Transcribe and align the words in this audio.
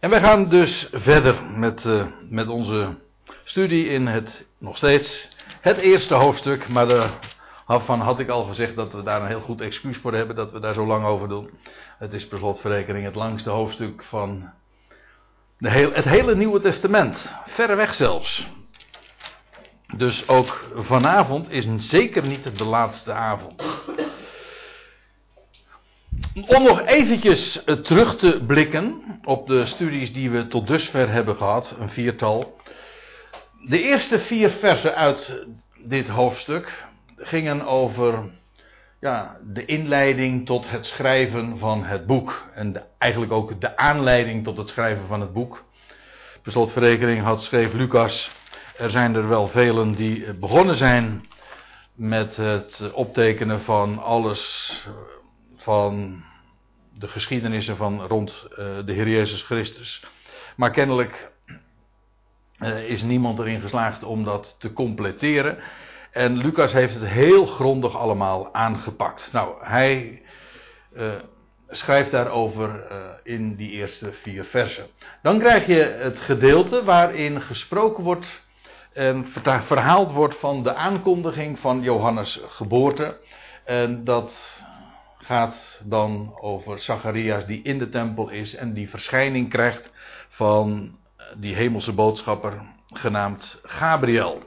En 0.00 0.10
wij 0.10 0.20
gaan 0.20 0.48
dus 0.48 0.88
verder 0.92 1.42
met, 1.56 1.84
uh, 1.84 2.04
met 2.28 2.48
onze 2.48 2.98
studie 3.44 3.88
in 3.88 4.06
het, 4.06 4.46
nog 4.58 4.76
steeds, 4.76 5.28
het 5.60 5.76
eerste 5.76 6.14
hoofdstuk. 6.14 6.68
Maar 6.68 6.86
daarvan 7.66 8.00
had 8.00 8.18
ik 8.18 8.28
al 8.28 8.44
gezegd 8.44 8.76
dat 8.76 8.92
we 8.92 9.02
daar 9.02 9.20
een 9.20 9.26
heel 9.26 9.40
goed 9.40 9.60
excuus 9.60 9.96
voor 9.96 10.14
hebben, 10.14 10.36
dat 10.36 10.52
we 10.52 10.60
daar 10.60 10.74
zo 10.74 10.86
lang 10.86 11.04
over 11.04 11.28
doen. 11.28 11.50
Het 11.98 12.12
is 12.12 12.28
per 12.28 12.38
slotverrekening 12.38 13.04
het 13.04 13.14
langste 13.14 13.50
hoofdstuk 13.50 14.04
van 14.04 14.50
de 15.58 15.70
heel, 15.70 15.92
het 15.92 16.04
hele 16.04 16.36
Nieuwe 16.36 16.60
Testament. 16.60 17.34
Verreweg 17.46 17.94
zelfs. 17.94 18.48
Dus 19.96 20.28
ook 20.28 20.70
vanavond 20.74 21.50
is 21.50 21.66
zeker 21.78 22.26
niet 22.26 22.58
de 22.58 22.64
laatste 22.64 23.12
avond. 23.12 23.82
Om 26.34 26.62
nog 26.62 26.80
eventjes 26.80 27.64
eh, 27.64 27.74
terug 27.74 28.16
te 28.16 28.44
blikken 28.46 29.02
op 29.24 29.46
de 29.46 29.66
studies 29.66 30.12
die 30.12 30.30
we 30.30 30.46
tot 30.46 30.66
dusver 30.66 31.10
hebben 31.10 31.36
gehad, 31.36 31.76
een 31.78 31.88
viertal. 31.88 32.56
De 33.66 33.82
eerste 33.82 34.18
vier 34.18 34.50
versen 34.50 34.94
uit 34.94 35.44
dit 35.84 36.08
hoofdstuk 36.08 36.84
gingen 37.16 37.66
over 37.66 38.30
ja, 39.00 39.36
de 39.44 39.64
inleiding 39.64 40.46
tot 40.46 40.70
het 40.70 40.86
schrijven 40.86 41.58
van 41.58 41.84
het 41.84 42.06
boek. 42.06 42.44
En 42.54 42.86
eigenlijk 42.98 43.32
ook 43.32 43.60
de 43.60 43.76
aanleiding 43.76 44.44
tot 44.44 44.56
het 44.56 44.68
schrijven 44.68 45.06
van 45.06 45.20
het 45.20 45.32
boek. 45.32 45.64
Per 46.42 46.52
slotverrekening 46.52 47.22
had 47.22 47.42
schreef 47.42 47.72
Lucas. 47.72 48.30
Er 48.76 48.90
zijn 48.90 49.14
er 49.14 49.28
wel 49.28 49.48
velen 49.48 49.94
die 49.94 50.34
begonnen 50.34 50.76
zijn 50.76 51.24
met 51.94 52.36
het 52.36 52.90
optekenen 52.92 53.60
van 53.60 53.98
alles 53.98 54.70
van 55.56 56.22
de 57.00 57.08
geschiedenissen 57.08 57.76
van 57.76 58.06
rond 58.06 58.46
uh, 58.50 58.56
de 58.84 58.92
Heer 58.92 59.08
Jezus 59.08 59.42
Christus. 59.42 60.02
Maar 60.56 60.70
kennelijk 60.70 61.30
uh, 62.58 62.88
is 62.88 63.02
niemand 63.02 63.38
erin 63.38 63.60
geslaagd 63.60 64.02
om 64.02 64.24
dat 64.24 64.56
te 64.58 64.72
completeren. 64.72 65.58
En 66.10 66.36
Lucas 66.36 66.72
heeft 66.72 66.94
het 66.94 67.04
heel 67.04 67.46
grondig 67.46 67.96
allemaal 67.96 68.54
aangepakt. 68.54 69.32
Nou, 69.32 69.54
hij 69.60 70.22
uh, 70.96 71.12
schrijft 71.68 72.10
daarover 72.10 72.86
in 73.22 73.54
die 73.54 73.70
eerste 73.70 74.12
vier 74.12 74.44
versen. 74.44 74.86
Dan 75.22 75.38
krijg 75.38 75.66
je 75.66 75.82
het 75.82 76.18
gedeelte 76.18 76.84
waarin 76.84 77.40
gesproken 77.40 78.04
wordt 78.04 78.42
en 78.92 79.26
verhaald 79.66 80.12
wordt 80.12 80.36
van 80.36 80.62
de 80.62 80.74
aankondiging 80.74 81.58
van 81.58 81.82
Johannes' 81.82 82.40
geboorte. 82.46 83.18
En 83.64 84.04
dat 84.04 84.59
gaat 85.22 85.82
dan 85.84 86.36
over 86.40 86.78
Zacharias 86.78 87.46
die 87.46 87.62
in 87.62 87.78
de 87.78 87.88
tempel 87.88 88.28
is 88.28 88.54
en 88.54 88.72
die 88.72 88.88
verschijning 88.88 89.50
krijgt 89.50 89.92
van 90.28 90.98
die 91.36 91.54
hemelse 91.54 91.92
boodschapper 91.92 92.62
genaamd 92.86 93.60
Gabriel. 93.62 94.42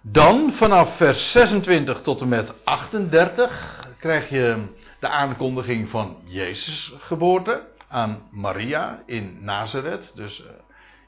Dan 0.00 0.52
vanaf 0.52 0.96
vers 0.96 1.30
26 1.30 2.00
tot 2.00 2.20
en 2.20 2.28
met 2.28 2.64
38 2.64 3.88
krijg 3.98 4.28
je 4.28 4.68
de 5.00 5.08
aankondiging 5.08 5.88
van 5.88 6.16
Jezus 6.24 6.92
geboorte 6.98 7.68
aan 7.88 8.28
Maria 8.30 9.02
in 9.06 9.38
Nazareth. 9.40 10.12
Dus 10.14 10.44
eh, 10.44 10.50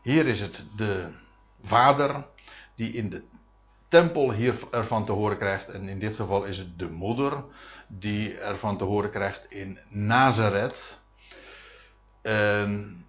hier 0.03 0.27
is 0.27 0.41
het 0.41 0.67
de 0.77 1.09
vader 1.63 2.25
die 2.77 2.93
in 2.93 3.11
de 3.11 3.23
tempel 3.89 4.33
hier 4.33 4.55
ervan 4.71 5.05
te 5.05 5.13
horen 5.13 5.39
krijgt. 5.39 5.69
En 5.69 5.89
in 5.89 5.98
dit 5.98 6.17
geval 6.17 6.45
is 6.45 6.59
het 6.59 6.79
de 6.79 6.91
moeder 6.91 7.45
die 7.87 8.39
ervan 8.39 8.77
te 8.77 8.85
horen 8.85 9.11
krijgt 9.11 9.47
in 9.49 9.79
Nazareth. 9.89 11.01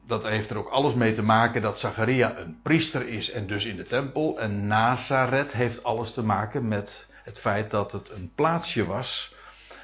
Dat 0.05 0.23
heeft 0.23 0.49
er 0.49 0.57
ook 0.57 0.69
alles 0.69 0.93
mee 0.93 1.13
te 1.13 1.23
maken 1.23 1.61
dat 1.61 1.79
Zacharia 1.79 2.37
een 2.37 2.59
priester 2.63 3.07
is 3.07 3.31
en 3.31 3.47
dus 3.47 3.65
in 3.65 3.75
de 3.75 3.85
tempel. 3.85 4.39
En 4.39 4.67
Nazareth 4.67 5.51
heeft 5.51 5.83
alles 5.83 6.13
te 6.13 6.23
maken 6.23 6.67
met 6.67 7.07
het 7.23 7.39
feit 7.39 7.71
dat 7.71 7.91
het 7.91 8.09
een 8.09 8.31
plaatsje 8.35 8.85
was 8.85 9.35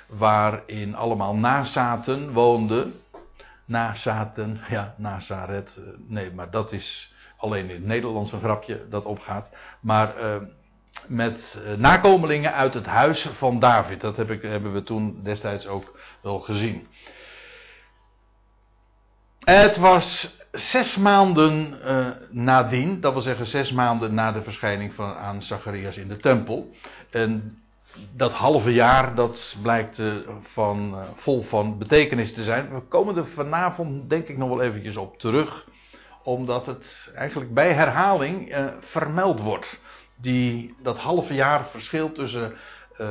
waarin 0.08 0.96
allemaal 0.96 1.36
nazaten 1.36 2.34
woonden. 2.34 2.94
Nazaten, 3.66 4.60
ja, 4.70 4.94
Nazareth. 4.98 5.78
Eh, 5.78 5.84
nee, 6.08 6.32
maar 6.32 6.52
dat 6.52 6.72
is 6.72 7.14
alleen 7.38 7.70
in 7.70 7.76
het 7.76 7.86
Nederlands 7.86 8.32
een 8.32 8.40
grapje 8.40 8.88
dat 8.90 9.06
opgaat. 9.06 9.50
Maar 9.80 10.24
uh, 10.24 10.36
met 11.08 11.62
eh, 11.66 11.74
nakomelingen 11.74 12.54
uit 12.54 12.74
het 12.74 12.86
huis 12.86 13.22
van 13.22 13.60
David. 13.60 14.02
Dat 14.02 14.18
heb 14.18 14.32
ik, 14.32 14.42
hebben 14.42 14.74
we 14.74 14.84
toen 14.84 15.20
destijds 15.24 15.68
ook 15.68 16.00
wel 16.22 16.40
gezien. 16.40 16.88
Het 19.40 19.78
was 19.78 20.38
zes 20.52 20.98
maanden 20.98 21.80
uh, 21.86 22.08
nadien, 22.30 23.02
dat 23.02 23.14
wil 23.14 23.22
zeggen 23.22 23.46
zes 23.46 23.72
maanden 23.72 24.14
na 24.14 24.32
de 24.32 24.44
verschijning 24.44 24.94
van, 24.94 25.16
aan 25.16 25.42
Zacharias 25.42 25.98
in 25.98 26.08
de 26.08 26.18
tempel. 26.18 26.72
En 27.10 27.58
dat 28.16 28.32
halve 28.32 28.74
jaar, 28.74 29.16
dat 29.16 29.58
blijkt 29.62 29.98
uh, 29.98 30.16
van, 30.42 30.96
vol 31.16 31.42
van 31.42 31.78
betekenis 31.78 32.34
te 32.34 32.44
zijn. 32.44 32.74
We 32.74 32.82
komen 32.82 33.18
er 33.18 33.26
vanavond 33.26 34.10
denk 34.10 34.28
ik 34.28 34.38
nog 34.38 34.50
wel 34.50 34.62
eventjes 34.62 34.98
op 34.98 35.20
terug. 35.20 35.68
Omdat 36.24 36.66
het 36.66 37.14
eigenlijk 37.16 37.54
bij 37.54 37.74
herhaling 37.74 38.56
vermeld 38.80 39.40
wordt 39.40 39.81
die, 40.22 40.76
dat 40.82 40.98
halve 40.98 41.34
jaar 41.34 41.66
verschil 41.66 42.12
tussen, 42.12 42.54
uh, 43.00 43.08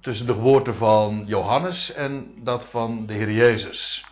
tussen 0.00 0.26
de 0.26 0.32
geboorte 0.32 0.74
van 0.74 1.24
Johannes 1.26 1.92
en 1.92 2.34
dat 2.42 2.66
van 2.70 3.06
de 3.06 3.12
Heer 3.12 3.32
Jezus. 3.32 4.04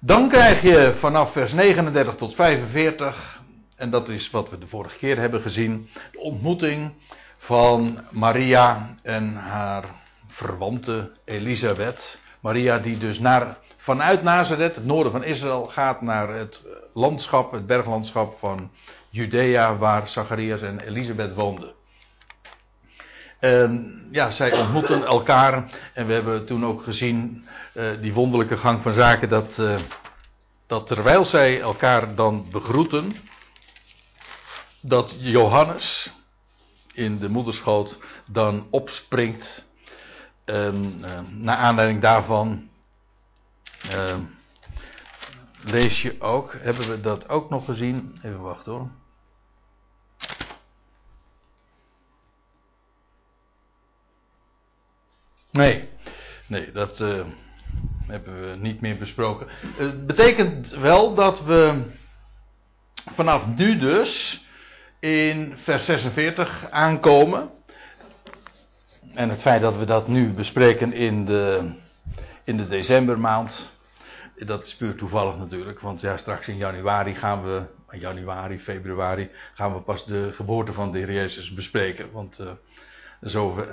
Dan 0.00 0.28
krijg 0.28 0.62
je 0.62 0.94
vanaf 0.98 1.32
vers 1.32 1.52
39 1.52 2.14
tot 2.14 2.34
45, 2.34 3.42
en 3.76 3.90
dat 3.90 4.08
is 4.08 4.30
wat 4.30 4.50
we 4.50 4.58
de 4.58 4.66
vorige 4.66 4.98
keer 4.98 5.18
hebben 5.18 5.40
gezien, 5.40 5.88
de 6.12 6.18
ontmoeting 6.18 6.92
van 7.36 8.04
Maria 8.10 8.96
en 9.02 9.34
haar 9.34 9.84
verwante 10.26 11.12
Elisabeth. 11.24 12.18
Maria 12.40 12.78
die 12.78 12.98
dus 12.98 13.18
naar, 13.18 13.58
vanuit 13.76 14.22
Nazareth, 14.22 14.74
het 14.74 14.84
noorden 14.84 15.12
van 15.12 15.24
Israël, 15.24 15.66
gaat 15.66 16.00
naar 16.00 16.28
het 16.28 16.62
landschap, 16.94 17.52
het 17.52 17.66
berglandschap 17.66 18.38
van 18.38 18.70
Judea, 19.08 19.76
waar 19.76 20.08
Zacharias 20.08 20.60
en 20.60 20.80
Elisabeth 20.80 21.34
woonden. 21.34 21.72
En 23.38 24.02
ja, 24.10 24.30
zij 24.30 24.58
ontmoeten 24.58 25.04
elkaar 25.04 25.80
en 25.94 26.06
we 26.06 26.12
hebben 26.12 26.46
toen 26.46 26.66
ook 26.66 26.82
gezien 26.82 27.44
uh, 27.74 27.90
die 28.00 28.12
wonderlijke 28.12 28.56
gang 28.56 28.82
van 28.82 28.92
zaken 28.92 29.28
dat, 29.28 29.58
uh, 29.58 29.76
dat 30.66 30.86
terwijl 30.86 31.24
zij 31.24 31.60
elkaar 31.60 32.14
dan 32.14 32.46
begroeten, 32.50 33.16
dat 34.80 35.14
Johannes 35.18 36.12
in 36.94 37.18
de 37.18 37.28
moederschoot 37.28 37.98
dan 38.26 38.66
opspringt. 38.70 39.68
En 40.50 40.94
uh, 41.00 41.20
naar 41.28 41.56
aanleiding 41.56 42.00
daarvan 42.00 42.68
lees 45.64 46.02
je 46.02 46.20
ook, 46.20 46.54
hebben 46.58 46.88
we 46.88 47.00
dat 47.00 47.28
ook 47.28 47.50
nog 47.50 47.64
gezien? 47.64 48.18
Even 48.22 48.40
wachten 48.40 48.72
hoor. 48.72 48.90
Nee, 55.50 55.88
nee, 56.46 56.72
dat 56.72 57.00
uh, 57.00 57.24
hebben 58.06 58.50
we 58.50 58.56
niet 58.56 58.80
meer 58.80 58.96
besproken. 58.98 59.46
Het 59.76 60.06
betekent 60.06 60.68
wel 60.68 61.14
dat 61.14 61.44
we 61.44 61.90
vanaf 63.14 63.46
nu 63.46 63.78
dus 63.78 64.44
in 64.98 65.56
vers 65.56 65.84
46 65.84 66.70
aankomen. 66.70 67.50
En 69.14 69.28
het 69.28 69.40
feit 69.40 69.60
dat 69.60 69.76
we 69.76 69.84
dat 69.84 70.08
nu 70.08 70.32
bespreken 70.32 70.92
in 70.92 71.24
de, 71.24 71.72
in 72.44 72.56
de 72.56 72.68
decembermaand, 72.68 73.70
dat 74.36 74.64
is 74.64 74.76
puur 74.76 74.94
toevallig 74.94 75.36
natuurlijk. 75.36 75.80
Want 75.80 76.00
ja, 76.00 76.16
straks 76.16 76.48
in 76.48 76.56
januari 76.56 77.14
gaan 77.14 77.44
we, 77.44 77.62
januari, 77.90 78.58
februari, 78.58 79.30
gaan 79.54 79.74
we 79.74 79.80
pas 79.80 80.04
de 80.04 80.30
geboorte 80.32 80.72
van 80.72 80.92
de 80.92 80.98
Heer 80.98 81.12
Jezus 81.12 81.54
bespreken. 81.54 82.12
Want 82.12 82.40
uh, 82.40 82.50
zo 83.22 83.66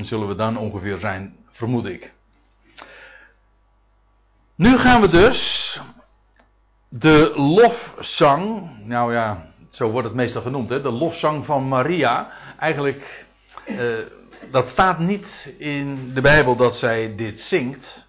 zullen 0.00 0.28
we 0.28 0.34
dan 0.34 0.56
ongeveer 0.56 0.98
zijn, 0.98 1.36
vermoed 1.50 1.84
ik. 1.84 2.12
Nu 4.54 4.78
gaan 4.78 5.00
we 5.00 5.08
dus 5.08 5.80
de 6.88 7.32
lofzang, 7.36 8.70
nou 8.84 9.12
ja, 9.12 9.52
zo 9.70 9.90
wordt 9.90 10.06
het 10.06 10.16
meestal 10.16 10.42
genoemd, 10.42 10.68
hè, 10.68 10.80
de 10.80 10.90
lofzang 10.90 11.44
van 11.44 11.68
Maria. 11.68 12.30
Eigenlijk, 12.58 13.26
uh, 13.66 13.98
dat 14.50 14.68
staat 14.68 14.98
niet 14.98 15.54
in 15.58 16.14
de 16.14 16.20
Bijbel 16.20 16.56
dat 16.56 16.76
zij 16.76 17.14
dit 17.14 17.40
zingt. 17.40 18.08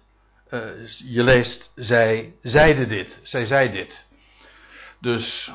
Uh, 0.50 0.60
je 1.04 1.22
leest, 1.22 1.72
zij 1.74 2.34
zeide 2.42 2.86
dit, 2.86 3.20
zij 3.22 3.46
zei 3.46 3.70
dit. 3.70 4.06
Dus 5.00 5.52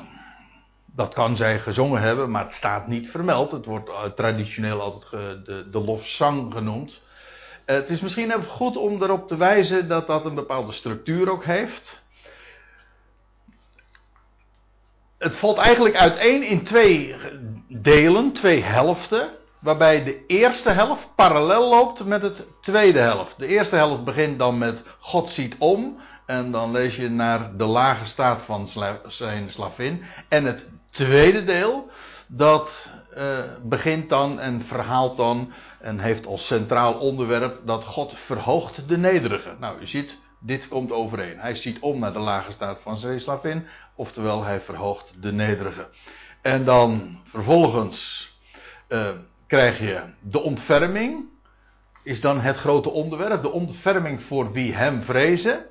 dat 0.86 1.14
kan 1.14 1.36
zij 1.36 1.58
gezongen 1.58 2.00
hebben, 2.00 2.30
maar 2.30 2.44
het 2.44 2.54
staat 2.54 2.86
niet 2.86 3.10
vermeld. 3.10 3.50
Het 3.50 3.66
wordt 3.66 3.88
uh, 3.88 4.04
traditioneel 4.04 4.80
altijd 4.80 5.46
de, 5.46 5.68
de 5.70 5.80
lofzang 5.80 6.52
genoemd. 6.52 7.02
het 7.64 7.90
is 7.90 8.00
misschien 8.00 8.30
even 8.30 8.44
goed 8.44 8.76
om 8.76 9.02
erop 9.02 9.28
te 9.28 9.36
wijzen 9.36 9.88
dat 9.88 10.06
dat 10.06 10.24
een 10.24 10.34
bepaalde 10.34 10.72
structuur 10.72 11.30
ook 11.30 11.44
heeft. 11.44 12.02
Het 15.18 15.36
valt 15.36 15.58
eigenlijk 15.58 15.96
uiteen 15.96 16.42
in 16.42 16.64
twee 16.64 17.16
delen, 17.68 18.32
twee 18.32 18.62
helften. 18.62 19.28
Waarbij 19.62 20.04
de 20.04 20.26
eerste 20.26 20.70
helft 20.70 21.08
parallel 21.14 21.68
loopt 21.68 22.04
met 22.04 22.22
het 22.22 22.46
tweede 22.60 22.98
helft. 22.98 23.38
De 23.38 23.46
eerste 23.46 23.76
helft 23.76 24.04
begint 24.04 24.38
dan 24.38 24.58
met 24.58 24.84
God 24.98 25.28
ziet 25.28 25.56
om. 25.58 25.98
En 26.26 26.50
dan 26.50 26.70
lees 26.70 26.96
je 26.96 27.08
naar 27.08 27.56
de 27.56 27.64
lage 27.64 28.04
staat 28.04 28.42
van 28.42 28.68
zijn 29.06 29.50
slavin. 29.50 30.02
En 30.28 30.44
het 30.44 30.68
tweede 30.90 31.44
deel, 31.44 31.90
dat 32.26 32.90
uh, 33.16 33.38
begint 33.62 34.08
dan 34.08 34.40
en 34.40 34.62
verhaalt 34.62 35.16
dan 35.16 35.52
en 35.80 35.98
heeft 35.98 36.26
als 36.26 36.46
centraal 36.46 36.94
onderwerp 36.94 37.60
dat 37.66 37.84
God 37.84 38.18
verhoogt 38.18 38.88
de 38.88 38.98
nederige. 38.98 39.54
Nou, 39.58 39.80
u 39.80 39.86
ziet, 39.86 40.18
dit 40.40 40.68
komt 40.68 40.92
overeen. 40.92 41.38
Hij 41.38 41.54
ziet 41.54 41.78
om 41.80 41.98
naar 41.98 42.12
de 42.12 42.18
lage 42.18 42.52
staat 42.52 42.80
van 42.80 42.98
zijn 42.98 43.20
slavin, 43.20 43.66
oftewel 43.94 44.44
hij 44.44 44.60
verhoogt 44.60 45.22
de 45.22 45.32
nederige. 45.32 45.88
En 46.42 46.64
dan 46.64 47.18
vervolgens 47.24 48.30
uh, 48.88 49.08
krijg 49.52 49.78
je 49.78 50.02
de 50.20 50.40
ontferming, 50.40 51.24
is 52.02 52.20
dan 52.20 52.40
het 52.40 52.56
grote 52.56 52.90
onderwerp. 52.90 53.42
De 53.42 53.50
ontferming 53.50 54.22
voor 54.22 54.52
wie 54.52 54.74
hem 54.74 55.02
vrezen, 55.02 55.66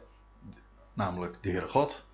namelijk 0.93 1.37
de 1.41 1.49
Heere 1.49 1.67
God. 1.67 2.05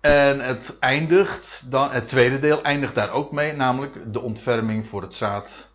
En 0.00 0.40
het 0.40 0.78
eindigt, 0.78 1.70
dan, 1.70 1.90
het 1.90 2.08
tweede 2.08 2.38
deel 2.38 2.62
eindigt 2.62 2.94
daar 2.94 3.10
ook 3.10 3.32
mee, 3.32 3.52
namelijk 3.52 4.12
de 4.12 4.20
ontferming 4.20 4.88
voor 4.88 5.02
het 5.02 5.14
zaad, 5.14 5.68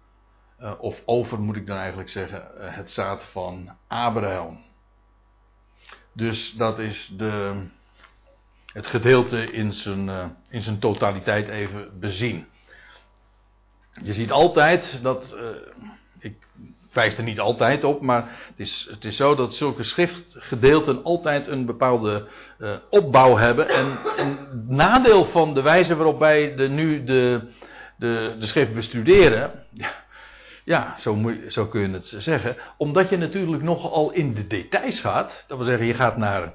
uh, 0.59 0.73
of 0.79 1.01
over 1.05 1.39
moet 1.39 1.55
ik 1.55 1.67
dan 1.67 1.77
eigenlijk 1.77 2.09
zeggen, 2.09 2.47
uh, 2.57 2.75
het 2.75 2.91
zaad 2.91 3.23
van 3.23 3.69
Abraham. 3.87 4.59
Dus 6.11 6.51
dat 6.51 6.79
is 6.79 7.13
de, 7.17 7.65
het 8.65 8.87
gedeelte 8.87 9.51
in 9.51 9.71
zijn, 9.71 10.07
uh, 10.07 10.25
in 10.49 10.61
zijn 10.61 10.79
totaliteit 10.79 11.47
even 11.47 11.99
bezien. 11.99 12.51
Je 14.01 14.13
ziet 14.13 14.31
altijd 14.31 14.99
dat. 15.01 15.35
Uh, 15.35 15.41
ik 16.19 16.35
wijs 16.91 17.17
er 17.17 17.23
niet 17.23 17.39
altijd 17.39 17.83
op, 17.83 18.01
maar 18.01 18.29
het 18.47 18.59
is, 18.59 18.87
het 18.91 19.05
is 19.05 19.15
zo 19.15 19.35
dat 19.35 19.53
zulke 19.53 19.83
schriftgedeelten 19.83 21.03
altijd 21.03 21.47
een 21.47 21.65
bepaalde 21.65 22.27
uh, 22.59 22.71
opbouw 22.89 23.35
hebben. 23.35 23.69
En 23.69 23.97
een 24.17 24.37
nadeel 24.67 25.25
van 25.25 25.53
de 25.53 25.61
wijze 25.61 25.95
waarop 25.95 26.19
wij 26.19 26.55
de, 26.55 26.69
nu 26.69 27.03
de, 27.03 27.41
de, 27.97 28.35
de 28.39 28.45
schrift 28.45 28.73
bestuderen. 28.73 29.65
Ja, 29.69 29.91
ja 30.63 30.95
zo, 30.99 31.15
moet, 31.15 31.37
zo 31.47 31.67
kun 31.67 31.81
je 31.81 31.89
het 31.89 32.15
zeggen. 32.17 32.57
Omdat 32.77 33.09
je 33.09 33.17
natuurlijk 33.17 33.63
nogal 33.63 34.11
in 34.11 34.33
de 34.33 34.47
details 34.47 34.99
gaat. 34.99 35.45
Dat 35.47 35.57
wil 35.57 35.67
zeggen, 35.67 35.87
je 35.87 35.93
gaat 35.93 36.17
naar 36.17 36.53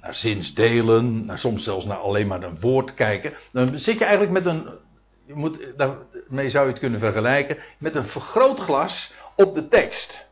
naar 0.00 0.14
zinsdelen, 0.14 1.26
naar 1.26 1.38
soms 1.38 1.64
zelfs 1.64 1.84
naar 1.84 1.96
alleen 1.96 2.26
maar 2.26 2.42
een 2.42 2.60
woord 2.60 2.94
kijken. 2.94 3.32
Dan 3.52 3.78
zit 3.78 3.98
je 3.98 4.04
eigenlijk 4.04 4.32
met 4.32 4.46
een 4.46 4.68
je 5.28 5.34
moet, 5.34 5.58
daarmee 5.76 6.50
zou 6.50 6.64
je 6.64 6.70
het 6.70 6.80
kunnen 6.80 7.00
vergelijken 7.00 7.56
met 7.78 7.94
een 7.94 8.08
vergrootglas 8.08 9.12
op 9.36 9.54
de 9.54 9.68
tekst. 9.68 10.26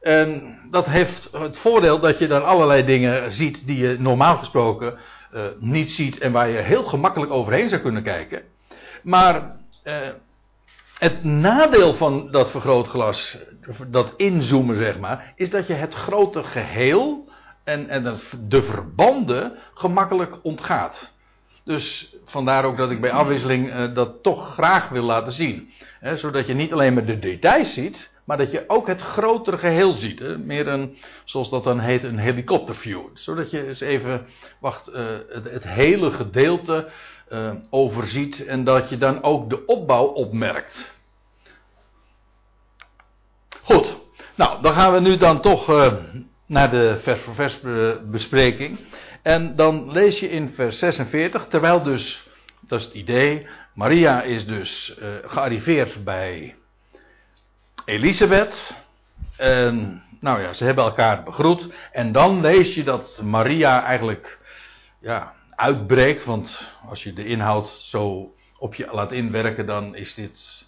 En 0.00 0.58
dat 0.70 0.86
heeft 0.86 1.28
het 1.32 1.58
voordeel 1.58 2.00
dat 2.00 2.18
je 2.18 2.26
dan 2.26 2.44
allerlei 2.44 2.84
dingen 2.84 3.30
ziet 3.30 3.66
die 3.66 3.78
je 3.78 3.96
normaal 3.98 4.36
gesproken 4.36 4.98
uh, 5.34 5.42
niet 5.58 5.90
ziet 5.90 6.18
en 6.18 6.32
waar 6.32 6.48
je 6.48 6.58
heel 6.58 6.84
gemakkelijk 6.84 7.32
overheen 7.32 7.68
zou 7.68 7.80
kunnen 7.80 8.02
kijken. 8.02 8.42
Maar 9.02 9.56
uh, 9.84 10.08
het 10.98 11.24
nadeel 11.24 11.94
van 11.94 12.30
dat 12.30 12.50
vergrootglas, 12.50 13.38
dat 13.86 14.14
inzoomen 14.16 14.76
zeg 14.76 14.98
maar, 14.98 15.32
is 15.36 15.50
dat 15.50 15.66
je 15.66 15.74
het 15.74 15.94
grote 15.94 16.42
geheel 16.42 17.28
en, 17.64 17.88
en 17.88 18.16
de 18.48 18.62
verbanden 18.62 19.58
gemakkelijk 19.74 20.38
ontgaat. 20.42 21.13
Dus 21.64 22.14
vandaar 22.24 22.64
ook 22.64 22.76
dat 22.76 22.90
ik 22.90 23.00
bij 23.00 23.12
afwisseling 23.12 23.74
uh, 23.74 23.94
dat 23.94 24.22
toch 24.22 24.52
graag 24.52 24.88
wil 24.88 25.02
laten 25.02 25.32
zien. 25.32 25.70
Hè, 26.00 26.16
zodat 26.16 26.46
je 26.46 26.54
niet 26.54 26.72
alleen 26.72 26.94
maar 26.94 27.04
de 27.04 27.18
details 27.18 27.72
ziet, 27.72 28.12
maar 28.24 28.36
dat 28.36 28.50
je 28.50 28.64
ook 28.66 28.86
het 28.86 29.00
grotere 29.00 29.58
geheel 29.58 29.92
ziet. 29.92 30.18
Hè. 30.18 30.38
Meer 30.38 30.68
een, 30.68 30.96
zoals 31.24 31.50
dat 31.50 31.64
dan 31.64 31.78
heet, 31.78 32.02
een 32.02 32.18
helikopterview. 32.18 33.00
Zodat 33.14 33.50
je 33.50 33.66
eens 33.66 33.80
even, 33.80 34.26
wacht, 34.60 34.94
uh, 34.94 35.04
het, 35.28 35.64
hele 35.64 36.10
gedeelte 36.10 36.88
uh, 37.32 37.54
overziet 37.70 38.46
en 38.46 38.64
dat 38.64 38.88
je 38.88 38.98
dan 38.98 39.22
ook 39.22 39.50
de 39.50 39.66
opbouw 39.66 40.04
opmerkt. 40.04 41.02
Goed, 43.62 43.96
nou 44.34 44.62
dan 44.62 44.72
gaan 44.72 44.92
we 44.92 45.00
nu 45.00 45.16
dan 45.16 45.40
toch 45.40 45.66
naar 46.46 46.70
de 46.70 46.98
vers 47.00 47.20
voor 47.20 47.34
vers 47.34 47.60
bespreking. 48.10 48.78
En 49.24 49.56
dan 49.56 49.92
lees 49.92 50.20
je 50.20 50.30
in 50.30 50.52
vers 50.54 50.78
46, 50.78 51.46
terwijl 51.46 51.82
dus, 51.82 52.26
dat 52.60 52.78
is 52.78 52.84
het 52.84 52.94
idee, 52.94 53.46
Maria 53.72 54.22
is 54.22 54.46
dus 54.46 54.96
uh, 54.98 55.08
gearriveerd 55.24 56.04
bij 56.04 56.54
Elisabeth. 57.84 58.74
En 59.36 60.02
nou 60.20 60.42
ja, 60.42 60.52
ze 60.52 60.64
hebben 60.64 60.84
elkaar 60.84 61.22
begroet. 61.22 61.68
En 61.92 62.12
dan 62.12 62.40
lees 62.40 62.74
je 62.74 62.84
dat 62.84 63.20
Maria 63.22 63.84
eigenlijk 63.84 64.38
ja, 65.00 65.34
uitbreekt. 65.50 66.24
Want 66.24 66.68
als 66.88 67.02
je 67.02 67.12
de 67.12 67.24
inhoud 67.24 67.68
zo 67.68 68.34
op 68.58 68.74
je 68.74 68.88
laat 68.92 69.12
inwerken, 69.12 69.66
dan 69.66 69.96
is 69.96 70.14
dit 70.14 70.66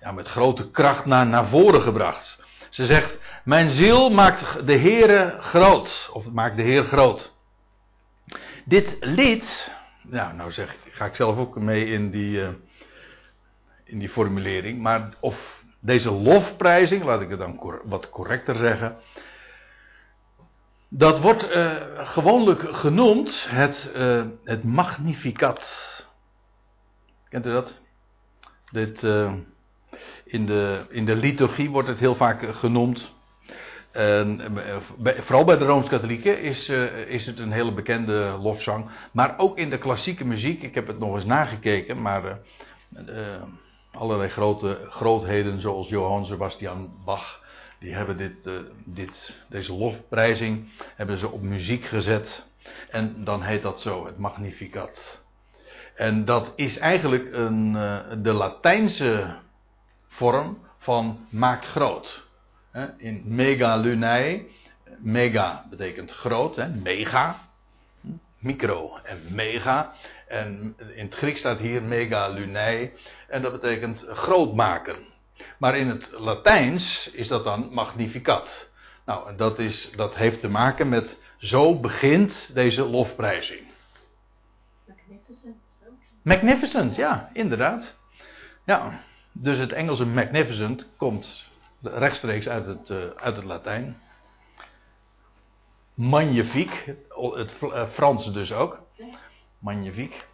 ja, 0.00 0.12
met 0.12 0.28
grote 0.28 0.70
kracht 0.70 1.04
naar, 1.04 1.26
naar 1.26 1.46
voren 1.46 1.80
gebracht. 1.80 2.42
Ze 2.70 2.86
zegt: 2.86 3.18
Mijn 3.44 3.70
ziel 3.70 4.10
maakt 4.10 4.66
de 4.66 4.78
Heere 4.78 5.36
groot. 5.40 6.10
Of 6.12 6.30
maakt 6.30 6.56
de 6.56 6.62
Heer 6.62 6.84
groot. 6.84 7.38
Dit 8.64 8.96
lied, 9.00 9.74
nou, 10.02 10.34
nou 10.34 10.50
zeg, 10.50 10.76
ga 10.90 11.04
ik 11.04 11.14
zelf 11.14 11.36
ook 11.36 11.58
mee 11.58 11.86
in 11.86 12.10
die, 12.10 12.40
uh, 12.40 12.48
in 13.84 13.98
die 13.98 14.08
formulering, 14.08 14.82
maar 14.82 15.14
of 15.20 15.62
deze 15.80 16.10
lofprijzing, 16.10 17.04
laat 17.04 17.20
ik 17.20 17.30
het 17.30 17.38
dan 17.38 17.80
wat 17.84 18.10
correcter 18.10 18.54
zeggen, 18.54 18.96
dat 20.88 21.20
wordt 21.20 21.50
uh, 21.50 21.76
gewoonlijk 21.94 22.76
genoemd 22.76 23.46
het, 23.50 23.92
uh, 23.96 24.24
het 24.44 24.64
Magnificat. 24.64 25.88
Kent 27.28 27.46
u 27.46 27.50
dat? 27.50 27.80
Dit, 28.70 29.02
in, 30.24 30.46
de, 30.46 30.86
in 30.88 31.04
de 31.04 31.16
liturgie 31.16 31.70
wordt 31.70 31.88
het 31.88 31.98
heel 31.98 32.14
vaak 32.14 32.54
genoemd. 32.54 33.14
En, 33.90 34.56
eh, 34.66 34.76
vooral 35.20 35.44
bij 35.44 35.58
de 35.58 35.64
Rooms-Katholieken 35.64 36.42
is, 36.42 36.68
uh, 36.68 36.98
is 36.98 37.26
het 37.26 37.38
een 37.38 37.52
hele 37.52 37.72
bekende 37.72 38.38
lofzang. 38.40 38.90
Maar 39.12 39.34
ook 39.38 39.58
in 39.58 39.70
de 39.70 39.78
klassieke 39.78 40.24
muziek, 40.24 40.62
ik 40.62 40.74
heb 40.74 40.86
het 40.86 40.98
nog 40.98 41.14
eens 41.14 41.24
nagekeken, 41.24 42.02
maar 42.02 42.38
uh, 43.08 43.42
allerlei 43.92 44.28
grote 44.28 44.86
grootheden 44.88 45.60
zoals 45.60 45.88
Johann 45.88 46.26
Sebastian 46.26 46.94
Bach, 47.04 47.42
die 47.78 47.94
hebben 47.94 48.16
dit, 48.16 48.50
dit, 48.84 49.44
deze 49.48 49.72
lofprijzing 49.72 50.68
hebben 50.96 51.18
ze 51.18 51.28
op 51.28 51.42
muziek 51.42 51.84
gezet. 51.84 52.46
En 52.90 53.24
dan 53.24 53.42
heet 53.42 53.62
dat 53.62 53.80
zo, 53.80 54.06
het 54.06 54.18
Magnificat. 54.18 55.20
En 55.94 56.24
dat 56.24 56.52
is 56.56 56.78
eigenlijk 56.78 57.28
een, 57.32 57.72
de 58.22 58.32
Latijnse 58.32 59.36
vorm 60.08 60.58
van 60.78 61.26
maakt 61.30 61.66
groot 61.66 62.28
in 62.96 63.22
megalunai. 63.26 64.48
Mega 64.98 65.66
betekent 65.70 66.12
groot, 66.12 66.56
hè, 66.56 66.68
mega. 66.68 67.48
Micro 68.38 68.98
en 69.02 69.20
mega. 69.28 69.92
En 70.28 70.76
in 70.94 71.04
het 71.04 71.14
Grieks 71.14 71.38
staat 71.38 71.58
hier 71.58 71.82
megalunai. 71.82 72.92
En 73.28 73.42
dat 73.42 73.52
betekent 73.52 74.06
groot 74.08 74.54
maken. 74.54 74.96
Maar 75.58 75.76
in 75.76 75.88
het 75.88 76.10
Latijns 76.12 77.10
is 77.10 77.28
dat 77.28 77.44
dan 77.44 77.68
magnificat. 77.72 78.70
Nou, 79.04 79.36
dat, 79.36 79.58
is, 79.58 79.90
dat 79.96 80.14
heeft 80.14 80.40
te 80.40 80.48
maken 80.48 80.88
met 80.88 81.18
zo 81.38 81.80
begint 81.80 82.54
deze 82.54 82.84
lofprijzing. 82.84 83.60
Magnificent. 84.86 85.56
Magnificent, 86.22 86.96
ja, 86.96 87.30
inderdaad. 87.32 87.96
Ja, 88.64 89.00
dus 89.32 89.58
het 89.58 89.72
Engelse 89.72 90.06
magnificent 90.06 90.88
komt 90.96 91.49
rechtstreeks 91.82 92.48
uit 92.48 92.66
het, 92.66 92.90
uh, 92.90 92.98
uit 93.16 93.36
het 93.36 93.44
Latijn. 93.44 94.00
Magnifiek, 95.94 96.94
het 97.34 97.52
uh, 97.62 97.88
Frans 97.92 98.32
dus 98.32 98.52
ook. 98.52 98.82
Magnifiek. 99.58 100.26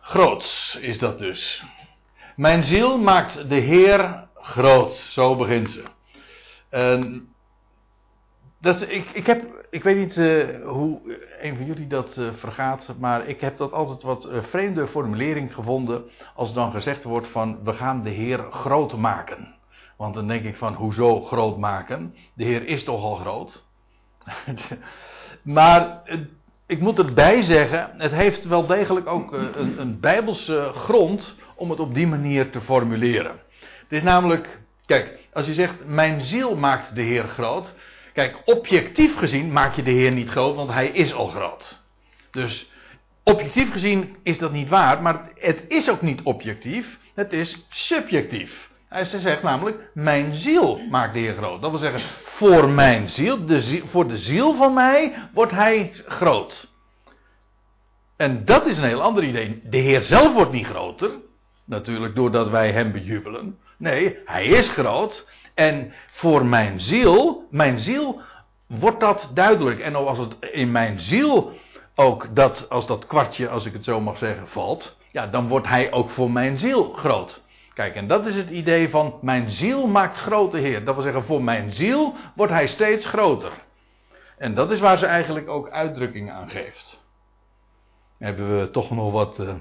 Groots 0.00 0.76
is 0.80 0.98
dat 0.98 1.18
dus. 1.18 1.62
Mijn 2.36 2.62
ziel 2.62 2.98
maakt 2.98 3.48
de 3.48 3.54
Heer 3.54 4.28
groot, 4.34 4.92
zo 4.92 5.36
begint 5.36 5.70
ze. 5.70 5.84
En 6.68 7.31
ik, 8.62 9.10
ik, 9.12 9.26
heb, 9.26 9.66
ik 9.70 9.82
weet 9.82 9.96
niet 9.96 10.16
uh, 10.16 10.46
hoe 10.64 11.00
een 11.40 11.56
van 11.56 11.66
jullie 11.66 11.86
dat 11.86 12.16
uh, 12.18 12.28
vergaat, 12.32 12.94
maar 12.98 13.28
ik 13.28 13.40
heb 13.40 13.56
dat 13.56 13.72
altijd 13.72 14.02
wat 14.02 14.28
vreemde 14.50 14.88
formulering 14.88 15.54
gevonden 15.54 16.04
als 16.34 16.54
dan 16.54 16.70
gezegd 16.70 17.04
wordt 17.04 17.28
van 17.28 17.58
we 17.64 17.72
gaan 17.72 18.02
de 18.02 18.10
Heer 18.10 18.46
groot 18.50 18.96
maken. 18.96 19.54
Want 19.96 20.14
dan 20.14 20.26
denk 20.26 20.44
ik 20.44 20.56
van, 20.56 20.74
hoezo 20.74 21.20
groot 21.20 21.58
maken? 21.58 22.14
De 22.34 22.44
Heer 22.44 22.66
is 22.66 22.84
toch 22.84 23.02
al 23.02 23.14
groot? 23.14 23.64
maar 25.42 26.02
ik 26.66 26.80
moet 26.80 26.98
erbij 26.98 27.42
zeggen, 27.42 27.90
het 27.96 28.12
heeft 28.12 28.44
wel 28.44 28.66
degelijk 28.66 29.06
ook 29.06 29.32
een, 29.32 29.80
een 29.80 30.00
bijbelse 30.00 30.70
grond 30.74 31.34
om 31.54 31.70
het 31.70 31.80
op 31.80 31.94
die 31.94 32.06
manier 32.06 32.50
te 32.50 32.60
formuleren. 32.60 33.40
Het 33.60 33.92
is 33.92 34.02
namelijk, 34.02 34.60
kijk, 34.86 35.28
als 35.32 35.46
je 35.46 35.54
zegt, 35.54 35.84
mijn 35.84 36.20
ziel 36.20 36.56
maakt 36.56 36.94
de 36.94 37.02
Heer 37.02 37.28
groot. 37.28 37.74
Kijk, 38.12 38.42
objectief 38.44 39.16
gezien 39.16 39.52
maak 39.52 39.74
je 39.74 39.82
de 39.82 39.90
Heer 39.90 40.12
niet 40.12 40.28
groot, 40.28 40.54
want 40.54 40.70
Hij 40.70 40.88
is 40.88 41.14
al 41.14 41.26
groot. 41.26 41.80
Dus 42.30 42.70
objectief 43.22 43.72
gezien 43.72 44.16
is 44.22 44.38
dat 44.38 44.52
niet 44.52 44.68
waar, 44.68 45.02
maar 45.02 45.30
het 45.34 45.64
is 45.68 45.90
ook 45.90 46.02
niet 46.02 46.22
objectief, 46.22 46.98
het 47.14 47.32
is 47.32 47.66
subjectief. 47.68 48.70
Hij 48.88 49.04
zegt 49.04 49.42
namelijk, 49.42 49.90
mijn 49.94 50.34
ziel 50.34 50.80
maakt 50.90 51.14
de 51.14 51.18
Heer 51.18 51.34
groot. 51.34 51.60
Dat 51.60 51.70
wil 51.70 51.78
zeggen, 51.78 52.00
voor 52.24 52.68
mijn 52.68 53.08
ziel, 53.08 53.46
de 53.46 53.82
voor 53.84 54.08
de 54.08 54.18
ziel 54.18 54.54
van 54.54 54.74
mij 54.74 55.14
wordt 55.32 55.52
Hij 55.52 55.92
groot. 56.06 56.70
En 58.16 58.44
dat 58.44 58.66
is 58.66 58.78
een 58.78 58.84
heel 58.84 59.02
ander 59.02 59.24
idee. 59.24 59.60
De 59.64 59.76
Heer 59.76 60.00
zelf 60.00 60.32
wordt 60.32 60.52
niet 60.52 60.66
groter, 60.66 61.10
natuurlijk 61.64 62.14
doordat 62.14 62.48
wij 62.48 62.72
Hem 62.72 62.92
bejubelen. 62.92 63.58
Nee, 63.76 64.18
Hij 64.24 64.46
is 64.46 64.68
groot. 64.68 65.28
En 65.62 65.92
voor 66.10 66.46
mijn 66.46 66.80
ziel, 66.80 67.46
mijn 67.50 67.80
ziel 67.80 68.20
wordt 68.66 69.00
dat 69.00 69.30
duidelijk. 69.34 69.80
En 69.80 69.94
als 69.94 70.18
het 70.18 70.36
in 70.40 70.70
mijn 70.70 71.00
ziel 71.00 71.52
ook 71.94 72.28
dat, 72.34 72.68
als 72.68 72.86
dat 72.86 73.06
kwartje, 73.06 73.48
als 73.48 73.66
ik 73.66 73.72
het 73.72 73.84
zo 73.84 74.00
mag 74.00 74.18
zeggen, 74.18 74.48
valt, 74.48 74.96
ja, 75.10 75.26
dan 75.26 75.48
wordt 75.48 75.66
hij 75.66 75.92
ook 75.92 76.10
voor 76.10 76.30
mijn 76.30 76.58
ziel 76.58 76.92
groot. 76.92 77.42
Kijk, 77.74 77.94
en 77.94 78.06
dat 78.06 78.26
is 78.26 78.34
het 78.34 78.50
idee 78.50 78.90
van 78.90 79.18
mijn 79.20 79.50
ziel 79.50 79.86
maakt 79.86 80.16
grote 80.16 80.58
Heer. 80.58 80.84
Dat 80.84 80.94
wil 80.94 81.04
zeggen, 81.04 81.24
voor 81.24 81.42
mijn 81.42 81.70
ziel 81.70 82.14
wordt 82.34 82.52
hij 82.52 82.66
steeds 82.66 83.06
groter. 83.06 83.52
En 84.38 84.54
dat 84.54 84.70
is 84.70 84.80
waar 84.80 84.98
ze 84.98 85.06
eigenlijk 85.06 85.48
ook 85.48 85.70
uitdrukking 85.70 86.30
aan 86.30 86.48
geeft. 86.48 87.04
Hebben 88.18 88.58
we 88.58 88.70
toch 88.70 88.90
nog 88.90 89.12
wat 89.12 89.38
uh, 89.40 89.54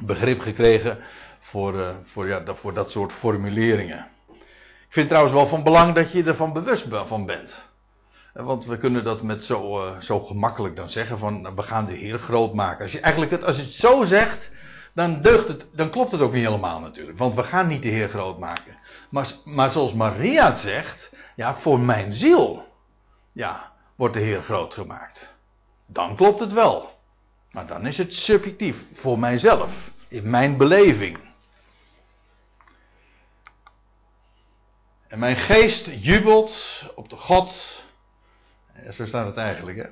begrip 0.00 0.40
gekregen 0.40 0.98
voor, 1.40 1.74
uh, 1.74 1.88
voor, 2.04 2.28
ja, 2.28 2.42
voor 2.54 2.74
dat 2.74 2.90
soort 2.90 3.12
formuleringen. 3.12 4.12
Ik 4.94 5.00
vind 5.00 5.12
trouwens 5.12 5.38
wel 5.38 5.48
van 5.48 5.62
belang 5.62 5.94
dat 5.94 6.12
je 6.12 6.24
ervan 6.24 6.52
bewust 6.52 6.86
van 7.06 7.26
bent. 7.26 7.70
Want 8.32 8.64
we 8.64 8.78
kunnen 8.78 9.04
dat 9.04 9.22
met 9.22 9.44
zo, 9.44 9.86
uh, 9.86 10.00
zo 10.00 10.20
gemakkelijk 10.20 10.76
dan 10.76 10.90
zeggen 10.90 11.18
van 11.18 11.40
nou, 11.40 11.54
we 11.54 11.62
gaan 11.62 11.86
de 11.86 11.92
Heer 11.92 12.18
groot 12.18 12.54
maken. 12.54 12.82
Als 12.82 12.92
je, 12.92 13.00
eigenlijk 13.00 13.32
het, 13.32 13.44
als 13.44 13.56
je 13.56 13.62
het 13.62 13.72
zo 13.72 14.04
zegt, 14.04 14.50
dan 14.92 15.20
deugt 15.20 15.48
het, 15.48 15.66
dan 15.72 15.90
klopt 15.90 16.12
het 16.12 16.20
ook 16.20 16.32
niet 16.32 16.44
helemaal 16.44 16.80
natuurlijk. 16.80 17.18
Want 17.18 17.34
we 17.34 17.42
gaan 17.42 17.66
niet 17.66 17.82
de 17.82 17.88
Heer 17.88 18.08
groot 18.08 18.38
maken. 18.38 18.76
Maar, 19.10 19.32
maar 19.44 19.70
zoals 19.70 19.92
Maria 19.92 20.50
het 20.50 20.58
zegt, 20.58 21.12
ja, 21.36 21.54
voor 21.54 21.80
mijn 21.80 22.12
ziel, 22.12 22.64
ja, 23.32 23.72
wordt 23.94 24.14
de 24.14 24.20
Heer 24.20 24.42
groot 24.42 24.74
gemaakt. 24.74 25.34
Dan 25.86 26.16
klopt 26.16 26.40
het 26.40 26.52
wel. 26.52 26.98
Maar 27.50 27.66
dan 27.66 27.86
is 27.86 27.98
het 27.98 28.14
subjectief, 28.14 28.76
voor 28.92 29.18
mijzelf, 29.18 29.70
in 30.08 30.30
mijn 30.30 30.56
beleving. 30.56 31.18
En 35.14 35.20
mijn 35.20 35.36
geest 35.36 35.90
jubelt 36.00 36.82
op 36.94 37.08
de 37.08 37.16
God 37.16 37.54
zo 38.90 39.06
staat 39.06 39.26
het 39.26 39.36
eigenlijk, 39.36 39.78
hè? 39.78 39.86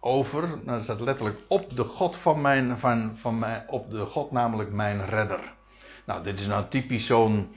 Over, 0.00 0.48
nou, 0.48 0.64
dat 0.64 0.82
staat 0.82 1.00
letterlijk 1.00 1.38
op 1.48 1.76
de 1.76 1.84
God 1.84 2.16
van 2.16 2.40
mijn, 2.40 2.78
van, 2.78 3.16
van 3.16 3.38
mijn, 3.38 3.62
op 3.66 3.90
de 3.90 4.04
God 4.04 4.30
namelijk 4.30 4.72
mijn 4.72 5.06
redder. 5.06 5.40
Nou, 6.06 6.22
dit 6.22 6.40
is 6.40 6.46
nou 6.46 6.68
typisch 6.68 7.06
zo'n 7.06 7.54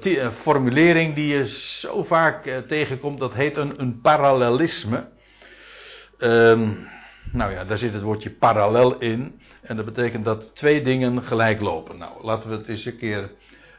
eh, 0.00 0.30
formulering 0.30 1.14
die 1.14 1.26
je 1.26 1.46
zo 1.80 2.02
vaak 2.02 2.46
eh, 2.46 2.58
tegenkomt. 2.58 3.18
Dat 3.18 3.34
heet 3.34 3.56
een, 3.56 3.80
een 3.80 4.00
parallelisme. 4.00 5.08
Um, 6.18 6.88
nou 7.32 7.52
ja, 7.52 7.64
daar 7.64 7.78
zit 7.78 7.92
het 7.92 8.02
woordje 8.02 8.30
parallel 8.30 8.98
in. 8.98 9.40
En 9.62 9.76
dat 9.76 9.84
betekent 9.84 10.24
dat 10.24 10.54
twee 10.54 10.82
dingen 10.82 11.22
gelijk 11.22 11.60
lopen. 11.60 11.98
Nou, 11.98 12.24
laten 12.24 12.50
we 12.50 12.56
het 12.56 12.68
eens 12.68 12.84
een 12.84 12.98
keer 12.98 13.30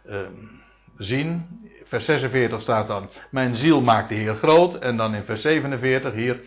um, 0.10 0.64
zien. 0.98 1.64
Vers 1.86 2.06
46 2.06 2.62
staat 2.62 2.88
dan: 2.88 3.10
Mijn 3.30 3.56
ziel 3.56 3.82
maakt 3.82 4.10
de 4.10 4.16
Heer 4.16 4.36
groot. 4.36 4.74
En 4.76 4.98
dan 4.98 5.16
in 5.16 5.24
vers 5.24 5.42
47 5.42 6.14
hier: 6.14 6.40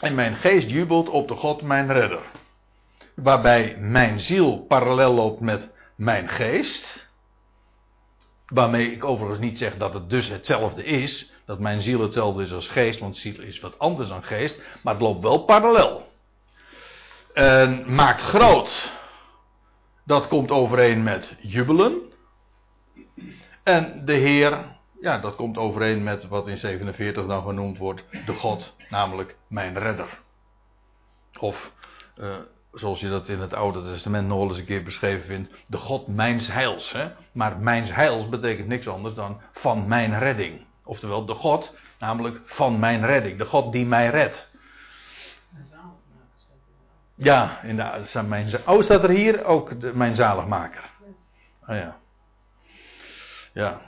En 0.00 0.14
mijn 0.14 0.36
geest 0.36 0.70
jubelt 0.70 1.08
op 1.08 1.28
de 1.28 1.34
God, 1.34 1.62
mijn 1.62 1.92
redder. 1.92 2.22
Waarbij 3.14 3.76
mijn 3.78 4.20
ziel 4.20 4.64
parallel 4.68 5.14
loopt 5.14 5.40
met 5.40 5.72
mijn 5.96 6.28
geest. 6.28 7.08
Waarmee 8.46 8.92
ik 8.92 9.04
overigens 9.04 9.40
niet 9.40 9.58
zeg 9.58 9.76
dat 9.76 9.94
het 9.94 10.10
dus 10.10 10.28
hetzelfde 10.28 10.84
is. 10.84 11.32
Dat 11.46 11.58
mijn 11.58 11.82
ziel 11.82 12.00
hetzelfde 12.00 12.42
is 12.42 12.52
als 12.52 12.68
geest, 12.68 13.00
want 13.00 13.16
ziel 13.16 13.40
is 13.40 13.60
wat 13.60 13.78
anders 13.78 14.08
dan 14.08 14.24
geest. 14.24 14.62
Maar 14.82 14.94
het 14.94 15.02
loopt 15.02 15.22
wel 15.22 15.44
parallel. 15.44 16.08
En 17.34 17.94
maakt 17.94 18.20
groot. 18.20 18.92
Dat 20.04 20.28
komt 20.28 20.50
overeen 20.50 21.02
met 21.02 21.36
jubelen. 21.40 22.14
En 23.66 24.04
de 24.04 24.12
Heer, 24.12 24.58
ja, 25.00 25.18
dat 25.18 25.36
komt 25.36 25.56
overeen 25.56 26.02
met 26.02 26.28
wat 26.28 26.48
in 26.48 26.56
47 26.56 27.26
dan 27.26 27.42
genoemd 27.42 27.78
wordt, 27.78 28.04
de 28.26 28.32
God, 28.32 28.74
namelijk 28.88 29.36
mijn 29.48 29.78
redder. 29.78 30.20
Of, 31.38 31.72
uh, 32.16 32.36
zoals 32.72 33.00
je 33.00 33.08
dat 33.08 33.28
in 33.28 33.40
het 33.40 33.54
Oude 33.54 33.82
Testament 33.82 34.28
nog 34.28 34.48
eens 34.48 34.58
een 34.58 34.64
keer 34.64 34.82
beschreven 34.82 35.26
vindt, 35.26 35.64
de 35.66 35.76
God 35.76 36.06
mijns 36.06 36.52
heils. 36.52 36.92
Hè? 36.92 37.10
Maar 37.32 37.58
mijns 37.58 37.94
heils 37.94 38.28
betekent 38.28 38.68
niks 38.68 38.88
anders 38.88 39.14
dan 39.14 39.40
van 39.52 39.88
mijn 39.88 40.18
redding. 40.18 40.64
Oftewel, 40.84 41.24
de 41.24 41.34
God, 41.34 41.76
namelijk 41.98 42.40
van 42.44 42.78
mijn 42.78 43.06
redding. 43.06 43.38
De 43.38 43.44
God 43.44 43.72
die 43.72 43.86
mij 43.86 44.10
redt. 44.10 44.48
Ja, 47.14 47.62
in 47.62 47.76
de, 47.76 48.22
mijn, 48.26 48.48
oh, 48.66 48.82
staat 48.82 49.02
er 49.02 49.10
hier 49.10 49.44
ook 49.44 49.80
de, 49.80 49.94
mijn 49.94 50.16
zaligmaker? 50.16 50.90
Oh 51.66 51.76
ja. 51.76 51.96
Ja. 53.56 53.80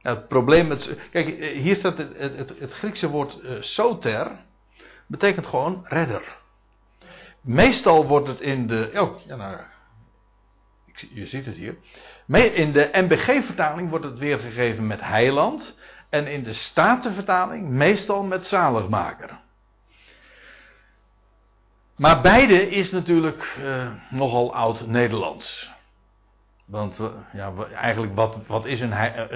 het 0.00 0.28
probleem 0.28 0.66
met. 0.66 0.96
Kijk, 1.10 1.26
hier 1.54 1.76
staat 1.76 1.98
het, 1.98 2.18
het, 2.18 2.58
het 2.58 2.72
Griekse 2.72 3.08
woord 3.08 3.38
uh, 3.42 3.60
soter. 3.60 4.30
Betekent 5.06 5.46
gewoon 5.46 5.84
redder. 5.88 6.38
Meestal 7.40 8.06
wordt 8.06 8.28
het 8.28 8.40
in 8.40 8.66
de. 8.66 8.90
Oh, 8.94 9.26
ja, 9.26 9.36
nou. 9.36 9.60
Je 11.10 11.26
ziet 11.26 11.46
het 11.46 11.54
hier. 11.54 11.76
In 12.54 12.72
de 12.72 12.88
MBG-vertaling 12.92 13.90
wordt 13.90 14.04
het 14.04 14.18
weergegeven 14.18 14.86
met 14.86 15.00
heiland. 15.00 15.78
En 16.08 16.26
in 16.26 16.42
de 16.42 16.52
Statenvertaling 16.52 17.68
meestal 17.68 18.22
met 18.22 18.46
zaligmaker. 18.46 19.40
Maar 21.96 22.20
beide 22.20 22.68
is 22.68 22.90
natuurlijk 22.90 23.56
uh, 23.60 23.92
nogal 24.10 24.54
oud-Nederlands. 24.54 25.73
Want 26.64 27.00
ja, 27.32 27.52
eigenlijk, 27.74 28.14
wat, 28.14 28.38
wat 28.46 28.64
is 28.64 28.80
een, 28.80 28.92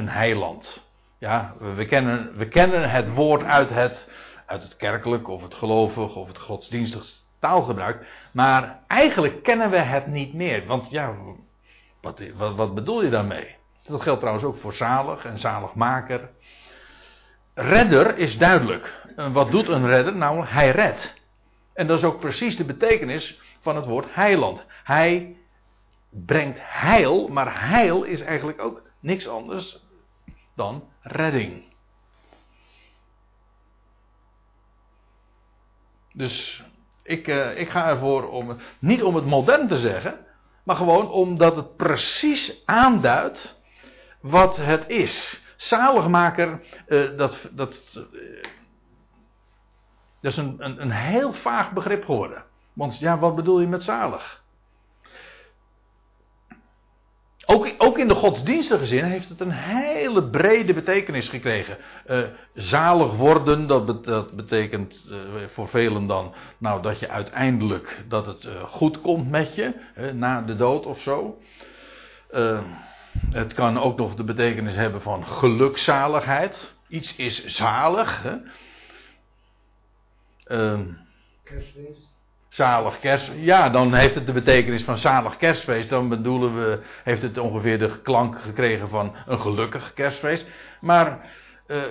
heiland? 0.08 0.86
Ja, 1.18 1.54
we 1.58 1.86
kennen, 1.86 2.36
we 2.36 2.48
kennen 2.48 2.90
het 2.90 3.14
woord 3.14 3.42
uit 3.42 3.70
het, 3.70 4.10
uit 4.46 4.62
het 4.62 4.76
kerkelijk 4.76 5.28
of 5.28 5.42
het 5.42 5.54
gelovig 5.54 6.16
of 6.16 6.28
het 6.28 6.38
godsdienstig 6.38 7.06
taalgebruik. 7.40 8.06
Maar 8.32 8.80
eigenlijk 8.86 9.42
kennen 9.42 9.70
we 9.70 9.76
het 9.76 10.06
niet 10.06 10.34
meer. 10.34 10.66
Want 10.66 10.90
ja, 10.90 11.14
wat, 12.00 12.22
wat, 12.34 12.54
wat 12.54 12.74
bedoel 12.74 13.02
je 13.02 13.10
daarmee? 13.10 13.56
Dat 13.86 14.02
geldt 14.02 14.20
trouwens 14.20 14.46
ook 14.46 14.56
voor 14.56 14.74
zalig 14.74 15.24
en 15.24 15.38
zaligmaker. 15.38 16.28
Redder 17.54 18.18
is 18.18 18.38
duidelijk. 18.38 19.06
Wat 19.32 19.50
doet 19.50 19.68
een 19.68 19.86
redder? 19.86 20.16
Nou, 20.16 20.44
hij 20.46 20.70
redt. 20.70 21.14
En 21.74 21.86
dat 21.86 21.98
is 21.98 22.04
ook 22.04 22.20
precies 22.20 22.56
de 22.56 22.64
betekenis 22.64 23.40
van 23.60 23.76
het 23.76 23.86
woord 23.86 24.06
heiland. 24.10 24.64
Hij 24.84 25.36
brengt 26.10 26.58
heil, 26.62 27.28
maar 27.28 27.68
heil 27.68 28.02
is 28.02 28.20
eigenlijk 28.20 28.60
ook 28.60 28.82
niks 29.00 29.28
anders 29.28 29.86
dan 30.54 30.88
redding. 31.00 31.64
Dus 36.12 36.64
ik, 37.02 37.28
uh, 37.28 37.58
ik 37.58 37.68
ga 37.68 37.88
ervoor 37.88 38.28
om, 38.28 38.56
niet 38.78 39.02
om 39.02 39.14
het 39.14 39.26
modern 39.26 39.68
te 39.68 39.78
zeggen, 39.78 40.26
maar 40.62 40.76
gewoon 40.76 41.10
omdat 41.10 41.56
het 41.56 41.76
precies 41.76 42.62
aanduidt 42.64 43.60
wat 44.20 44.56
het 44.56 44.88
is. 44.88 45.42
Zaligmaker, 45.56 46.60
uh, 46.88 47.16
dat, 47.16 47.48
dat, 47.52 47.94
uh, 48.12 48.42
dat 50.20 50.32
is 50.32 50.36
een, 50.36 50.56
een, 50.58 50.82
een 50.82 50.90
heel 50.90 51.32
vaag 51.32 51.72
begrip 51.72 52.04
geworden. 52.04 52.44
Want 52.72 52.98
ja, 52.98 53.18
wat 53.18 53.36
bedoel 53.36 53.60
je 53.60 53.66
met 53.66 53.82
zalig? 53.82 54.42
Ook, 57.50 57.74
ook, 57.78 57.98
in 57.98 58.08
de 58.08 58.14
godsdienstige 58.14 58.86
zin 58.86 59.04
heeft 59.04 59.28
het 59.28 59.40
een 59.40 59.50
hele 59.50 60.24
brede 60.24 60.74
betekenis 60.74 61.28
gekregen. 61.28 61.76
Uh, 62.06 62.22
zalig 62.54 63.14
worden, 63.16 63.66
dat, 63.66 64.04
dat 64.04 64.36
betekent 64.36 65.04
uh, 65.10 65.16
voor 65.46 65.68
velen 65.68 66.06
dan 66.06 66.34
nou, 66.58 66.82
dat 66.82 66.98
je 66.98 67.08
uiteindelijk 67.08 68.04
dat 68.08 68.26
het 68.26 68.44
uh, 68.44 68.62
goed 68.62 69.00
komt 69.00 69.30
met 69.30 69.54
je, 69.54 69.72
na 70.14 70.42
de 70.42 70.56
dood 70.56 70.86
of 70.86 71.00
zo. 71.00 71.38
Het 73.30 73.54
kan 73.54 73.78
ook 73.80 73.98
nog 73.98 74.14
de 74.14 74.24
betekenis 74.24 74.74
hebben 74.74 75.02
van 75.02 75.26
gelukzaligheid. 75.26 76.74
Iets 76.88 77.16
is 77.16 77.44
zalig. 77.46 78.22
Hè? 78.22 78.36
Zalig 82.58 83.00
kerst. 83.00 83.30
Ja, 83.36 83.70
dan 83.70 83.94
heeft 83.94 84.14
het 84.14 84.26
de 84.26 84.32
betekenis 84.32 84.82
van 84.82 84.98
zalig 84.98 85.36
kerstfeest. 85.36 85.88
Dan 85.88 86.08
bedoelen 86.08 86.54
we, 86.54 86.78
heeft 87.04 87.22
het 87.22 87.38
ongeveer 87.38 87.78
de 87.78 88.00
klank 88.02 88.40
gekregen 88.40 88.88
van 88.88 89.14
een 89.26 89.40
gelukkig 89.40 89.92
kerstfeest. 89.94 90.50
Maar 90.80 91.20
uh, 91.66 91.82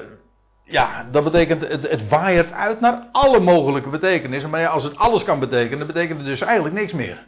ja, 0.63 1.07
dat 1.11 1.23
betekent, 1.23 1.61
het, 1.61 1.89
het 1.89 2.11
uit 2.51 2.79
naar 2.79 3.07
alle 3.11 3.39
mogelijke 3.39 3.89
betekenissen. 3.89 4.49
Maar 4.49 4.59
ja, 4.59 4.69
als 4.69 4.83
het 4.83 4.97
alles 4.97 5.23
kan 5.23 5.39
betekenen, 5.39 5.77
dan 5.77 5.87
betekent 5.87 6.17
het 6.17 6.27
dus 6.27 6.41
eigenlijk 6.41 6.75
niks 6.75 6.93
meer. 6.93 7.27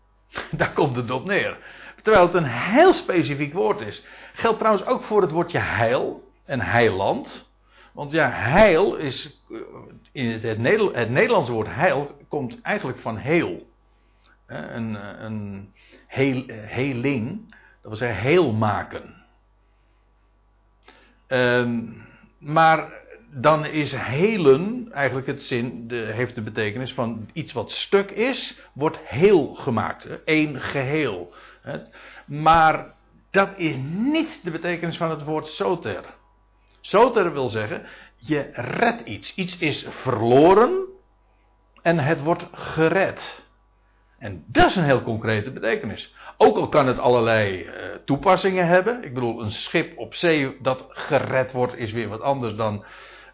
Daar 0.50 0.72
komt 0.72 0.96
het 0.96 1.10
op 1.10 1.24
neer. 1.24 1.56
Terwijl 2.02 2.24
het 2.24 2.34
een 2.34 2.50
heel 2.50 2.92
specifiek 2.92 3.52
woord 3.54 3.80
is. 3.80 4.04
Geldt 4.32 4.58
trouwens 4.58 4.86
ook 4.86 5.02
voor 5.02 5.22
het 5.22 5.30
woordje 5.30 5.58
heil 5.58 6.30
en 6.44 6.60
heiland. 6.60 7.49
Want 7.92 8.12
ja, 8.12 8.30
heil 8.30 8.96
is. 8.96 9.40
In 10.12 10.30
het, 10.30 10.42
het, 10.42 10.58
Nederlandse 11.10 11.52
woord 11.52 11.74
heil 11.74 12.16
komt 12.28 12.60
eigenlijk 12.62 12.98
van 12.98 13.16
heel. 13.16 13.68
Een, 14.46 15.24
een 15.24 15.72
heel, 16.06 16.44
heling, 16.48 17.48
dat 17.48 17.90
wil 17.90 17.96
zeggen 17.96 18.20
heel 18.20 18.52
maken. 18.52 19.14
Um, 21.28 22.06
maar 22.38 22.92
dan 23.32 23.64
is 23.66 23.92
helen 23.92 24.88
eigenlijk 24.92 25.26
het 25.26 25.42
zin, 25.42 25.88
de, 25.88 25.96
heeft 25.96 26.34
de 26.34 26.42
betekenis 26.42 26.92
van 26.92 27.28
iets 27.32 27.52
wat 27.52 27.72
stuk 27.72 28.10
is, 28.10 28.60
wordt 28.72 28.98
heel 28.98 29.54
gemaakt. 29.54 30.24
één 30.24 30.60
geheel. 30.60 31.32
Maar 32.26 32.94
dat 33.30 33.50
is 33.56 33.76
niet 33.86 34.40
de 34.42 34.50
betekenis 34.50 34.96
van 34.96 35.10
het 35.10 35.24
woord 35.24 35.46
soter. 35.46 36.04
Soter 36.80 37.32
wil 37.32 37.48
zeggen, 37.48 37.86
je 38.16 38.50
redt 38.52 39.00
iets. 39.00 39.34
Iets 39.34 39.58
is 39.58 39.86
verloren 39.88 40.86
en 41.82 41.98
het 41.98 42.20
wordt 42.20 42.46
gered. 42.52 43.48
En 44.18 44.44
dat 44.46 44.66
is 44.66 44.76
een 44.76 44.84
heel 44.84 45.02
concrete 45.02 45.50
betekenis. 45.50 46.14
Ook 46.36 46.56
al 46.56 46.68
kan 46.68 46.86
het 46.86 46.98
allerlei 46.98 47.64
uh, 47.64 47.72
toepassingen 48.04 48.66
hebben. 48.66 49.04
Ik 49.04 49.14
bedoel, 49.14 49.42
een 49.42 49.52
schip 49.52 49.98
op 49.98 50.14
zee 50.14 50.56
dat 50.62 50.86
gered 50.88 51.52
wordt 51.52 51.76
is 51.76 51.92
weer 51.92 52.08
wat 52.08 52.20
anders 52.20 52.54
dan 52.54 52.84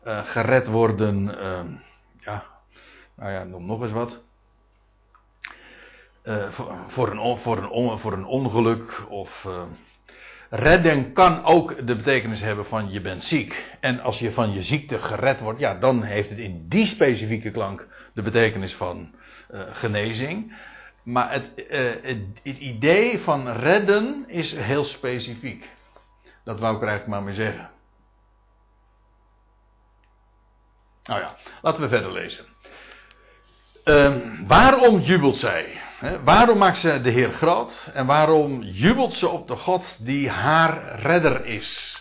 uh, 0.04 0.24
gered 0.24 0.66
worden. 0.66 1.38
Uh, 1.38 1.60
ja, 2.20 2.44
nou 3.16 3.32
ja, 3.32 3.44
noem 3.44 3.66
nog 3.66 3.82
eens 3.82 3.92
wat. 3.92 4.24
Voor, 6.50 6.76
voor, 6.88 7.10
een, 7.10 7.38
voor, 7.38 7.56
een, 7.56 7.98
voor 7.98 8.12
een 8.12 8.26
ongeluk 8.26 9.04
of. 9.08 9.46
Redden 10.56 11.12
kan 11.12 11.44
ook 11.44 11.86
de 11.86 11.96
betekenis 11.96 12.40
hebben 12.40 12.66
van 12.66 12.90
je 12.90 13.00
bent 13.00 13.24
ziek. 13.24 13.76
En 13.80 14.00
als 14.00 14.18
je 14.18 14.32
van 14.32 14.52
je 14.52 14.62
ziekte 14.62 14.98
gered 14.98 15.40
wordt, 15.40 15.60
ja, 15.60 15.74
dan 15.74 16.02
heeft 16.02 16.28
het 16.28 16.38
in 16.38 16.68
die 16.68 16.86
specifieke 16.86 17.50
klank 17.50 17.88
de 18.14 18.22
betekenis 18.22 18.74
van 18.74 19.14
genezing. 19.70 20.52
Maar 21.02 21.32
het, 21.32 21.50
uh, 21.56 21.92
het, 22.02 22.18
het, 22.42 22.58
idee 22.58 23.18
van 23.18 23.48
redden 23.48 24.24
is 24.26 24.52
heel 24.54 24.84
specifiek. 24.84 25.68
Dat 26.44 26.60
wou 26.60 26.76
ik 26.76 26.82
er 26.82 26.88
eigenlijk 26.88 27.18
maar 27.18 27.26
mee 27.26 27.44
zeggen. 27.44 27.70
Nou 31.02 31.20
ja, 31.20 31.36
laten 31.62 31.82
we 31.82 31.88
verder 31.88 32.12
lezen. 32.12 32.44
Uh, 33.84 34.16
waarom 34.46 35.00
jubelt 35.00 35.36
zij? 35.36 35.80
Waarom 36.24 36.58
maakt 36.58 36.78
ze 36.78 37.00
de 37.00 37.10
Heer 37.10 37.32
groot? 37.32 37.90
En 37.94 38.06
waarom 38.06 38.62
jubelt 38.62 39.12
ze 39.12 39.28
op 39.28 39.48
de 39.48 39.56
God 39.56 40.06
die 40.06 40.30
haar 40.30 41.00
redder 41.00 41.44
is? 41.44 42.00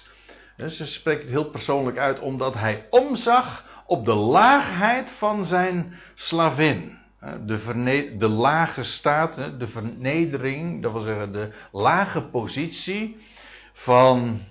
Ze 0.58 0.86
spreekt 0.86 1.22
het 1.22 1.32
heel 1.32 1.50
persoonlijk 1.50 1.98
uit 1.98 2.20
omdat 2.20 2.54
hij 2.54 2.88
omzag 2.90 3.64
op 3.86 4.06
de 4.06 4.14
laagheid 4.14 5.12
van 5.12 5.46
zijn 5.46 6.00
slavin. 6.16 6.98
De, 7.46 8.16
de 8.18 8.28
lage 8.28 8.84
staat, 8.84 9.36
de 9.60 9.68
vernedering, 9.68 10.82
dat 10.84 10.92
wil 10.92 11.02
zeggen 11.02 11.32
de 11.32 11.52
lage 11.72 12.22
positie 12.22 13.18
van, 13.74 14.42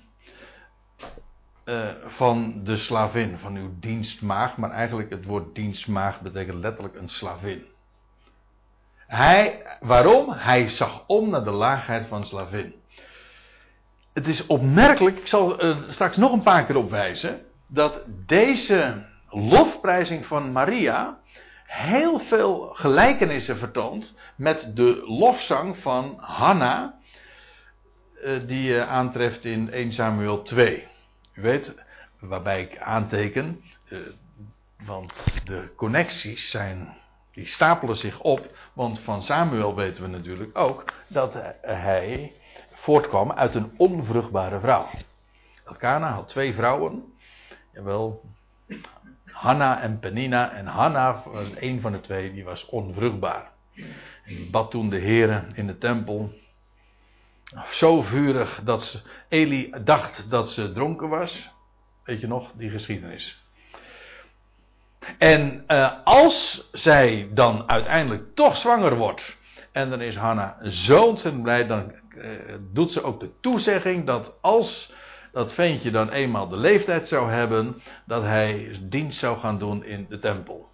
uh, 1.64 1.88
van 2.07 2.61
de 2.64 2.77
slavin, 2.77 3.38
van 3.38 3.57
uw 3.57 3.71
dienstmaag. 3.81 4.57
Maar 4.57 4.71
eigenlijk 4.71 5.11
het 5.11 5.25
woord 5.25 5.55
dienstmaag 5.55 6.21
betekent 6.21 6.59
letterlijk 6.59 6.95
een 6.95 7.09
slavin. 7.09 7.73
Hij, 9.14 9.62
waarom? 9.81 10.33
Hij 10.33 10.68
zag 10.68 11.05
om 11.07 11.31
naar 11.31 11.44
de 11.44 11.50
laagheid 11.50 12.07
van 12.07 12.24
slavin. 12.24 12.74
Het 14.12 14.29
is 14.29 14.46
opmerkelijk, 14.46 15.18
ik 15.18 15.27
zal 15.27 15.64
uh, 15.64 15.79
straks 15.88 16.16
nog 16.16 16.33
een 16.33 16.42
paar 16.42 16.64
keer 16.64 16.77
opwijzen, 16.77 17.40
dat 17.66 18.00
deze 18.27 19.07
lofprijzing 19.31 20.27
van 20.27 20.53
Maria 20.53 21.18
heel 21.66 22.18
veel 22.18 22.70
gelijkenissen 22.72 23.57
vertoont 23.57 24.14
met 24.37 24.70
de 24.74 25.03
lofzang 25.07 25.77
van 25.79 26.16
Hanna, 26.20 26.98
eh, 28.22 28.40
die 28.46 28.62
je 28.62 28.85
aantreft 28.85 29.44
in 29.44 29.72
1 29.72 29.92
Samuel 29.92 30.42
2. 30.42 30.88
U 31.35 31.42
weet, 31.42 31.74
waarbij 32.18 32.62
ik 32.62 32.79
aanteken, 32.79 33.64
eh, 33.88 33.98
want 34.85 35.12
de 35.44 35.72
connecties 35.77 36.50
zijn, 36.50 37.03
die 37.35 37.47
stapelen 37.47 37.97
zich 37.97 38.20
op, 38.20 38.49
want 38.73 39.01
van 39.01 39.23
Samuel 39.23 39.75
weten 39.75 40.03
we 40.03 40.09
natuurlijk 40.09 40.59
ook 40.59 40.85
dat 41.09 41.37
hij 41.61 42.33
voortkwam 42.73 43.33
uit 43.33 43.55
een 43.55 43.75
onvruchtbare 43.77 44.61
vrouw. 44.61 44.88
Elkana 45.64 46.11
had 46.11 46.29
twee 46.29 46.55
vrouwen, 46.55 47.14
jawel, 47.73 48.23
Hanna 49.35 49.81
en 49.81 49.99
Penina. 49.99 50.53
En 50.53 50.66
Hanna 50.66 51.23
was 51.25 51.49
een 51.57 51.81
van 51.81 51.92
de 51.92 52.01
twee, 52.01 52.33
die 52.33 52.44
was 52.44 52.66
onvruchtbaar. 52.66 53.51
En 54.25 54.35
die 54.35 54.51
bad 54.51 54.70
toen 54.70 54.88
de 54.90 54.99
heren 54.99 55.51
in 55.55 55.66
de 55.66 55.79
tempel. 55.79 56.33
Zo 57.70 58.03
vurig 58.03 58.61
dat 58.64 58.83
ze, 58.83 59.01
Eli 59.29 59.75
dacht 59.85 60.31
dat 60.31 60.49
ze 60.49 60.73
dronken 60.73 61.09
was. 61.09 61.51
Weet 62.05 62.20
je 62.20 62.27
nog, 62.27 62.53
die 62.53 62.70
geschiedenis. 62.70 63.44
En 65.19 65.64
uh, 65.69 65.90
als 66.05 66.69
zij 66.73 67.29
dan 67.33 67.69
uiteindelijk 67.69 68.35
toch 68.35 68.57
zwanger 68.57 68.97
wordt. 68.97 69.37
En 69.73 69.90
dan 69.90 70.01
is 70.01 70.17
Hanna 70.17 70.57
zo 70.62 71.05
ontzettend 71.05 71.43
blij. 71.43 71.67
Dan 71.67 71.93
uh, 72.17 72.31
doet 72.73 72.93
ze 72.93 73.03
ook 73.03 73.21
de 73.21 73.31
toezegging 73.40 74.07
dat 74.07 74.33
als 74.40 74.93
dat 75.33 75.55
ventje 75.55 75.90
dan 75.90 76.11
eenmaal 76.11 76.49
de 76.49 76.57
leeftijd 76.57 77.09
zou 77.09 77.31
hebben 77.31 77.83
dat 78.07 78.23
hij 78.23 78.79
dienst 78.83 79.19
zou 79.19 79.38
gaan 79.38 79.59
doen 79.59 79.85
in 79.85 80.07
de 80.09 80.19
tempel. 80.19 80.69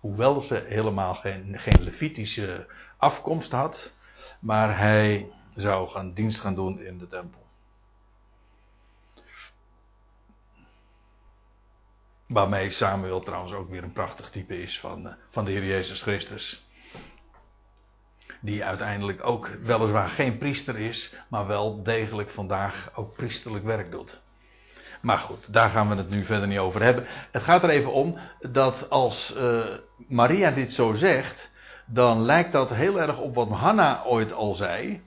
Hoewel 0.00 0.40
ze 0.40 0.64
helemaal 0.66 1.14
geen, 1.14 1.54
geen 1.58 1.82
Levitische 1.82 2.66
afkomst 2.96 3.52
had, 3.52 3.92
maar 4.40 4.78
hij 4.78 5.26
zou 5.54 5.88
gaan 5.88 6.12
dienst 6.12 6.40
gaan 6.40 6.54
doen 6.54 6.80
in 6.80 6.98
de 6.98 7.06
tempel. 7.06 7.45
Waarmee 12.26 12.70
Samuel 12.70 13.20
trouwens 13.20 13.52
ook 13.52 13.70
weer 13.70 13.82
een 13.82 13.92
prachtig 13.92 14.30
type 14.30 14.62
is 14.62 14.80
van, 14.80 15.14
van 15.30 15.44
de 15.44 15.50
Heer 15.50 15.64
Jezus 15.64 16.02
Christus 16.02 16.66
die 18.40 18.64
uiteindelijk 18.64 19.26
ook 19.26 19.50
weliswaar 19.62 20.08
geen 20.08 20.38
priester 20.38 20.78
is, 20.78 21.14
maar 21.28 21.46
wel 21.46 21.82
degelijk 21.82 22.30
vandaag 22.30 22.90
ook 22.94 23.16
priesterlijk 23.16 23.64
werk 23.64 23.90
doet. 23.90 24.20
Maar 25.00 25.18
goed, 25.18 25.52
daar 25.52 25.68
gaan 25.68 25.88
we 25.88 25.94
het 25.94 26.10
nu 26.10 26.24
verder 26.24 26.48
niet 26.48 26.58
over 26.58 26.82
hebben. 26.82 27.04
Het 27.30 27.42
gaat 27.42 27.62
er 27.62 27.68
even 27.68 27.92
om 27.92 28.18
dat 28.40 28.90
als 28.90 29.34
uh, 29.36 29.64
Maria 30.08 30.50
dit 30.50 30.72
zo 30.72 30.94
zegt, 30.94 31.50
dan 31.86 32.22
lijkt 32.22 32.52
dat 32.52 32.68
heel 32.68 33.00
erg 33.00 33.18
op 33.18 33.34
wat 33.34 33.48
Hanna 33.48 34.02
ooit 34.04 34.32
al 34.32 34.54
zei 34.54 35.02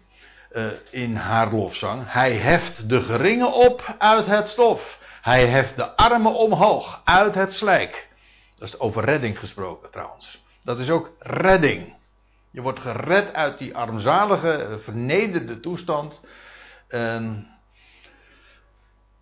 uh, 0.51 0.65
in 0.91 1.15
haar 1.15 1.51
lofzang. 1.51 2.03
Hij 2.05 2.33
heft 2.33 2.89
de 2.89 3.01
geringen 3.01 3.53
op 3.53 3.95
uit 3.97 4.25
het 4.25 4.47
stof. 4.47 4.98
Hij 5.21 5.47
heft 5.47 5.75
de 5.75 5.95
armen 5.95 6.33
omhoog 6.33 7.01
uit 7.03 7.35
het 7.35 7.53
slijk. 7.53 8.09
Dat 8.57 8.67
is 8.67 8.79
over 8.79 9.03
redding 9.03 9.39
gesproken 9.39 9.91
trouwens. 9.91 10.43
Dat 10.63 10.79
is 10.79 10.89
ook 10.89 11.11
redding. 11.19 11.93
Je 12.51 12.61
wordt 12.61 12.79
gered 12.79 13.33
uit 13.33 13.57
die 13.57 13.75
armzalige, 13.75 14.51
eh, 14.51 14.77
vernederde 14.77 15.59
toestand. 15.59 16.25
En 16.87 17.47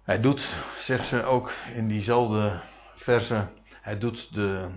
hij 0.04 0.20
doet, 0.20 0.50
zegt 0.80 1.08
ze 1.08 1.24
ook 1.24 1.52
in 1.74 1.88
diezelfde 1.88 2.60
verse, 2.96 3.48
hij 3.82 3.98
doet 3.98 4.34
de, 4.34 4.70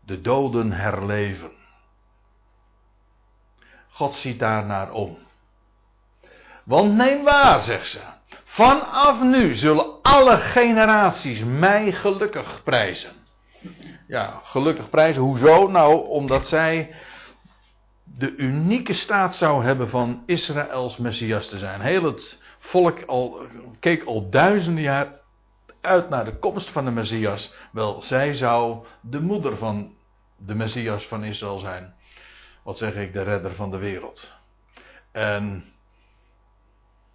de 0.00 0.20
doden 0.20 0.72
herleven. 0.72 1.50
God 3.88 4.14
ziet 4.14 4.38
daar 4.38 4.64
naar 4.64 4.90
om. 4.90 5.18
Want 6.64 6.94
neem 6.94 7.24
waar, 7.24 7.62
zegt 7.62 7.88
ze. 7.88 8.00
Vanaf 8.44 9.22
nu 9.22 9.54
zullen 9.54 9.87
alle 10.08 10.38
generaties 10.38 11.42
mij 11.44 11.92
gelukkig 11.92 12.62
prijzen. 12.64 13.10
Ja, 14.06 14.40
gelukkig 14.42 14.90
prijzen. 14.90 15.22
Hoezo? 15.22 15.68
Nou, 15.70 16.08
omdat 16.08 16.46
zij 16.46 16.94
de 18.04 18.36
unieke 18.36 18.92
staat 18.92 19.34
zou 19.34 19.64
hebben 19.64 19.88
van 19.88 20.22
Israëls 20.26 20.96
Messias 20.96 21.48
te 21.48 21.58
zijn. 21.58 21.80
Heel 21.80 22.04
het 22.04 22.42
volk 22.58 23.02
al, 23.02 23.40
keek 23.80 24.04
al 24.04 24.30
duizenden 24.30 24.82
jaar 24.82 25.20
uit 25.80 26.08
naar 26.08 26.24
de 26.24 26.36
komst 26.38 26.70
van 26.70 26.84
de 26.84 26.90
Messias. 26.90 27.54
Wel, 27.72 28.02
zij 28.02 28.34
zou 28.34 28.84
de 29.00 29.20
moeder 29.20 29.56
van 29.56 29.94
de 30.36 30.54
Messias 30.54 31.04
van 31.04 31.24
Israël 31.24 31.58
zijn. 31.58 31.94
Wat 32.62 32.78
zeg 32.78 32.94
ik, 32.94 33.12
de 33.12 33.22
redder 33.22 33.54
van 33.54 33.70
de 33.70 33.78
wereld. 33.78 34.32
En 35.12 35.72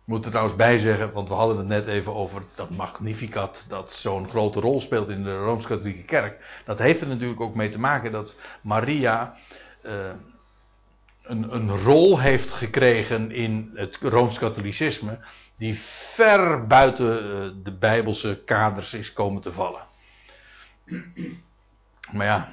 moet 0.06 0.24
er 0.26 0.30
trouwens 0.30 0.58
bij 0.58 0.78
zeggen, 0.78 1.14
want 1.14 1.28
we 1.28 1.34
hadden 1.34 1.58
het 1.58 1.68
net 1.68 1.88
even 1.88 2.14
over 2.14 2.42
dat 2.56 2.70
Magnificat, 2.70 3.66
dat 3.70 3.92
zo'n 3.92 4.30
grote 4.30 4.60
rol 4.60 4.82
speelt 4.82 5.10
in 5.10 5.24
de 5.24 5.38
Rooms-Katholieke 5.38 6.04
Kerk. 6.04 6.62
Dat 6.66 6.80
heeft 6.80 7.02
er 7.02 7.08
natuurlijk 7.08 7.42
ook 7.42 7.56
mee 7.56 7.70
te 7.70 7.80
maken 7.80 8.12
dat 8.12 8.36
Maria 8.62 9.36
uh, 9.86 10.10
een, 11.24 11.56
een 11.56 11.78
rol 11.78 12.20
heeft 12.20 12.52
gekregen 12.52 13.32
in 13.32 13.72
het 13.74 13.98
Rooms-Katholicisme, 14.02 15.20
die 15.58 15.82
ver 16.16 16.68
buiten 16.68 17.18
eh, 17.18 17.50
de 17.64 17.72
Bijbelse 17.72 18.42
kaders 18.46 18.94
is 18.94 19.14
komen 19.14 19.42
te 19.42 19.52
vallen. 19.52 19.82
Maar 22.12 22.26
ja, 22.26 22.50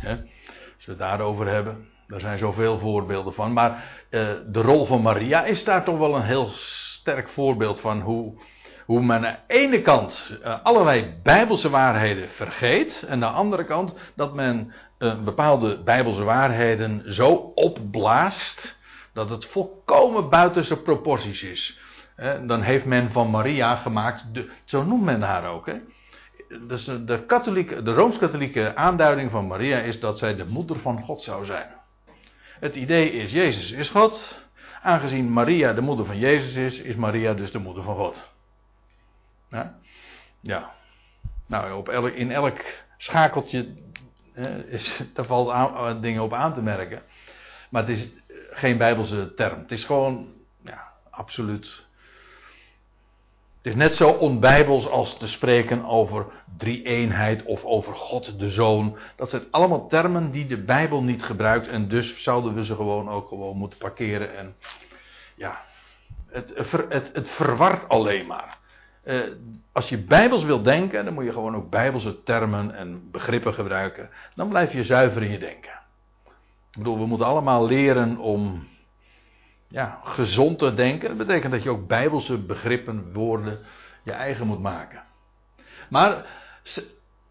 hè, 0.00 0.10
als 0.76 0.84
we 0.84 0.90
het 0.90 0.98
daarover 0.98 1.46
hebben, 1.46 1.88
daar 2.06 2.20
zijn 2.20 2.38
zoveel 2.38 2.78
voorbeelden 2.78 3.34
van. 3.34 3.52
Maar 3.52 3.70
uh, 4.10 4.28
de 4.46 4.60
rol 4.62 4.86
van 4.86 5.02
Maria 5.02 5.44
is 5.44 5.64
daar 5.64 5.84
toch 5.84 5.98
wel 5.98 6.14
een 6.14 6.22
heel 6.22 6.48
sterk 6.48 7.28
voorbeeld 7.28 7.80
van 7.80 8.00
hoe, 8.00 8.40
hoe 8.84 9.02
men 9.02 9.16
aan 9.16 9.22
de 9.46 9.54
ene 9.54 9.82
kant 9.82 10.38
uh, 10.42 10.62
allerlei 10.62 11.14
bijbelse 11.22 11.70
waarheden 11.70 12.30
vergeet. 12.30 13.02
En 13.02 13.12
aan 13.12 13.20
de 13.20 13.26
andere 13.38 13.64
kant 13.64 13.94
dat 14.16 14.34
men 14.34 14.72
uh, 14.98 15.22
bepaalde 15.22 15.82
bijbelse 15.82 16.24
waarheden 16.24 17.02
zo 17.12 17.32
opblaast. 17.54 18.82
Dat 19.12 19.30
het 19.30 19.46
volkomen 19.46 20.28
buiten 20.28 20.64
zijn 20.64 20.82
proporties 20.82 21.42
is. 21.42 21.78
dan 22.46 22.62
heeft 22.62 22.84
men 22.84 23.10
van 23.10 23.30
Maria 23.30 23.76
gemaakt, 23.76 24.34
de, 24.34 24.48
zo 24.64 24.84
noemt 24.84 25.04
men 25.04 25.22
haar 25.22 25.44
ook. 25.44 25.66
Hè? 25.66 25.74
Dus 26.66 26.84
de, 26.84 27.24
de 27.82 27.92
rooms-katholieke 27.92 28.76
aanduiding 28.76 29.30
van 29.30 29.46
Maria 29.46 29.78
is 29.78 30.00
dat 30.00 30.18
zij 30.18 30.34
de 30.34 30.44
moeder 30.44 30.78
van 30.78 31.02
God 31.02 31.20
zou 31.20 31.44
zijn. 31.44 31.66
Het 32.60 32.76
idee 32.76 33.10
is, 33.10 33.32
Jezus 33.32 33.70
is 33.70 33.88
God. 33.88 34.42
Aangezien 34.82 35.32
Maria 35.32 35.72
de 35.72 35.80
moeder 35.80 36.06
van 36.06 36.18
Jezus 36.18 36.54
is, 36.54 36.80
is 36.80 36.96
Maria 36.96 37.34
dus 37.34 37.50
de 37.50 37.58
moeder 37.58 37.82
van 37.82 37.96
God. 37.96 38.30
Ja. 39.50 39.78
ja. 40.40 40.70
Nou, 41.46 41.72
op 41.72 41.88
elk, 41.88 42.08
in 42.08 42.30
elk 42.30 42.60
schakeltje 42.96 43.74
is, 44.68 45.02
daar 45.14 45.24
valt 45.24 45.50
aan, 45.50 46.00
dingen 46.00 46.22
op 46.22 46.32
aan 46.32 46.54
te 46.54 46.62
merken. 46.62 47.02
Maar 47.70 47.86
het 47.86 47.96
is 47.96 48.08
geen 48.50 48.78
bijbelse 48.78 49.32
term. 49.34 49.58
Het 49.60 49.70
is 49.70 49.84
gewoon, 49.84 50.32
ja, 50.64 50.92
absoluut 51.10 51.84
het 53.64 53.72
is 53.72 53.78
net 53.78 53.94
zo 53.94 54.08
onbijbels 54.08 54.88
als 54.88 55.16
te 55.16 55.28
spreken 55.28 55.84
over 55.84 56.26
drie-eenheid 56.56 57.42
of 57.42 57.64
over 57.64 57.94
God 57.94 58.38
de 58.38 58.48
Zoon. 58.48 58.96
Dat 59.16 59.30
zijn 59.30 59.42
allemaal 59.50 59.88
termen 59.88 60.30
die 60.30 60.46
de 60.46 60.62
Bijbel 60.62 61.02
niet 61.02 61.22
gebruikt 61.22 61.68
en 61.68 61.88
dus 61.88 62.22
zouden 62.22 62.54
we 62.54 62.64
ze 62.64 62.74
gewoon 62.74 63.08
ook 63.08 63.28
gewoon 63.28 63.56
moeten 63.56 63.78
parkeren. 63.78 64.36
En 64.36 64.56
ja, 65.34 65.60
het, 66.30 66.52
het, 66.88 67.10
het 67.12 67.28
verwart 67.28 67.88
alleen 67.88 68.26
maar. 68.26 68.58
Uh, 69.04 69.20
als 69.72 69.88
je 69.88 69.98
bijbels 69.98 70.44
wilt 70.44 70.64
denken, 70.64 71.04
dan 71.04 71.14
moet 71.14 71.24
je 71.24 71.32
gewoon 71.32 71.56
ook 71.56 71.70
bijbelse 71.70 72.22
termen 72.22 72.74
en 72.74 73.10
begrippen 73.10 73.54
gebruiken. 73.54 74.10
Dan 74.34 74.48
blijf 74.48 74.72
je 74.72 74.84
zuiver 74.84 75.22
in 75.22 75.30
je 75.30 75.38
denken. 75.38 75.72
Ik 76.70 76.78
bedoel, 76.78 76.98
we 76.98 77.06
moeten 77.06 77.26
allemaal 77.26 77.66
leren 77.66 78.18
om 78.18 78.66
ja, 79.74 80.00
gezond 80.02 80.58
te 80.58 80.74
denken. 80.74 81.08
Dat 81.08 81.26
betekent 81.26 81.52
dat 81.52 81.62
je 81.62 81.70
ook 81.70 81.86
bijbelse 81.86 82.38
begrippen, 82.38 83.12
woorden, 83.12 83.58
je 84.02 84.12
eigen 84.12 84.46
moet 84.46 84.60
maken. 84.60 85.02
Maar 85.88 86.26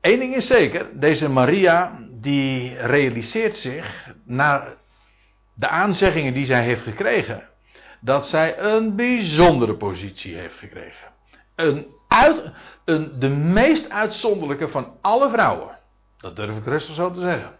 één 0.01 0.19
ding 0.19 0.35
is 0.35 0.47
zeker, 0.47 0.99
deze 0.99 1.29
Maria 1.29 1.99
die 2.11 2.75
realiseert 2.75 3.55
zich 3.55 4.13
naar 4.25 4.75
de 5.53 5.67
aanzeggingen 5.67 6.33
die 6.33 6.45
zij 6.45 6.63
heeft 6.63 6.83
gekregen, 6.83 7.43
dat 7.99 8.27
zij 8.27 8.59
een 8.59 8.95
bijzondere 8.95 9.75
positie 9.75 10.35
heeft 10.35 10.57
gekregen. 10.57 11.07
Een 11.55 11.85
uit, 12.07 12.51
een, 12.85 13.19
de 13.19 13.29
meest 13.29 13.89
uitzonderlijke 13.89 14.67
van 14.67 14.97
alle 15.01 15.29
vrouwen. 15.29 15.77
Dat 16.17 16.35
durf 16.35 16.57
ik 16.57 16.65
rustig 16.65 16.95
zo 16.95 17.11
te 17.11 17.19
zeggen. 17.19 17.57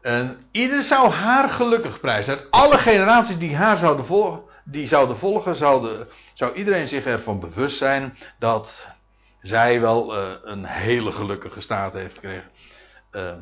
En 0.00 0.46
ieder 0.50 0.82
zou 0.82 1.10
haar 1.10 1.48
gelukkig 1.48 2.00
prijzen. 2.00 2.50
Alle 2.50 2.78
generaties 2.78 3.38
die 3.38 3.56
haar 3.56 3.76
zouden 3.76 4.06
volgen, 4.06 4.42
die 4.64 4.86
zouden 4.86 5.18
volgen, 5.18 5.56
zouden, 5.56 6.08
zou 6.34 6.54
iedereen 6.54 6.88
zich 6.88 7.04
ervan 7.04 7.40
bewust 7.40 7.76
zijn 7.76 8.18
dat 8.38 8.96
zij 9.40 9.80
wel 9.80 10.16
uh, 10.16 10.34
een 10.42 10.64
hele 10.64 11.12
gelukkige 11.12 11.60
staat 11.60 11.92
heeft 11.92 12.14
gekregen. 12.14 12.50
Uh, 13.12 13.34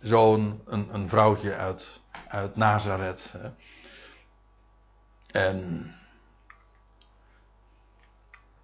Zo'n 0.00 0.62
een, 0.66 0.94
een, 0.94 1.08
vrouwtje 1.08 1.54
uit, 1.54 2.00
uit 2.28 2.56
Nazareth. 2.56 3.34
Hè. 3.38 3.50
En 5.40 5.90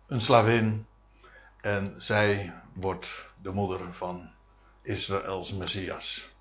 een 0.07 0.21
slavin. 0.21 0.87
En 1.61 1.95
zij 1.97 2.53
wordt 2.75 3.27
de 3.43 3.51
moeder 3.51 3.93
van 3.93 4.31
Israëls 4.83 5.53
Messias. 5.53 6.34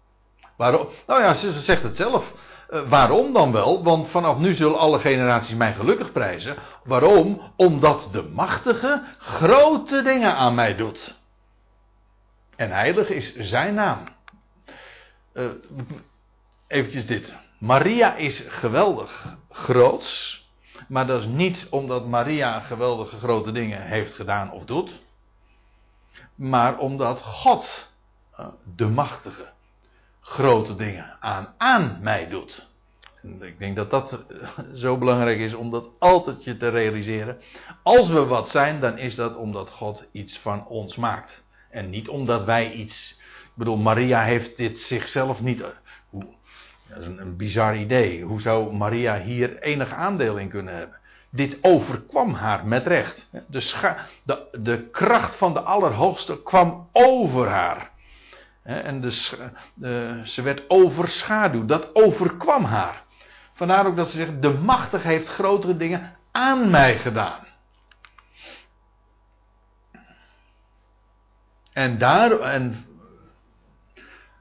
Nou 0.71 1.21
ja, 1.21 1.33
ze, 1.33 1.51
zegt 1.51 1.83
het 1.83 1.95
zelf. 1.95 2.33
Uh, 2.69 2.89
waarom 2.89 3.33
dan 3.33 3.51
wel? 3.51 3.83
Want 3.83 4.09
vanaf 4.09 4.37
nu 4.37 4.53
zullen 4.53 4.77
alle 4.79 4.99
generaties 4.99 5.55
mij 5.55 5.73
gelukkig 5.73 6.11
prijzen. 6.11 6.55
Waarom? 6.83 7.41
Omdat 7.55 8.09
de 8.11 8.21
machtige 8.21 9.03
grote 9.17 10.01
dingen 10.01 10.35
aan 10.35 10.55
mij 10.55 10.75
doet. 10.75 11.15
En 12.55 12.71
heilig 12.71 13.09
is 13.09 13.35
zijn 13.35 13.73
naam. 13.73 14.03
Uh, 15.33 15.49
eventjes 16.67 17.05
dit. 17.05 17.33
Maria 17.57 18.15
is 18.15 18.45
geweldig 18.47 19.35
groots. 19.49 20.41
Maar 20.87 21.07
dat 21.07 21.19
is 21.19 21.27
niet 21.27 21.67
omdat 21.69 22.07
Maria 22.07 22.59
geweldige 22.59 23.17
grote 23.17 23.51
dingen 23.51 23.81
heeft 23.81 24.13
gedaan 24.13 24.51
of 24.51 24.65
doet. 24.65 25.01
Maar 26.35 26.77
omdat 26.77 27.21
God, 27.21 27.89
uh, 28.39 28.47
de 28.75 28.87
machtige, 28.87 29.51
grote 30.23 30.75
dingen 30.75 31.17
aan, 31.19 31.53
aan 31.57 31.97
mij 32.01 32.27
doet. 32.27 32.67
Ik 33.39 33.59
denk 33.59 33.75
dat 33.75 33.89
dat 33.89 34.23
zo 34.73 34.97
belangrijk 34.97 35.39
is 35.39 35.53
om 35.53 35.69
dat 35.69 35.89
altijd 35.99 36.43
je 36.43 36.57
te 36.57 36.69
realiseren. 36.69 37.37
Als 37.83 38.09
we 38.09 38.25
wat 38.25 38.49
zijn, 38.49 38.79
dan 38.79 38.97
is 38.97 39.15
dat 39.15 39.35
omdat 39.35 39.69
God 39.69 40.07
iets 40.11 40.39
van 40.39 40.67
ons 40.67 40.95
maakt. 40.95 41.43
En 41.69 41.89
niet 41.89 42.07
omdat 42.07 42.43
wij 42.43 42.71
iets. 42.71 43.19
Ik 43.43 43.51
bedoel, 43.53 43.77
Maria 43.77 44.23
heeft 44.23 44.57
dit 44.57 44.79
zichzelf 44.79 45.41
niet. 45.41 45.61
Eh, 45.61 45.67
dat 46.89 46.97
is 46.99 47.05
een, 47.05 47.19
een 47.19 47.37
bizar 47.37 47.77
idee. 47.77 48.23
Hoe 48.23 48.41
zou 48.41 48.73
Maria 48.73 49.21
hier 49.21 49.61
enig 49.61 49.91
aandeel 49.91 50.37
in 50.37 50.49
kunnen 50.49 50.75
hebben? 50.75 50.97
Dit 51.29 51.57
overkwam 51.61 52.33
haar 52.33 52.65
met 52.65 52.87
recht. 52.87 53.29
De, 53.47 53.95
de, 54.23 54.47
de 54.51 54.89
kracht 54.91 55.35
van 55.35 55.53
de 55.53 55.61
Allerhoogste 55.61 56.43
kwam 56.43 56.89
over 56.91 57.47
haar 57.47 57.92
en 58.63 59.01
de, 59.01 59.11
ze 60.23 60.41
werd 60.41 60.69
overschaduwd. 60.69 61.67
Dat 61.67 61.95
overkwam 61.95 62.63
haar. 62.63 63.03
Vandaar 63.53 63.85
ook 63.85 63.95
dat 63.95 64.09
ze 64.09 64.17
zegt: 64.17 64.41
De 64.41 64.53
machtige 64.53 65.07
heeft 65.07 65.29
grotere 65.29 65.77
dingen 65.77 66.15
aan 66.31 66.69
mij 66.69 66.97
gedaan. 66.97 67.39
En, 71.73 71.97
daar, 71.97 72.39
en 72.39 72.85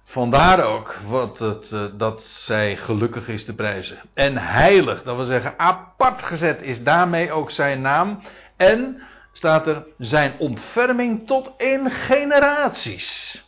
vandaar 0.04 0.64
ook 0.64 0.98
wat 1.06 1.38
het, 1.38 1.72
eh, 1.72 1.85
dat 1.94 2.22
zij 2.22 2.76
gelukkig 2.76 3.28
is 3.28 3.44
te 3.44 3.54
prijzen. 3.54 3.98
En 4.14 4.37
heilig, 4.38 5.02
dat 5.02 5.16
wil 5.16 5.24
zeggen 5.24 5.58
apart 5.58 6.22
gezet, 6.22 6.62
is 6.62 6.82
daarmee 6.82 7.32
ook 7.32 7.50
zijn 7.50 7.80
naam. 7.80 8.20
En 8.56 9.02
staat 9.32 9.66
er 9.66 9.87
zijn 9.98 10.35
ontferming 10.38 11.26
tot 11.26 11.52
in 11.56 11.90
generaties. 11.90 13.41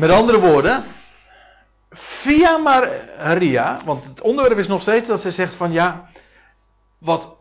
Met 0.00 0.10
andere 0.10 0.38
woorden, 0.38 0.84
via 1.90 2.56
Maria, 2.58 3.80
want 3.84 4.04
het 4.04 4.20
onderwerp 4.20 4.58
is 4.58 4.66
nog 4.66 4.82
steeds 4.82 5.08
dat 5.08 5.20
ze 5.20 5.30
zegt 5.30 5.54
van 5.54 5.72
ja, 5.72 6.10
wat 6.98 7.36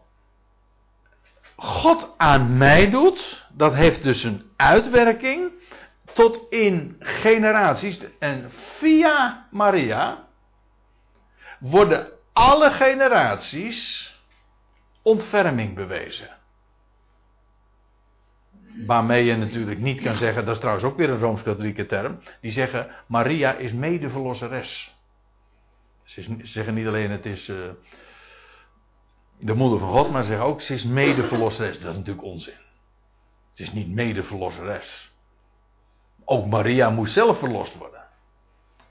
God 1.55 2.13
aan 2.17 2.57
mij 2.57 2.89
doet, 2.89 3.45
dat 3.53 3.73
heeft 3.73 4.03
dus 4.03 4.23
een 4.23 4.51
uitwerking 4.55 5.51
tot 6.13 6.39
in 6.49 6.95
generaties. 6.99 7.99
En 8.19 8.51
via 8.77 9.47
Maria 9.51 10.27
worden 11.59 12.07
alle 12.33 12.71
generaties 12.71 14.11
ontferming 15.01 15.75
bewezen. 15.75 16.38
Waarmee 18.85 19.23
je 19.25 19.35
natuurlijk 19.35 19.79
niet 19.79 20.01
kan 20.01 20.17
zeggen, 20.17 20.45
dat 20.45 20.53
is 20.53 20.59
trouwens 20.59 20.85
ook 20.85 20.97
weer 20.97 21.09
een 21.09 21.19
rooms-katholieke 21.19 21.85
term, 21.85 22.19
die 22.41 22.51
zeggen 22.51 22.87
Maria 23.07 23.53
is 23.53 23.73
medeverlosseres. 23.73 24.97
Ze, 26.03 26.37
zeggen 26.43 26.73
niet 26.73 26.87
alleen 26.87 27.11
het 27.11 27.25
is 27.25 27.47
uh, 27.47 27.69
de 29.39 29.53
moeder 29.53 29.79
van 29.79 29.91
God, 29.91 30.11
maar 30.11 30.21
ze 30.21 30.27
zeggen 30.27 30.47
ook 30.47 30.61
ze 30.61 30.73
is 30.73 30.85
medeverlosseres. 30.85 31.79
Dat 31.79 31.91
is 31.91 31.97
natuurlijk 31.97 32.25
onzin. 32.25 32.53
Het 33.49 33.59
is 33.59 33.71
niet 33.71 33.89
medeverlosseres. 33.89 35.13
Ook 36.25 36.45
Maria 36.45 36.89
moest 36.89 37.13
zelf 37.13 37.39
verlost 37.39 37.77
worden. 37.77 38.03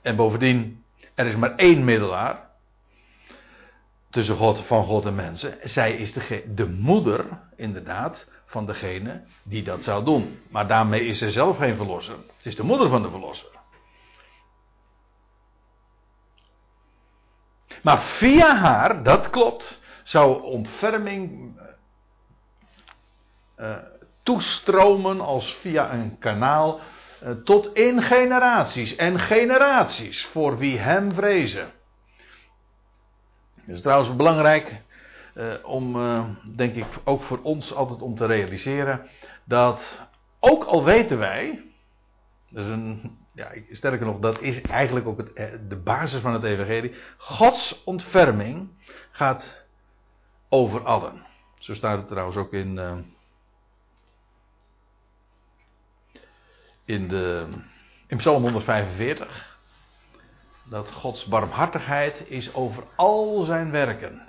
En 0.01 0.15
bovendien, 0.15 0.83
er 1.15 1.25
is 1.25 1.35
maar 1.35 1.55
één 1.55 1.83
middelaar 1.83 2.49
tussen 4.09 4.35
God, 4.35 4.65
van 4.65 4.83
God 4.83 5.05
en 5.05 5.15
mensen. 5.15 5.57
Zij 5.63 5.95
is 5.95 6.13
de, 6.13 6.43
de 6.55 6.69
moeder, 6.69 7.25
inderdaad, 7.55 8.27
van 8.49 8.65
degene 8.65 9.23
die 9.43 9.63
dat 9.63 9.83
zou 9.83 10.05
doen. 10.05 10.41
Maar 10.49 10.67
daarmee 10.67 11.05
is 11.05 11.17
ze 11.17 11.31
zelf 11.31 11.57
geen 11.57 11.75
verlosser. 11.75 12.15
Het 12.15 12.45
is 12.45 12.55
de 12.55 12.63
moeder 12.63 12.89
van 12.89 13.01
de 13.01 13.09
verlosser. 13.09 13.49
Maar 17.81 18.01
via 18.01 18.55
haar, 18.55 19.03
dat 19.03 19.29
klopt, 19.29 19.79
zou 20.03 20.41
ontferming 20.41 21.51
uh, 23.57 23.75
toestromen 24.23 25.21
als 25.21 25.53
via 25.53 25.93
een 25.93 26.17
kanaal 26.17 26.79
uh, 27.23 27.31
tot 27.31 27.73
in 27.73 28.01
generaties 28.01 28.95
en 28.95 29.19
generaties 29.19 30.25
voor 30.25 30.57
wie 30.57 30.77
hem 30.77 31.13
vrezen. 31.13 31.71
Het 33.55 33.75
is 33.75 33.81
trouwens 33.81 34.15
belangrijk 34.15 34.81
om, 35.63 35.97
denk 36.55 36.75
ik, 36.75 36.85
ook 37.03 37.23
voor 37.23 37.39
ons 37.41 37.73
altijd 37.73 38.01
om 38.01 38.15
te 38.15 38.25
realiseren 38.25 39.09
dat 39.43 40.07
ook 40.39 40.63
al 40.63 40.83
weten 40.83 41.17
wij, 41.17 41.65
is 42.51 42.65
een 42.65 43.17
ja, 43.33 43.51
sterker 43.71 44.05
nog, 44.05 44.19
dat 44.19 44.41
is 44.41 44.61
eigenlijk 44.61 45.07
ook 45.07 45.17
het, 45.17 45.33
eh, 45.33 45.45
de 45.67 45.75
basis 45.75 46.21
van 46.21 46.33
het 46.33 46.43
evangelie. 46.43 46.95
Gods 47.17 47.83
ontferming 47.83 48.69
gaat 49.11 49.65
over 50.49 50.85
allen. 50.85 51.25
Zo 51.57 51.75
staat 51.75 51.97
het 51.97 52.07
trouwens 52.07 52.37
ook 52.37 52.53
in, 52.53 52.79
in, 56.85 57.07
de, 57.07 57.47
in 58.07 58.17
Psalm 58.17 58.41
145. 58.41 59.57
Dat 60.63 60.91
Gods 60.91 61.25
barmhartigheid 61.25 62.25
is 62.27 62.53
over 62.53 62.83
al 62.95 63.43
zijn 63.43 63.71
werken. 63.71 64.28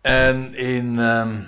En 0.00 0.54
in, 0.54 0.98
uh, 0.98 1.38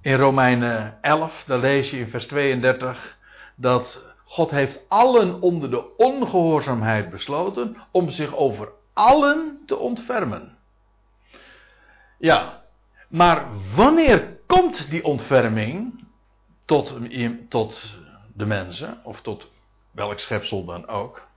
in 0.00 0.14
Romeinen 0.14 0.98
11, 1.00 1.44
daar 1.44 1.58
lees 1.58 1.90
je 1.90 1.98
in 1.98 2.10
vers 2.10 2.26
32 2.26 3.18
dat 3.54 4.04
God 4.24 4.50
heeft 4.50 4.84
allen 4.88 5.40
onder 5.40 5.70
de 5.70 5.96
ongehoorzaamheid 5.96 7.10
besloten 7.10 7.76
om 7.90 8.10
zich 8.10 8.34
over 8.34 8.68
allen 8.92 9.62
te 9.66 9.76
ontfermen. 9.76 10.56
Ja, 12.18 12.62
maar 13.08 13.46
wanneer 13.74 14.38
komt 14.46 14.90
die 14.90 15.04
ontferming 15.04 16.04
tot, 16.64 16.98
tot 17.48 17.98
de 18.34 18.46
mensen, 18.46 19.00
of 19.04 19.20
tot 19.20 19.50
welk 19.90 20.18
schepsel 20.18 20.64
dan 20.64 20.88
ook? 20.88 21.28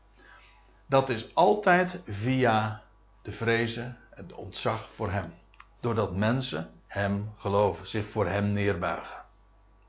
Dat 0.85 1.09
is 1.09 1.35
altijd 1.35 2.03
via 2.07 2.81
de 3.21 3.31
vrezen 3.31 3.97
en 4.09 4.27
de 4.27 4.35
ontzag 4.35 4.89
voor 4.95 5.11
Hem. 5.11 5.33
Doordat 5.83 6.15
mensen 6.15 6.69
Hem 6.87 7.33
geloven, 7.37 7.87
zich 7.87 8.05
voor 8.11 8.27
Hem 8.27 8.53
neerbuigen. 8.53 9.17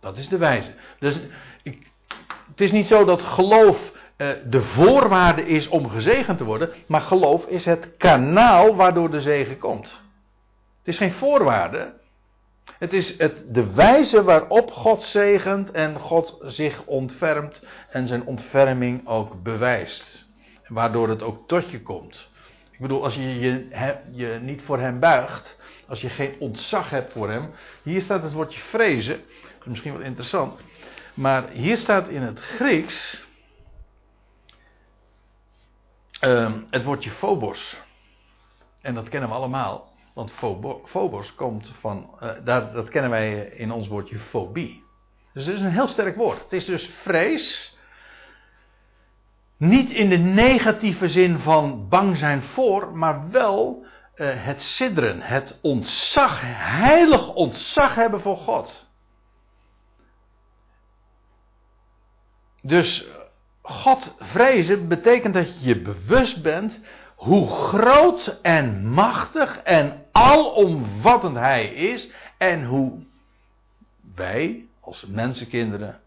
Dat 0.00 0.16
is 0.16 0.28
de 0.28 0.38
wijze. 0.38 0.74
Dus 0.98 1.20
ik, 1.62 1.90
het 2.48 2.61
is 2.61 2.72
niet 2.72 2.87
zo 2.87 3.04
dat 3.04 3.22
geloof 3.22 3.92
uh, 4.16 4.28
de 4.46 4.62
voorwaarde 4.62 5.46
is 5.46 5.68
om 5.68 5.88
gezegend 5.88 6.38
te 6.38 6.44
worden, 6.44 6.70
maar 6.87 7.00
geloof 7.00 7.46
is 7.46 7.64
het 7.64 7.96
kanaal 7.96 8.76
waardoor 8.76 9.11
de 9.11 9.20
zegen 9.20 9.59
komt. 9.59 10.02
Het 10.78 10.88
is 10.88 10.98
geen 10.98 11.12
voorwaarde. 11.12 11.92
Het 12.78 12.92
is 12.92 13.18
het, 13.18 13.44
de 13.48 13.72
wijze 13.72 14.22
waarop 14.22 14.70
God 14.70 15.02
zegent 15.02 15.70
en 15.70 15.98
God 15.98 16.38
zich 16.42 16.85
ontfermt 16.85 17.62
en 17.90 18.07
zijn 18.07 18.26
ontferming 18.26 19.09
ook 19.09 19.42
bewijst. 19.42 20.24
Waardoor 20.68 21.09
het 21.09 21.22
ook 21.22 21.48
tot 21.48 21.70
je 21.70 21.83
komt. 21.83 22.28
Ik 22.70 22.80
bedoel, 22.80 23.02
als 23.02 23.14
je 23.14 23.38
je, 23.38 23.68
je 24.11 24.38
niet 24.42 24.62
voor 24.62 24.78
hem 24.78 25.00
buigt, 25.00 25.57
als 25.94 26.02
je 26.02 26.09
geen 26.09 26.35
ontzag 26.38 26.90
hebt 26.90 27.12
voor 27.12 27.30
hem. 27.30 27.50
Hier 27.83 28.00
staat 28.00 28.22
het 28.22 28.33
woordje 28.33 28.61
vrezen, 28.61 29.22
misschien 29.64 29.92
wel 29.92 30.02
interessant. 30.02 30.61
Maar 31.14 31.48
hier 31.48 31.78
staat 31.78 32.09
in 32.09 32.22
het 32.22 32.40
Grieks 32.40 33.24
uh, 36.20 36.52
het 36.70 36.85
woordje 36.85 37.11
phobos. 37.11 37.76
En 38.80 38.94
dat 38.94 39.09
kennen 39.09 39.28
we 39.28 39.35
allemaal. 39.35 39.92
Want 40.14 40.33
phobos 40.85 41.35
komt 41.35 41.72
van, 41.80 42.11
uh, 42.22 42.30
daar, 42.44 42.72
dat 42.72 42.88
kennen 42.88 43.11
wij 43.11 43.44
in 43.44 43.72
ons 43.72 43.88
woordje 43.88 44.18
fobie. 44.18 44.83
Dus 45.33 45.46
het 45.46 45.54
is 45.54 45.61
een 45.61 45.70
heel 45.70 45.88
sterk 45.88 46.16
woord. 46.16 46.42
Het 46.42 46.52
is 46.52 46.64
dus 46.64 46.90
vrees. 47.02 47.76
Niet 49.57 49.90
in 49.90 50.09
de 50.09 50.18
negatieve 50.18 51.09
zin 51.09 51.38
van 51.38 51.88
bang 51.88 52.16
zijn 52.16 52.42
voor, 52.42 52.96
maar 52.96 53.30
wel 53.30 53.87
uh, 54.16 54.44
het 54.44 54.62
sidderen, 54.62 55.20
het 55.20 55.59
ontzag, 55.62 56.40
heilig 56.57 57.35
ontzag 57.35 57.94
hebben 57.94 58.20
voor 58.20 58.37
God. 58.37 58.87
Dus 62.62 63.07
God 63.62 64.14
vrezen 64.18 64.88
betekent 64.88 65.35
dat 65.35 65.61
je 65.61 65.68
je 65.68 65.81
bewust 65.81 66.42
bent 66.42 66.81
hoe 67.14 67.48
groot 67.50 68.38
en 68.42 68.87
machtig 68.87 69.59
en 69.59 70.07
alomvattend 70.12 71.37
Hij 71.37 71.66
is 71.66 72.11
en 72.38 72.64
hoe 72.64 73.05
wij 74.14 74.66
als 74.81 75.07
mensenkinderen 75.07 76.00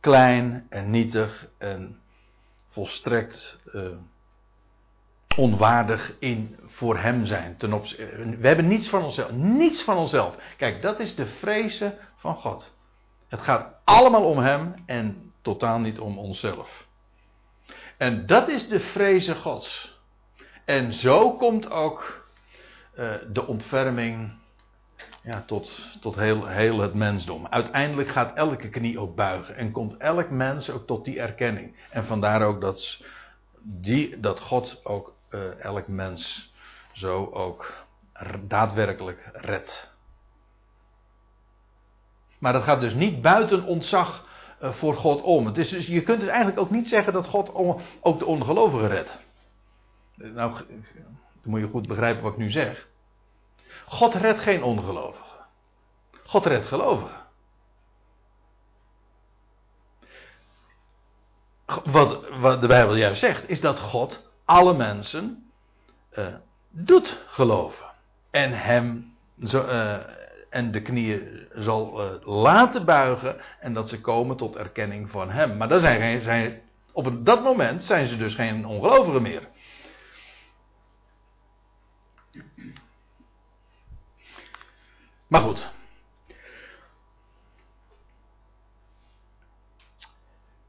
klein 0.00 0.66
en 0.68 0.90
nietig 0.90 1.48
en 1.58 2.00
volstrekt 2.68 3.58
uh, 3.74 3.88
onwaardig 5.36 6.16
in 6.18 6.58
voor 6.66 6.98
Hem 6.98 7.26
zijn. 7.26 7.56
Ten 7.56 7.70
we 8.40 8.46
hebben 8.46 8.68
niets 8.68 8.88
van 8.88 9.04
onszelf. 9.04 9.30
Niets 9.30 9.82
van 9.82 9.96
onszelf. 9.96 10.36
Kijk, 10.56 10.82
dat 10.82 11.00
is 11.00 11.14
de 11.14 11.26
vrezen 11.26 11.98
van 12.16 12.36
God. 12.36 12.72
Het 13.28 13.40
gaat 13.40 13.74
allemaal 13.84 14.24
om 14.24 14.38
Hem 14.38 14.74
en 14.86 15.32
totaal 15.42 15.78
niet 15.78 15.98
om 15.98 16.18
onszelf. 16.18 16.86
En 17.96 18.26
dat 18.26 18.48
is 18.48 18.68
de 18.68 18.80
vreze 18.80 19.34
Gods. 19.34 20.00
En 20.64 20.92
zo 20.92 21.36
komt 21.36 21.70
ook 21.70 22.26
uh, 22.98 23.12
de 23.32 23.46
ontferming 23.46 24.32
ja, 25.22 25.42
tot, 25.46 25.96
tot 26.00 26.16
heel, 26.16 26.46
heel 26.46 26.78
het 26.78 26.94
mensdom. 26.94 27.46
Uiteindelijk 27.46 28.08
gaat 28.08 28.36
elke 28.36 28.68
knie 28.68 28.98
ook 28.98 29.14
buigen 29.14 29.56
en 29.56 29.70
komt 29.70 29.96
elk 29.96 30.30
mens 30.30 30.70
ook 30.70 30.86
tot 30.86 31.04
die 31.04 31.20
erkenning. 31.20 31.76
En 31.90 32.04
vandaar 32.04 32.42
ook 32.42 32.60
dat, 32.60 33.00
die, 33.62 34.20
dat 34.20 34.40
God 34.40 34.80
ook 34.84 35.14
uh, 35.34 35.64
elk 35.64 35.88
mens 35.88 36.52
zo 36.92 37.30
ook 37.32 37.72
daadwerkelijk 38.40 39.30
redt. 39.32 39.90
Maar 42.38 42.52
dat 42.52 42.62
gaat 42.62 42.80
dus 42.80 42.94
niet 42.94 43.20
buiten 43.20 43.64
ontzag 43.64 44.26
eh, 44.58 44.72
voor 44.72 44.96
God 44.96 45.22
om. 45.22 45.46
Het 45.46 45.58
is 45.58 45.68
dus, 45.68 45.86
je 45.86 46.02
kunt 46.02 46.20
dus 46.20 46.28
eigenlijk 46.28 46.58
ook 46.58 46.70
niet 46.70 46.88
zeggen 46.88 47.12
dat 47.12 47.26
God 47.26 47.54
ook 48.00 48.18
de 48.18 48.26
ongelovigen 48.26 48.88
redt. 48.88 49.18
Nou, 50.16 50.52
dan 50.52 51.16
moet 51.42 51.60
je 51.60 51.66
goed 51.66 51.88
begrijpen 51.88 52.22
wat 52.22 52.32
ik 52.32 52.38
nu 52.38 52.50
zeg. 52.50 52.88
God 53.86 54.14
redt 54.14 54.40
geen 54.40 54.62
ongelovigen. 54.62 55.46
God 56.24 56.46
redt 56.46 56.66
gelovigen. 56.66 57.20
Wat, 61.84 62.28
wat 62.28 62.60
de 62.60 62.66
Bijbel 62.66 62.96
juist 62.96 63.20
zegt, 63.20 63.48
is 63.48 63.60
dat 63.60 63.78
God 63.78 64.31
alle 64.52 64.74
mensen 64.74 65.50
uh, 66.18 66.26
doet 66.70 67.24
geloven. 67.26 67.86
En 68.30 68.52
hem 68.52 69.16
zo, 69.44 69.66
uh, 69.66 69.98
en 70.50 70.72
de 70.72 70.82
knieën 70.82 71.48
zal 71.54 72.04
uh, 72.04 72.26
laten 72.26 72.84
buigen 72.84 73.40
en 73.60 73.74
dat 73.74 73.88
ze 73.88 74.00
komen 74.00 74.36
tot 74.36 74.56
erkenning 74.56 75.10
van 75.10 75.30
hem. 75.30 75.56
Maar 75.56 75.68
dat 75.68 75.80
zijn, 75.80 76.22
zijn, 76.22 76.62
op 76.92 77.26
dat 77.26 77.42
moment 77.42 77.84
zijn 77.84 78.08
ze 78.08 78.16
dus 78.16 78.34
geen 78.34 78.66
ongelovigen 78.66 79.22
meer. 79.22 79.48
Maar 85.26 85.40
goed. 85.40 85.70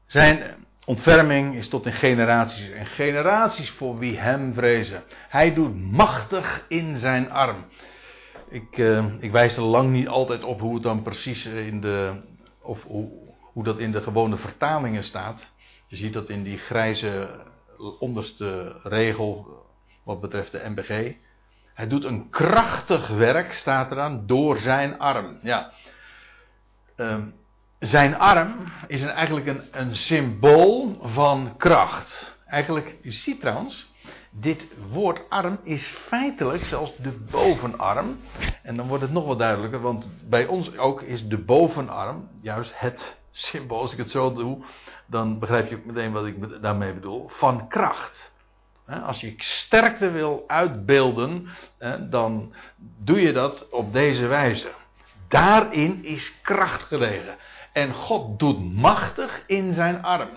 Zijn 0.06 0.63
ontferming 0.84 1.54
is 1.54 1.68
tot 1.68 1.86
in 1.86 1.92
generaties 1.92 2.70
en 2.70 2.86
generaties 2.86 3.70
voor 3.70 3.98
wie 3.98 4.18
hem 4.18 4.54
vrezen. 4.54 5.02
Hij 5.28 5.54
doet 5.54 5.90
machtig 5.90 6.64
in 6.68 6.98
zijn 6.98 7.30
arm. 7.30 7.64
Ik, 8.48 8.78
uh, 8.78 9.04
ik 9.20 9.32
wijs 9.32 9.56
er 9.56 9.62
lang 9.62 9.90
niet 9.90 10.08
altijd 10.08 10.44
op 10.44 10.60
hoe 10.60 10.74
het 10.74 10.82
dan 10.82 11.02
precies 11.02 11.46
in 11.46 11.80
de 11.80 12.12
of 12.62 12.82
hoe, 12.82 13.10
hoe 13.40 13.64
dat 13.64 13.78
in 13.78 13.92
de 13.92 14.02
gewone 14.02 14.36
vertalingen 14.36 15.04
staat. 15.04 15.52
Je 15.86 15.96
ziet 15.96 16.12
dat 16.12 16.28
in 16.28 16.42
die 16.42 16.58
grijze 16.58 17.28
onderste 17.98 18.76
regel 18.82 19.62
wat 20.02 20.20
betreft 20.20 20.52
de 20.52 20.62
MBG. 20.68 21.14
Hij 21.74 21.86
doet 21.86 22.04
een 22.04 22.30
krachtig 22.30 23.08
werk, 23.08 23.52
staat 23.52 23.90
eraan, 23.90 24.26
door 24.26 24.58
zijn 24.58 24.98
arm. 24.98 25.38
Ja. 25.42 25.72
Ehm, 26.96 27.30
zijn 27.86 28.18
arm 28.18 28.54
is 28.86 29.02
een, 29.02 29.08
eigenlijk 29.08 29.46
een, 29.46 29.62
een 29.70 29.94
symbool 29.94 30.98
van 31.02 31.54
kracht. 31.56 32.36
Eigenlijk, 32.46 32.96
je 33.02 33.10
ziet 33.10 33.40
trouwens, 33.40 33.92
dit 34.30 34.68
woord 34.90 35.20
arm 35.28 35.58
is 35.62 35.86
feitelijk 35.86 36.64
zelfs 36.64 36.96
de 36.96 37.10
bovenarm. 37.30 38.18
En 38.62 38.76
dan 38.76 38.86
wordt 38.86 39.02
het 39.02 39.12
nog 39.12 39.24
wat 39.26 39.38
duidelijker, 39.38 39.80
want 39.80 40.10
bij 40.28 40.46
ons 40.46 40.76
ook 40.76 41.02
is 41.02 41.28
de 41.28 41.38
bovenarm 41.38 42.28
juist 42.40 42.72
het 42.74 43.16
symbool. 43.30 43.80
Als 43.80 43.92
ik 43.92 43.98
het 43.98 44.10
zo 44.10 44.32
doe, 44.32 44.64
dan 45.06 45.38
begrijp 45.38 45.70
je 45.70 45.82
meteen 45.84 46.12
wat 46.12 46.26
ik 46.26 46.62
daarmee 46.62 46.92
bedoel. 46.92 47.28
Van 47.28 47.68
kracht. 47.68 48.32
Als 49.04 49.20
je 49.20 49.34
sterkte 49.36 50.10
wil 50.10 50.44
uitbeelden, 50.46 51.48
dan 52.10 52.54
doe 52.98 53.20
je 53.20 53.32
dat 53.32 53.68
op 53.70 53.92
deze 53.92 54.26
wijze. 54.26 54.68
Daarin 55.28 56.04
is 56.04 56.40
kracht 56.42 56.82
gelegen. 56.82 57.36
En 57.74 57.94
God 57.94 58.38
doet 58.38 58.74
machtig 58.74 59.42
in 59.46 59.72
zijn 59.72 60.02
arm. 60.02 60.30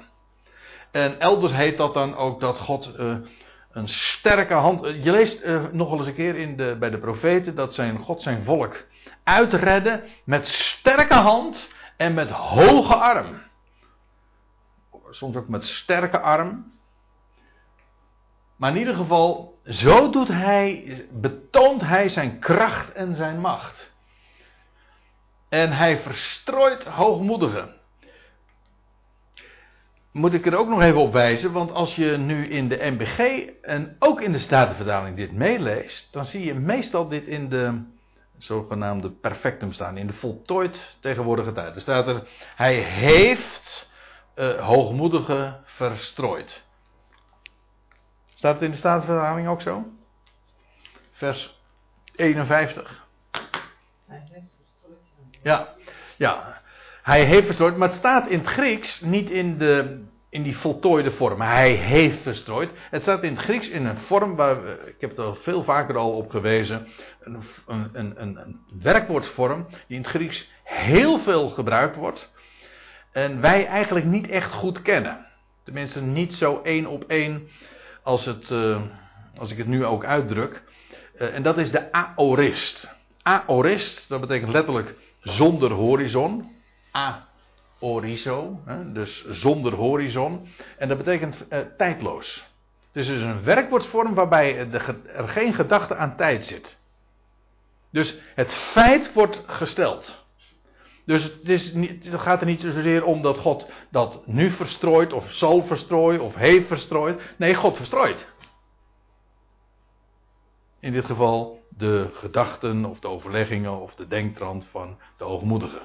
En 0.91 1.19
elders 1.19 1.53
heet 1.53 1.77
dat 1.77 1.93
dan 1.93 2.15
ook 2.15 2.39
dat 2.39 2.57
God 2.57 2.93
uh, 2.99 3.17
een 3.71 3.87
sterke 3.87 4.53
hand. 4.53 4.85
Uh, 4.85 5.03
je 5.03 5.11
leest 5.11 5.43
uh, 5.43 5.63
nog 5.71 5.89
wel 5.89 5.97
eens 5.97 6.07
een 6.07 6.13
keer 6.13 6.35
in 6.35 6.57
de, 6.57 6.75
bij 6.79 6.89
de 6.89 6.97
profeten 6.97 7.55
dat 7.55 7.73
zijn 7.73 7.99
God 7.99 8.21
zijn 8.21 8.43
volk 8.43 8.85
uitredde 9.23 10.03
met 10.23 10.47
sterke 10.47 11.13
hand 11.13 11.69
en 11.97 12.13
met 12.13 12.29
hoge 12.29 12.95
arm. 12.95 13.41
Soms 15.09 15.35
ook 15.35 15.47
met 15.47 15.65
sterke 15.65 16.19
arm. 16.19 16.71
Maar 18.55 18.71
in 18.71 18.77
ieder 18.77 18.95
geval, 18.95 19.59
zo 19.65 20.09
doet 20.09 20.27
hij, 20.27 21.05
betoont 21.11 21.81
hij 21.81 22.09
zijn 22.09 22.39
kracht 22.39 22.91
en 22.91 23.15
zijn 23.15 23.39
macht. 23.39 23.95
En 25.49 25.71
hij 25.71 25.99
verstrooit 25.99 26.83
hoogmoedigen. 26.83 27.75
Moet 30.11 30.33
ik 30.33 30.45
er 30.45 30.55
ook 30.55 30.67
nog 30.67 30.81
even 30.81 31.01
op 31.01 31.13
wijzen, 31.13 31.51
want 31.51 31.71
als 31.71 31.95
je 31.95 32.17
nu 32.17 32.47
in 32.47 32.67
de 32.67 32.77
MBG 32.81 33.49
en 33.61 33.95
ook 33.99 34.21
in 34.21 34.31
de 34.31 34.39
Statenvertaling 34.39 35.15
dit 35.15 35.31
meeleest, 35.31 36.13
dan 36.13 36.25
zie 36.25 36.45
je 36.45 36.53
meestal 36.53 37.07
dit 37.07 37.27
in 37.27 37.49
de 37.49 37.83
zogenaamde 38.37 39.11
perfectum 39.11 39.73
staan, 39.73 39.97
in 39.97 40.07
de 40.07 40.13
voltooid 40.13 40.97
tegenwoordige 40.99 41.53
tijd. 41.53 41.75
Er 41.75 41.81
staat 41.81 42.07
er, 42.07 42.27
hij 42.55 42.75
heeft 42.75 43.89
uh, 44.35 44.59
hoogmoedigen 44.59 45.61
verstrooid. 45.63 46.65
Staat 48.35 48.53
het 48.53 48.63
in 48.63 48.71
de 48.71 48.77
Statenvertaling 48.77 49.47
ook 49.47 49.61
zo? 49.61 49.85
Vers 51.11 51.59
51. 52.15 53.05
Ja, 55.47 55.67
ja. 56.17 56.61
Hij 57.03 57.23
heeft 57.23 57.45
verstrooid, 57.45 57.77
maar 57.77 57.87
het 57.87 57.97
staat 57.97 58.27
in 58.27 58.37
het 58.39 58.47
Grieks 58.47 59.01
niet 59.01 59.29
in, 59.29 59.57
de, 59.57 60.03
in 60.29 60.43
die 60.43 60.57
voltooide 60.57 61.11
vorm. 61.11 61.41
Hij 61.41 61.71
heeft 61.71 62.21
verstrooid. 62.21 62.71
Het 62.89 63.01
staat 63.01 63.23
in 63.23 63.33
het 63.33 63.43
Grieks 63.43 63.69
in 63.69 63.85
een 63.85 63.97
vorm 63.97 64.35
waar, 64.35 64.57
ik 64.85 64.95
heb 64.99 65.09
het 65.09 65.19
al 65.19 65.35
veel 65.35 65.63
vaker 65.63 65.97
al 65.97 66.11
op 66.11 66.29
gewezen, 66.29 66.87
een, 67.19 67.43
een, 67.67 67.91
een, 67.93 68.37
een 68.41 68.59
werkwoordvorm 68.81 69.65
die 69.69 69.97
in 69.97 70.01
het 70.01 70.07
Grieks 70.07 70.51
heel 70.63 71.19
veel 71.19 71.49
gebruikt 71.49 71.95
wordt. 71.95 72.31
En 73.11 73.41
wij 73.41 73.65
eigenlijk 73.65 74.05
niet 74.05 74.29
echt 74.29 74.51
goed 74.51 74.81
kennen. 74.81 75.25
Tenminste, 75.63 76.01
niet 76.01 76.33
zo 76.33 76.61
één 76.63 76.85
op 76.85 77.03
één 77.03 77.47
als, 78.03 78.25
het, 78.25 78.49
uh, 78.49 78.81
als 79.37 79.51
ik 79.51 79.57
het 79.57 79.67
nu 79.67 79.85
ook 79.85 80.05
uitdruk. 80.05 80.63
Uh, 81.19 81.35
en 81.35 81.43
dat 81.43 81.57
is 81.57 81.71
de 81.71 81.91
aorist. 81.91 82.95
Aorist, 83.21 84.05
dat 84.09 84.21
betekent 84.21 84.51
letterlijk 84.51 84.95
zonder 85.29 85.71
horizon. 85.71 86.51
Hè, 88.65 88.91
dus 88.91 89.25
zonder 89.27 89.73
horizon. 89.73 90.47
En 90.77 90.87
dat 90.87 90.97
betekent 90.97 91.45
uh, 91.49 91.59
tijdloos. 91.77 92.45
Het 92.87 92.95
is 92.95 93.07
dus 93.07 93.21
een 93.21 93.43
werkwoordsvorm 93.43 94.13
waarbij 94.13 94.69
er 94.71 95.27
geen 95.27 95.53
gedachte 95.53 95.95
aan 95.95 96.15
tijd 96.15 96.45
zit. 96.45 96.79
Dus 97.91 98.17
het 98.35 98.53
feit 98.53 99.13
wordt 99.13 99.43
gesteld. 99.45 100.25
Dus 101.05 101.23
het, 101.23 101.49
is 101.49 101.73
niet, 101.73 102.05
het 102.05 102.21
gaat 102.21 102.39
er 102.39 102.45
niet 102.45 102.61
zozeer 102.61 103.03
om 103.03 103.21
dat 103.21 103.37
God 103.37 103.65
dat 103.91 104.21
nu 104.25 104.49
verstrooit, 104.49 105.13
of 105.13 105.31
zal 105.31 105.63
verstrooien, 105.63 106.21
of 106.21 106.35
heeft 106.35 106.67
verstrooid. 106.67 107.21
Nee, 107.37 107.55
God 107.55 107.75
verstrooit. 107.75 108.27
In 110.87 110.93
dit 110.93 111.05
geval 111.05 111.59
de 111.69 112.09
gedachten, 112.13 112.85
of 112.85 112.99
de 112.99 113.07
overleggingen, 113.07 113.81
of 113.81 113.95
de 113.95 114.07
denktrand 114.07 114.67
van 114.71 114.97
de 115.17 115.23
hoogmoedige. 115.23 115.79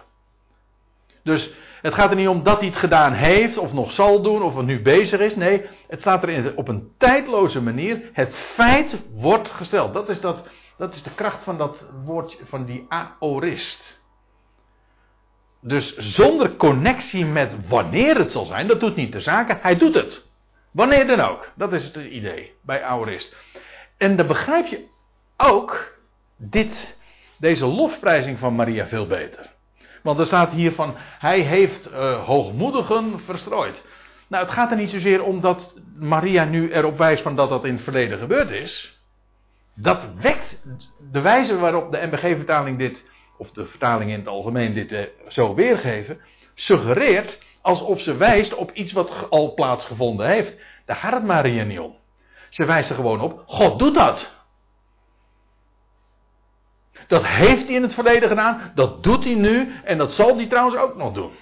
Dus 1.22 1.52
het 1.80 1.94
gaat 1.94 2.10
er 2.10 2.16
niet 2.16 2.28
om 2.28 2.42
dat 2.42 2.58
hij 2.58 2.68
het 2.68 2.76
gedaan 2.76 3.12
heeft, 3.12 3.58
of 3.58 3.72
nog 3.72 3.92
zal 3.92 4.22
doen, 4.22 4.42
of 4.42 4.56
het 4.56 4.66
nu 4.66 4.82
bezig 4.82 5.20
is. 5.20 5.36
Nee, 5.36 5.64
het 5.88 6.00
staat 6.00 6.22
er 6.22 6.56
op 6.56 6.68
een 6.68 6.92
tijdloze 6.98 7.62
manier. 7.62 8.10
Het 8.12 8.36
feit 8.36 9.02
wordt 9.14 9.48
gesteld. 9.50 9.94
Dat 9.94 10.08
is, 10.08 10.20
dat, 10.20 10.48
dat 10.76 10.94
is 10.94 11.02
de 11.02 11.14
kracht 11.14 11.42
van 11.42 11.58
dat 11.58 11.90
woordje, 12.04 12.38
van 12.44 12.64
die 12.64 12.86
aorist. 12.88 14.00
Dus 15.60 15.96
zonder 15.96 16.56
connectie 16.56 17.24
met 17.24 17.68
wanneer 17.68 18.16
het 18.16 18.32
zal 18.32 18.44
zijn, 18.44 18.66
dat 18.66 18.80
doet 18.80 18.96
niet 18.96 19.12
de 19.12 19.20
zaken, 19.20 19.58
hij 19.62 19.76
doet 19.76 19.94
het. 19.94 20.26
Wanneer 20.70 21.06
dan 21.06 21.20
ook. 21.20 21.52
Dat 21.54 21.72
is 21.72 21.84
het 21.84 21.96
idee 21.96 22.54
bij 22.60 22.82
Aorist. 22.82 23.36
En 24.02 24.16
dan 24.16 24.26
begrijp 24.26 24.66
je 24.66 24.90
ook 25.42 25.98
dit, 26.36 26.96
deze 27.38 27.66
lofprijzing 27.66 28.38
van 28.38 28.54
Maria 28.54 28.86
veel 28.86 29.06
beter. 29.06 29.50
Want 30.02 30.18
er 30.18 30.26
staat 30.26 30.52
hier 30.52 30.72
van, 30.72 30.94
hij 30.96 31.40
heeft 31.40 31.90
uh, 31.90 32.24
hoogmoedigen 32.24 33.20
verstrooid. 33.20 33.84
Nou, 34.28 34.44
het 34.44 34.52
gaat 34.52 34.70
er 34.70 34.76
niet 34.76 34.90
zozeer 34.90 35.22
om 35.22 35.40
dat 35.40 35.74
Maria 35.98 36.44
nu 36.44 36.72
erop 36.72 36.98
wijst 36.98 37.22
van 37.22 37.36
dat 37.36 37.48
dat 37.48 37.64
in 37.64 37.74
het 37.74 37.82
verleden 37.82 38.18
gebeurd 38.18 38.50
is. 38.50 39.00
Dat 39.74 40.06
wekt 40.20 40.62
de 41.10 41.20
wijze 41.20 41.58
waarop 41.58 41.92
de 41.92 42.06
MBG-vertaling 42.06 42.78
dit 42.78 43.04
of 43.38 43.50
de 43.50 43.66
vertaling 43.66 44.10
in 44.10 44.18
het 44.18 44.28
algemeen 44.28 44.74
dit 44.74 44.92
eh, 44.92 45.02
zo 45.28 45.54
weergeven, 45.54 46.20
suggereert 46.54 47.42
alsof 47.60 48.00
ze 48.00 48.16
wijst 48.16 48.54
op 48.54 48.70
iets 48.72 48.92
wat 48.92 49.30
al 49.30 49.54
plaatsgevonden 49.54 50.26
heeft. 50.26 50.56
Daar 50.84 50.96
gaat 50.96 51.12
het 51.12 51.24
Maria 51.24 51.64
niet 51.64 51.78
om. 51.78 51.96
Ze 52.48 52.64
wijst 52.64 52.90
er 52.90 52.96
gewoon 52.96 53.20
op, 53.20 53.42
God 53.46 53.78
doet 53.78 53.94
dat. 53.94 54.31
Dat 57.06 57.26
heeft 57.26 57.66
hij 57.66 57.74
in 57.74 57.82
het 57.82 57.94
verleden 57.94 58.28
gedaan, 58.28 58.72
dat 58.74 59.02
doet 59.02 59.24
hij 59.24 59.34
nu 59.34 59.72
en 59.84 59.98
dat 59.98 60.12
zal 60.12 60.36
hij 60.36 60.46
trouwens 60.46 60.76
ook 60.76 60.96
nog 60.96 61.12
doen. 61.12 61.32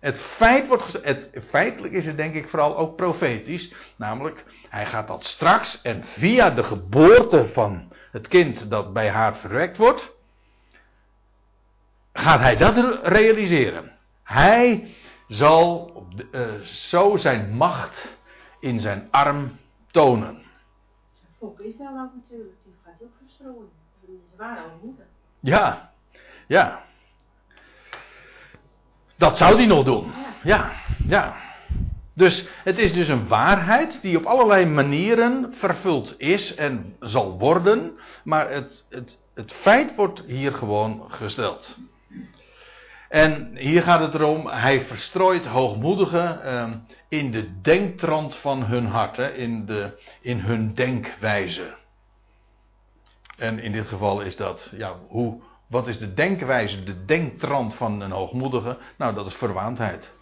Het 0.00 0.20
feit 0.20 0.68
wordt 0.68 1.02
het, 1.02 1.30
feitelijk 1.48 1.94
is 1.94 2.06
het 2.06 2.16
denk 2.16 2.34
ik 2.34 2.48
vooral 2.48 2.76
ook 2.76 2.96
profetisch, 2.96 3.72
namelijk 3.96 4.44
hij 4.68 4.86
gaat 4.86 5.08
dat 5.08 5.24
straks 5.24 5.82
en 5.82 6.04
via 6.04 6.50
de 6.50 6.62
geboorte 6.62 7.48
van 7.48 7.92
het 8.12 8.28
kind 8.28 8.70
dat 8.70 8.92
bij 8.92 9.10
haar 9.10 9.36
verwekt 9.36 9.76
wordt, 9.76 10.12
gaat 12.12 12.40
hij 12.40 12.56
dat 12.56 13.00
realiseren. 13.02 13.92
Hij 14.22 14.94
zal 15.28 15.92
uh, 16.32 16.60
zo 16.60 17.16
zijn 17.16 17.54
macht 17.54 18.18
in 18.60 18.80
zijn 18.80 19.08
arm 19.10 19.58
tonen. 19.90 20.42
Volk 21.38 21.60
Israël 21.60 22.10
natuurlijk, 22.14 22.56
die 22.64 22.74
gaat 22.84 23.02
ook 23.02 23.12
verstrooien. 23.24 23.70
Ze 24.08 24.36
waren 24.36 24.62
al. 24.62 24.94
Ja, 25.40 25.92
ja. 26.46 26.82
Dat 29.16 29.36
zou 29.36 29.56
hij 29.56 29.66
nog 29.66 29.84
doen. 29.84 30.12
Ja, 30.42 30.72
ja. 31.06 31.36
Dus 32.14 32.48
het 32.64 32.78
is 32.78 32.92
dus 32.92 33.08
een 33.08 33.28
waarheid 33.28 34.02
die 34.02 34.16
op 34.16 34.24
allerlei 34.24 34.66
manieren 34.66 35.54
vervuld 35.54 36.14
is 36.18 36.54
en 36.54 36.96
zal 37.00 37.38
worden. 37.38 37.98
Maar 38.24 38.50
het, 38.50 38.86
het, 38.90 39.24
het 39.34 39.52
feit 39.52 39.94
wordt 39.94 40.22
hier 40.26 40.52
gewoon 40.52 41.04
gesteld. 41.08 41.78
En 43.08 43.56
hier 43.56 43.82
gaat 43.82 44.00
het 44.00 44.14
erom, 44.14 44.46
hij 44.46 44.84
verstrooit 44.84 45.46
hoogmoedigen 45.46 46.40
uh, 46.44 46.74
in 47.08 47.30
de 47.30 47.60
denktrand 47.60 48.36
van 48.36 48.64
hun 48.64 48.86
hart, 48.86 49.16
hè, 49.16 49.32
in, 49.32 49.66
de, 49.66 49.98
in 50.20 50.38
hun 50.38 50.74
denkwijze. 50.74 51.76
En 53.38 53.58
in 53.58 53.72
dit 53.72 53.86
geval 53.86 54.20
is 54.20 54.36
dat, 54.36 54.72
ja, 54.76 54.96
hoe, 55.08 55.40
wat 55.66 55.86
is 55.86 55.98
de 55.98 56.14
denkwijze, 56.14 56.84
de 56.84 57.04
denktrand 57.04 57.74
van 57.74 58.00
een 58.00 58.10
hoogmoedige? 58.10 58.78
Nou, 58.96 59.14
dat 59.14 59.26
is 59.26 59.34
verwaandheid. 59.34 60.12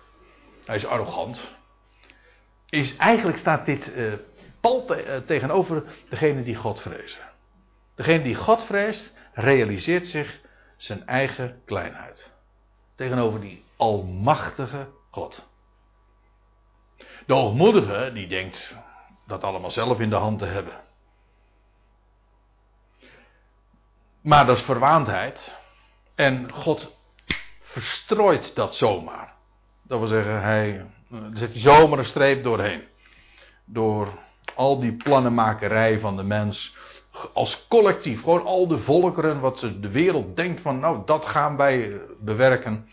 Hij 0.65 0.77
is 0.77 0.87
arrogant. 0.87 1.57
Is, 2.69 2.97
eigenlijk 2.97 3.39
staat 3.39 3.67
dit 3.67 3.97
uh, 3.97 4.13
pal 4.61 4.85
te, 4.85 5.07
uh, 5.07 5.17
tegenover 5.17 5.85
degene 6.09 6.43
die 6.43 6.55
God 6.55 6.81
vrezen. 6.81 7.23
Degene 7.95 8.23
die 8.23 8.35
God 8.35 8.65
vreest, 8.65 9.15
realiseert 9.33 10.07
zich 10.07 10.41
zijn 10.77 11.07
eigen 11.07 11.63
kleinheid. 11.65 12.33
tegenover 12.95 13.41
die 13.41 13.65
almachtige 13.77 14.89
God. 15.11 15.49
De 17.27 17.35
hoogmoedige 17.35 18.11
die 18.15 18.27
denkt 18.27 18.77
dat 19.27 19.45
allemaal 19.45 19.71
zelf 19.71 20.01
in 20.01 20.11
de 20.11 20.17
hand 20.17 20.39
te 20.39 20.45
hebben. 20.45 20.86
Maar 24.27 24.47
dat 24.47 24.57
is 24.57 24.63
verwaandheid. 24.63 25.57
En 26.15 26.53
God 26.53 26.93
verstrooit 27.61 28.55
dat 28.55 28.75
zomaar. 28.75 29.35
Dat 29.83 29.99
wil 29.99 30.09
zeggen, 30.09 30.43
hij 30.43 30.87
er 31.11 31.31
zet 31.39 31.53
zomaar 31.55 31.99
een 31.99 32.05
streep 32.05 32.43
doorheen. 32.43 32.83
Door 33.65 34.09
al 34.55 34.81
die 34.81 34.93
plannenmakerij 34.93 35.99
van 35.99 36.17
de 36.17 36.23
mens. 36.23 36.75
Als 37.33 37.67
collectief, 37.69 38.23
gewoon 38.23 38.45
al 38.45 38.67
de 38.67 38.79
volkeren, 38.79 39.41
wat 39.41 39.61
de 39.61 39.91
wereld 39.91 40.37
denkt 40.37 40.61
van, 40.61 40.79
nou, 40.79 41.03
dat 41.05 41.25
gaan 41.25 41.57
wij 41.57 42.01
bewerken. 42.21 42.89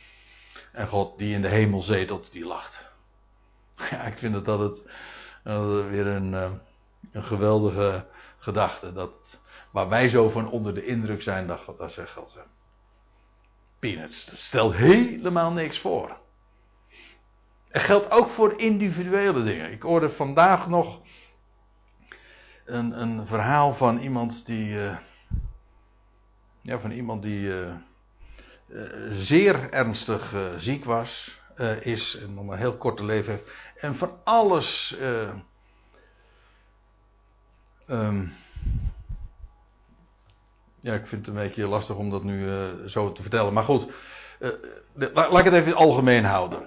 En 0.72 0.88
God 0.88 1.18
die 1.18 1.34
in 1.34 1.42
de 1.42 1.48
hemel 1.48 1.82
zetelt, 1.82 2.32
die 2.32 2.46
lacht. 2.46 2.92
Ja, 3.92 4.02
ik 4.02 4.18
vind 4.18 4.34
dat 4.34 4.46
dat 4.46 4.60
het 4.60 4.82
weer 5.90 6.08
een, 6.08 6.34
eh, 6.34 6.52
een 7.12 7.24
geweldige 7.24 8.06
gedachte. 8.38 8.94
Dat, 8.94 9.12
waar 9.74 9.90
wij 9.90 10.10
zo 10.10 10.30
van 10.30 10.50
onder 10.50 10.74
de 10.74 10.86
indruk 10.86 11.22
zijn, 11.22 11.48
dat, 11.48 11.66
dat 11.78 11.92
zegt 11.92 12.14
God. 12.14 12.40
Peanuts, 13.80 14.26
dat 14.26 14.38
stelt 14.38 14.76
helemaal 14.76 15.52
niks 15.52 15.80
voor. 15.80 16.18
Het 17.70 17.82
geldt 17.82 18.10
ook 18.10 18.30
voor 18.30 18.60
individuele 18.60 19.44
dingen. 19.44 19.72
Ik 19.72 19.82
hoorde 19.82 20.10
vandaag 20.10 20.68
nog 20.68 21.02
een, 22.66 23.02
een 23.02 23.28
verhaal 23.28 23.74
van 23.74 23.98
iemand 23.98 24.46
die. 24.46 24.68
Uh, 24.68 24.98
ja, 26.62 26.80
van 26.80 26.92
iemand 26.92 27.22
die 27.22 27.40
uh, 27.40 27.74
uh, 28.68 29.12
zeer 29.12 29.72
ernstig 29.72 30.36
ziek 30.58 30.86
was, 30.86 31.42
is, 31.80 32.16
en 32.18 32.34
nog 32.34 32.46
maar 32.46 32.58
heel 32.58 32.78
kort 32.78 32.98
te 32.98 33.06
leven 33.06 33.32
heeft, 33.32 33.52
en 33.76 33.96
van 33.96 34.18
alles. 34.24 34.98
Um, 37.88 38.34
ja, 40.84 40.94
ik 40.94 41.08
vind 41.08 41.26
het 41.26 41.36
een 41.36 41.42
beetje 41.42 41.68
lastig 41.68 41.96
om 41.96 42.10
dat 42.10 42.24
nu 42.24 42.50
zo 42.88 43.12
te 43.12 43.22
vertellen. 43.22 43.54
Maar 43.54 43.64
goed, 43.64 43.88
laat 45.14 45.40
ik 45.40 45.46
het 45.46 45.54
even 45.54 45.74
algemeen 45.74 46.24
houden. 46.24 46.60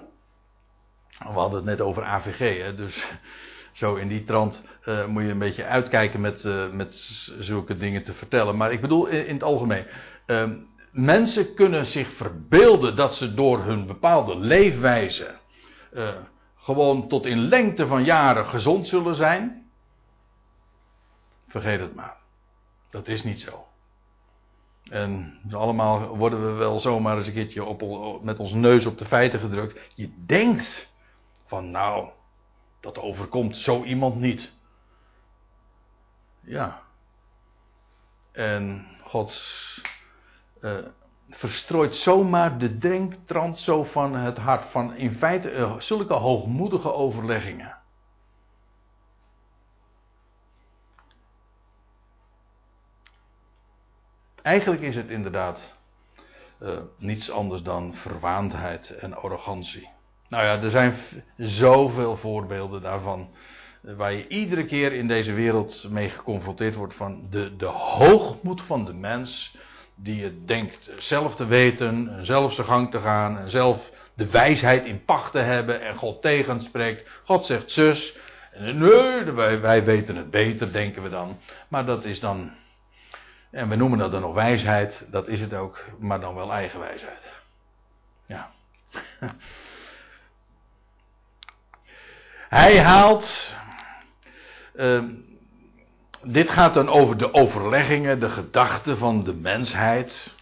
We 1.19 1.39
hadden 1.39 1.55
het 1.55 1.65
net 1.65 1.81
over 1.81 2.03
AVG, 2.03 2.57
hè, 2.57 2.75
dus 2.75 3.07
zo 3.71 3.95
in 3.95 4.07
die 4.07 4.23
trant 4.23 4.63
uh, 4.85 5.05
moet 5.05 5.23
je 5.23 5.29
een 5.29 5.39
beetje 5.39 5.65
uitkijken 5.65 6.21
met, 6.21 6.43
met 6.71 6.93
zulke 7.39 7.77
dingen 7.77 8.03
te 8.03 8.13
vertellen. 8.13 8.57
Maar 8.57 8.71
ik 8.71 8.81
bedoel 8.81 9.05
in, 9.05 9.27
in 9.27 9.33
het 9.33 9.43
algemeen. 9.43 9.85
Uh, 10.27 10.51
mensen 10.91 11.53
kunnen 11.53 11.85
zich 11.85 12.13
verbeelden 12.13 12.95
dat 12.95 13.15
ze 13.15 13.33
door 13.33 13.63
hun 13.63 13.87
bepaalde 13.87 14.35
leefwijze 14.35 15.35
gewoon 16.55 17.07
tot 17.07 17.25
in 17.25 17.39
lengte 17.39 17.87
van 17.87 18.03
jaren 18.03 18.45
gezond 18.45 18.87
zullen 18.87 19.15
zijn. 19.15 19.69
Vergeet 21.47 21.79
het 21.79 21.95
maar. 21.95 22.17
Dat 22.89 23.07
is 23.07 23.23
niet 23.23 23.39
zo. 23.39 23.67
En 24.89 25.39
allemaal 25.51 26.17
worden 26.17 26.45
we 26.45 26.51
wel 26.51 26.79
zomaar 26.79 27.17
eens 27.17 27.27
een 27.27 27.33
keertje 27.33 27.63
op, 27.63 28.23
met 28.23 28.39
ons 28.39 28.51
neus 28.53 28.85
op 28.85 28.97
de 28.97 29.05
feiten 29.05 29.39
gedrukt. 29.39 29.79
Je 29.95 30.09
denkt 30.25 30.93
van 31.45 31.71
nou, 31.71 32.09
dat 32.79 32.99
overkomt 32.99 33.57
zo 33.57 33.83
iemand 33.83 34.15
niet. 34.15 34.53
Ja. 36.41 36.81
En 38.31 38.85
God 39.03 39.43
uh, 40.61 40.77
verstrooit 41.29 41.95
zomaar 41.95 42.57
de 42.57 42.77
denktrand 42.77 43.59
zo 43.59 43.83
van 43.83 44.15
het 44.15 44.37
hart. 44.37 44.65
Van 44.65 44.95
in 44.95 45.11
feite 45.11 45.51
uh, 45.51 45.79
zulke 45.79 46.13
hoogmoedige 46.13 46.93
overleggingen. 46.93 47.76
Eigenlijk 54.47 54.81
is 54.81 54.95
het 54.95 55.09
inderdaad 55.09 55.77
uh, 56.63 56.69
niets 56.97 57.31
anders 57.31 57.61
dan 57.61 57.93
verwaandheid 57.95 58.89
en 58.89 59.13
arrogantie. 59.13 59.89
Nou 60.29 60.43
ja, 60.43 60.61
er 60.61 60.69
zijn 60.69 60.95
zoveel 61.37 62.17
voorbeelden 62.17 62.81
daarvan. 62.81 63.29
Eh, 63.83 63.93
waar 63.93 64.13
je 64.13 64.27
iedere 64.27 64.65
keer 64.65 64.93
in 64.93 65.07
deze 65.07 65.33
wereld 65.33 65.87
mee 65.89 66.09
geconfronteerd 66.09 66.75
wordt 66.75 66.93
van 66.93 67.27
de, 67.29 67.55
de 67.55 67.65
hoogmoed 67.65 68.61
van 68.61 68.85
de 68.85 68.93
mens. 68.93 69.55
Die 69.95 70.23
het 70.23 70.47
denkt 70.47 70.91
zelf 70.97 71.35
te 71.35 71.45
weten, 71.45 72.25
zelf 72.25 72.53
zijn 72.53 72.67
gang 72.67 72.91
te 72.91 72.99
gaan. 72.99 73.37
En 73.37 73.49
zelf 73.49 73.91
de 74.13 74.29
wijsheid 74.29 74.85
in 74.85 75.03
pacht 75.05 75.31
te 75.31 75.39
hebben 75.39 75.81
en 75.81 75.95
God 75.95 76.21
tegenspreekt. 76.21 77.21
God 77.23 77.45
zegt 77.45 77.71
zus. 77.71 78.17
En 78.51 78.77
nee, 78.77 79.23
wij, 79.23 79.59
wij 79.61 79.83
weten 79.83 80.15
het 80.15 80.31
beter, 80.31 80.71
denken 80.71 81.03
we 81.03 81.09
dan. 81.09 81.37
Maar 81.67 81.85
dat 81.85 82.05
is 82.05 82.19
dan. 82.19 82.51
En 83.51 83.69
we 83.69 83.75
noemen 83.75 83.99
dat 83.99 84.11
dan 84.11 84.21
nog 84.21 84.33
wijsheid. 84.33 85.05
Dat 85.11 85.27
is 85.27 85.41
het 85.41 85.53
ook, 85.53 85.85
maar 85.99 86.19
dan 86.19 86.35
wel 86.35 86.51
eigen 86.51 86.79
wijsheid. 86.79 87.33
Ja. 88.25 88.51
Hij 92.49 92.81
haalt. 92.81 93.55
Uh, 94.75 95.03
dit 96.23 96.49
gaat 96.49 96.73
dan 96.73 96.89
over 96.89 97.17
de 97.17 97.33
overleggingen, 97.33 98.19
de 98.19 98.29
gedachten 98.29 98.97
van 98.97 99.23
de 99.23 99.33
mensheid. 99.33 100.35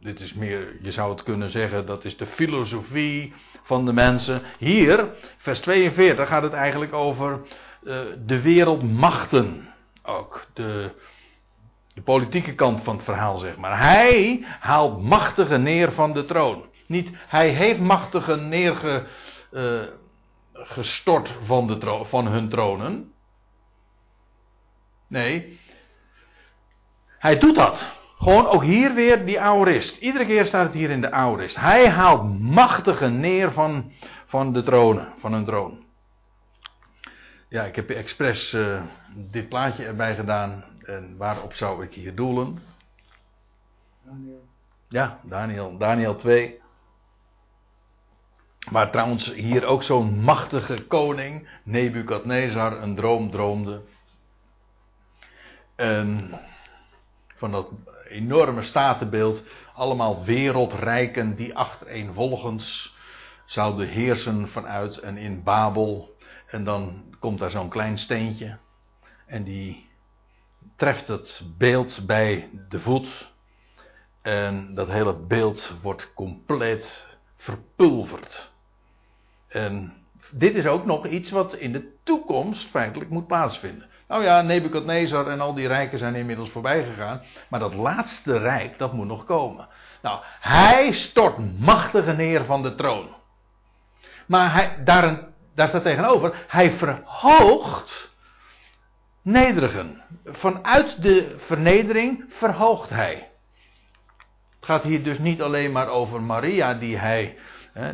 Dit 0.00 0.20
is 0.20 0.34
meer, 0.34 0.76
je 0.80 0.92
zou 0.92 1.10
het 1.10 1.22
kunnen 1.22 1.50
zeggen, 1.50 1.86
dat 1.86 2.04
is 2.04 2.16
de 2.16 2.26
filosofie 2.26 3.34
van 3.62 3.84
de 3.84 3.92
mensen. 3.92 4.42
Hier, 4.58 5.08
vers 5.36 5.60
42, 5.60 6.28
gaat 6.28 6.42
het 6.42 6.52
eigenlijk 6.52 6.92
over 6.92 7.40
uh, 7.82 7.98
de 8.26 8.40
wereldmachten. 8.40 9.74
Ook 10.02 10.46
de, 10.52 10.90
de 11.96 12.02
politieke 12.02 12.54
kant 12.54 12.82
van 12.82 12.96
het 12.96 13.04
verhaal, 13.04 13.38
zeg 13.38 13.56
maar. 13.56 13.78
Hij 13.78 14.44
haalt 14.60 15.02
machtigen 15.02 15.62
neer 15.62 15.92
van 15.92 16.12
de 16.12 16.24
troon. 16.24 16.64
Niet, 16.86 17.10
hij 17.28 17.48
heeft 17.48 17.80
machtigen 17.80 18.48
neerge. 18.48 19.06
Uh, 19.52 19.82
gestort 20.52 21.34
van, 21.44 21.66
de 21.66 22.04
van 22.04 22.26
hun 22.26 22.48
tronen. 22.48 23.12
Nee, 25.06 25.58
hij 27.18 27.38
doet 27.38 27.54
dat. 27.54 27.94
Gewoon 28.16 28.46
ook 28.46 28.62
hier 28.62 28.94
weer 28.94 29.26
die 29.26 29.40
aorist. 29.40 29.96
Iedere 29.96 30.26
keer 30.26 30.44
staat 30.44 30.66
het 30.66 30.74
hier 30.74 30.90
in 30.90 31.00
de 31.00 31.10
aorist. 31.10 31.56
Hij 31.56 31.88
haalt 31.88 32.40
machtigen 32.40 33.20
neer 33.20 33.52
van, 33.52 33.92
van 34.26 34.52
de 34.52 34.62
tronen, 34.62 35.12
van 35.18 35.32
hun 35.32 35.44
troon. 35.44 35.84
Ja, 37.48 37.64
ik 37.64 37.76
heb 37.76 37.90
expres 37.90 38.52
uh, 38.52 38.82
dit 39.14 39.48
plaatje 39.48 39.84
erbij 39.84 40.14
gedaan. 40.14 40.64
En 40.86 41.16
waarop 41.16 41.52
zou 41.52 41.84
ik 41.84 41.94
hier 41.94 42.14
doelen? 42.14 42.62
Daniel. 44.04 44.44
Ja, 44.88 45.20
Daniel, 45.22 45.78
Daniel 45.78 46.16
2. 46.16 46.60
Maar 48.70 48.90
trouwens 48.90 49.32
hier 49.32 49.64
ook 49.64 49.82
zo'n 49.82 50.18
machtige 50.20 50.86
koning, 50.86 51.48
Nebukadnezar, 51.62 52.82
een 52.82 52.94
droom 52.94 53.30
droomde. 53.30 53.82
En 55.74 56.40
van 57.34 57.50
dat 57.50 57.68
enorme 58.08 58.62
statenbeeld, 58.62 59.42
allemaal 59.74 60.24
wereldrijken 60.24 61.36
die 61.36 61.56
achtereenvolgens 61.56 62.94
zouden 63.44 63.88
heersen 63.88 64.48
vanuit 64.48 64.98
en 64.98 65.16
in 65.16 65.42
Babel. 65.42 66.16
En 66.46 66.64
dan 66.64 67.04
komt 67.18 67.38
daar 67.38 67.50
zo'n 67.50 67.68
klein 67.68 67.98
steentje 67.98 68.58
en 69.26 69.44
die 69.44 69.85
treft 70.76 71.08
het 71.08 71.42
beeld 71.58 72.06
bij 72.06 72.48
de 72.68 72.80
voet. 72.80 73.30
En 74.22 74.74
dat 74.74 74.88
hele 74.88 75.14
beeld 75.14 75.72
wordt 75.82 76.12
compleet 76.14 77.18
verpulverd. 77.36 78.50
En 79.48 79.92
dit 80.30 80.54
is 80.54 80.66
ook 80.66 80.84
nog 80.84 81.06
iets 81.06 81.30
wat 81.30 81.54
in 81.54 81.72
de 81.72 81.92
toekomst 82.02 82.70
feitelijk 82.70 83.10
moet 83.10 83.26
plaatsvinden. 83.26 83.88
Nou 84.08 84.22
ja, 84.22 84.42
Nebukadnezar 84.42 85.26
en 85.26 85.40
al 85.40 85.54
die 85.54 85.66
rijken 85.66 85.98
zijn 85.98 86.14
inmiddels 86.14 86.50
voorbij 86.50 86.84
gegaan. 86.84 87.22
Maar 87.48 87.60
dat 87.60 87.74
laatste 87.74 88.38
rijk, 88.38 88.78
dat 88.78 88.92
moet 88.92 89.06
nog 89.06 89.24
komen. 89.24 89.68
Nou, 90.02 90.20
hij 90.40 90.92
stort 90.92 91.58
machtige 91.60 92.12
neer 92.12 92.44
van 92.44 92.62
de 92.62 92.74
troon. 92.74 93.08
Maar 94.26 94.52
hij, 94.52 94.84
daar, 94.84 95.28
daar 95.54 95.68
staat 95.68 95.82
tegenover, 95.82 96.44
hij 96.48 96.72
verhoogt 96.72 98.14
nederigen. 99.26 100.02
Vanuit 100.24 101.02
de 101.02 101.34
vernedering 101.38 102.24
verhoogt 102.28 102.90
hij. 102.90 103.28
Het 104.56 104.64
gaat 104.64 104.82
hier 104.82 105.02
dus 105.02 105.18
niet 105.18 105.42
alleen 105.42 105.72
maar 105.72 105.88
over 105.88 106.22
Maria 106.22 106.74
die 106.74 106.96
hij 106.96 107.36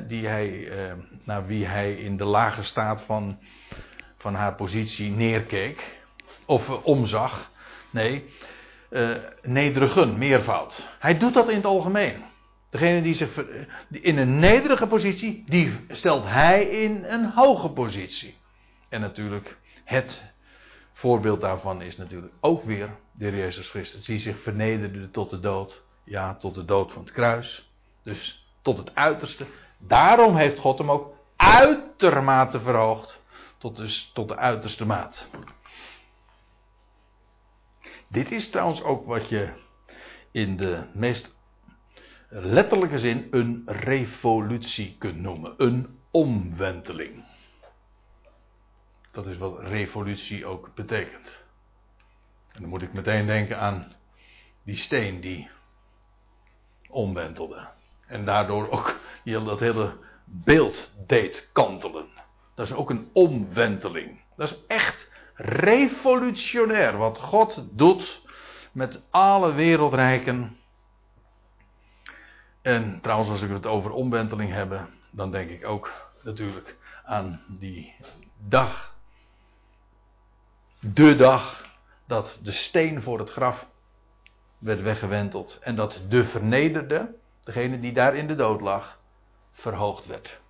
die 0.06 0.26
hij, 0.26 0.68
eh, 0.68 0.92
naar 1.24 1.46
wie 1.46 1.66
hij 1.66 1.94
in 1.94 2.16
de 2.16 2.24
lage 2.24 2.62
staat 2.62 3.02
van, 3.02 3.38
van 4.18 4.34
haar 4.34 4.54
positie 4.54 5.10
neerkeek. 5.10 6.00
Of 6.46 6.68
eh, 6.68 6.86
omzag. 6.86 7.50
Nee, 7.90 8.24
uh, 8.90 9.16
nederigen, 9.42 10.18
meervoud. 10.18 10.88
Hij 10.98 11.18
doet 11.18 11.34
dat 11.34 11.48
in 11.48 11.56
het 11.56 11.64
algemeen. 11.64 12.24
Degene 12.70 13.02
die 13.02 13.14
zich 13.14 13.44
in 13.90 14.16
een 14.16 14.38
nederige 14.38 14.86
positie, 14.86 15.42
die 15.46 15.72
stelt 15.88 16.24
hij 16.24 16.64
in 16.64 17.04
een 17.04 17.30
hoge 17.30 17.68
positie. 17.68 18.34
En 18.88 19.00
natuurlijk, 19.00 19.56
het 19.84 20.31
voorbeeld 20.93 21.40
daarvan 21.40 21.82
is 21.82 21.97
natuurlijk 21.97 22.32
ook 22.40 22.62
weer 22.62 22.90
de 23.12 23.24
Heer 23.24 23.36
Jezus 23.36 23.70
Christus, 23.70 24.05
die 24.05 24.18
zich 24.18 24.43
vernederde 24.43 25.11
tot 25.11 25.30
de 25.30 25.40
dood. 25.40 25.82
Ja, 26.05 26.34
tot 26.34 26.55
de 26.55 26.64
dood 26.64 26.93
van 26.93 27.03
het 27.03 27.12
kruis. 27.12 27.70
Dus 28.03 28.47
tot 28.62 28.76
het 28.76 28.95
uiterste. 28.95 29.47
Daarom 29.78 30.36
heeft 30.36 30.59
God 30.59 30.78
hem 30.78 30.90
ook 30.90 31.14
uitermate 31.36 32.61
verhoogd. 32.61 33.20
Tot, 33.59 33.76
dus, 33.76 34.11
tot 34.14 34.28
de 34.28 34.36
uiterste 34.36 34.86
maat. 34.86 35.26
Dit 38.09 38.32
is 38.32 38.51
trouwens 38.51 38.82
ook 38.82 39.07
wat 39.07 39.28
je 39.28 39.53
in 40.30 40.57
de 40.57 40.82
meest 40.93 41.36
letterlijke 42.28 42.99
zin 42.99 43.28
een 43.30 43.62
revolutie 43.66 44.97
kunt 44.99 45.20
noemen. 45.20 45.55
Een 45.57 45.99
omwenteling. 46.11 47.24
Dat 49.12 49.26
is 49.26 49.36
wat 49.36 49.58
revolutie 49.60 50.46
ook 50.46 50.74
betekent. 50.74 51.44
En 52.52 52.60
dan 52.60 52.68
moet 52.68 52.82
ik 52.82 52.92
meteen 52.92 53.26
denken 53.26 53.58
aan 53.58 53.92
die 54.62 54.76
steen 54.76 55.20
die 55.20 55.50
omwentelde. 56.90 57.68
En 58.06 58.24
daardoor 58.24 58.70
ook 58.70 59.00
dat 59.24 59.60
hele 59.60 59.96
beeld 60.24 60.92
deed 61.06 61.48
kantelen. 61.52 62.06
Dat 62.54 62.66
is 62.66 62.72
ook 62.72 62.90
een 62.90 63.10
omwenteling. 63.12 64.20
Dat 64.36 64.50
is 64.50 64.66
echt 64.66 65.10
revolutionair 65.34 66.96
wat 66.96 67.18
God 67.18 67.64
doet 67.70 68.20
met 68.72 69.04
alle 69.10 69.52
wereldrijken. 69.52 70.56
En 72.62 73.00
trouwens, 73.00 73.30
als 73.30 73.42
ik 73.42 73.50
het 73.50 73.66
over 73.66 73.90
omwenteling 73.90 74.52
heb, 74.52 74.88
dan 75.10 75.30
denk 75.30 75.50
ik 75.50 75.66
ook 75.66 75.92
natuurlijk 76.22 76.76
aan 77.04 77.42
die 77.48 77.94
dag. 78.48 78.91
De 80.84 81.16
dag 81.16 81.64
dat 82.06 82.38
de 82.42 82.52
steen 82.52 83.02
voor 83.02 83.18
het 83.18 83.30
graf 83.30 83.66
werd 84.58 84.82
weggewenteld. 84.82 85.58
En 85.60 85.76
dat 85.76 86.00
de 86.08 86.24
vernederde, 86.24 87.14
degene 87.44 87.80
die 87.80 87.92
daar 87.92 88.16
in 88.16 88.26
de 88.26 88.34
dood 88.34 88.60
lag, 88.60 88.98
verhoogd 89.52 90.06
werd. 90.06 90.40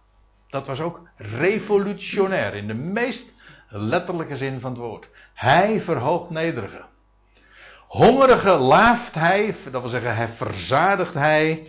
Dat 0.49 0.67
was 0.67 0.81
ook 0.81 1.01
revolutionair 1.17 2.55
in 2.55 2.67
de 2.67 2.75
meest 2.75 3.33
letterlijke 3.69 4.37
zin 4.37 4.61
van 4.61 4.71
het 4.71 4.81
woord. 4.81 5.09
Hij 5.35 5.81
verhoogt 5.81 6.31
nederigen. 6.31 6.85
Hongerige 7.87 8.51
laaft 8.51 9.15
hij, 9.15 9.57
dat 9.71 9.81
wil 9.81 9.91
zeggen, 9.91 10.17
hij 10.17 10.29
verzadigt 10.29 11.15
hij 11.15 11.67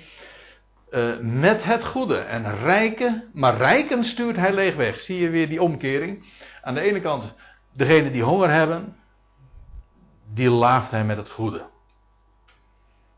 uh, 0.89 1.19
met 1.19 1.63
het 1.63 1.83
goede. 1.83 2.17
En 2.17 2.55
rijken, 2.57 3.29
maar 3.33 3.57
rijken 3.57 4.03
stuurt 4.03 4.35
hij 4.35 4.53
leeg 4.53 4.75
weg. 4.75 4.99
Zie 4.99 5.19
je 5.19 5.29
weer 5.29 5.49
die 5.49 5.61
omkering? 5.61 6.25
Aan 6.61 6.73
de 6.73 6.81
ene 6.81 7.01
kant, 7.01 7.35
degene 7.73 8.11
die 8.11 8.23
honger 8.23 8.49
hebben, 8.49 8.97
die 10.33 10.49
laaft 10.49 10.91
hij 10.91 11.03
met 11.03 11.17
het 11.17 11.29
goede. 11.29 11.65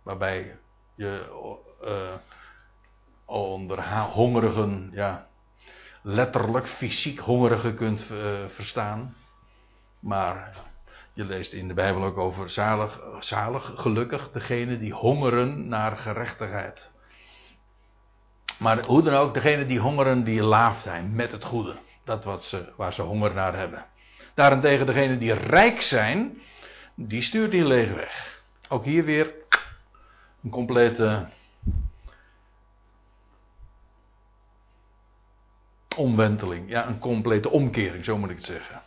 Waarbij 0.03 0.57
je 0.95 1.25
uh, 1.83 2.13
onder 3.25 3.99
hongerigen, 3.99 4.89
ja, 4.93 5.27
letterlijk 6.01 6.67
fysiek 6.67 7.19
hongerigen 7.19 7.75
kunt 7.75 8.09
uh, 8.11 8.47
verstaan. 8.47 9.15
Maar 9.99 10.55
je 11.13 11.25
leest 11.25 11.53
in 11.53 11.67
de 11.67 11.73
Bijbel 11.73 12.03
ook 12.03 12.17
over 12.17 12.49
zalig, 12.49 12.99
zalig, 13.19 13.71
gelukkig, 13.75 14.31
degene 14.31 14.79
die 14.79 14.93
hongeren 14.93 15.67
naar 15.67 15.97
gerechtigheid. 15.97 16.91
Maar 18.57 18.85
hoe 18.85 19.01
dan 19.01 19.13
ook, 19.13 19.33
degene 19.33 19.65
die 19.65 19.79
hongeren, 19.79 20.23
die 20.23 20.43
laaft 20.43 20.81
zijn 20.81 21.15
met 21.15 21.31
het 21.31 21.43
goede. 21.43 21.75
Dat 22.03 22.23
wat 22.23 22.43
ze, 22.43 22.73
waar 22.75 22.93
ze 22.93 23.01
honger 23.01 23.33
naar 23.33 23.57
hebben. 23.57 23.85
Daarentegen 24.35 24.85
degene 24.85 25.17
die 25.17 25.33
rijk 25.33 25.81
zijn, 25.81 26.41
die 26.95 27.21
stuurt 27.21 27.51
die 27.51 27.65
leeg 27.65 27.93
weg. 27.93 28.43
Ook 28.69 28.85
hier 28.85 29.03
weer 29.03 29.33
een 30.43 30.49
complete 30.49 31.27
omwenteling. 35.95 36.69
Ja, 36.69 36.87
een 36.87 36.99
complete 36.99 37.49
omkering, 37.49 38.05
zo 38.05 38.17
moet 38.17 38.29
ik 38.29 38.35
het 38.35 38.45
zeggen. 38.45 38.81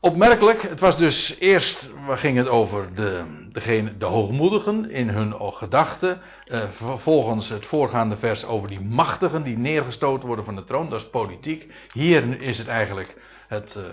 Opmerkelijk, 0.00 0.62
het 0.62 0.80
was 0.80 0.96
dus 0.96 1.36
eerst, 1.38 1.90
waar 2.06 2.18
ging 2.18 2.36
het 2.36 2.48
over 2.48 2.94
de, 2.94 3.24
degene, 3.52 3.96
de 3.96 4.04
hoogmoedigen 4.04 4.90
in 4.90 5.08
hun 5.08 5.34
gedachten. 5.38 6.20
Uh, 6.46 6.62
vervolgens 6.70 7.48
het 7.48 7.66
voorgaande 7.66 8.16
vers 8.16 8.44
over 8.44 8.68
die 8.68 8.80
machtigen 8.80 9.42
die 9.42 9.58
neergestoten 9.58 10.26
worden 10.26 10.44
van 10.44 10.54
de 10.54 10.64
troon, 10.64 10.90
dat 10.90 11.00
is 11.00 11.08
politiek. 11.08 11.72
Hier 11.92 12.40
is 12.40 12.58
het 12.58 12.66
eigenlijk 12.66 13.16
het, 13.48 13.74
uh, 13.78 13.84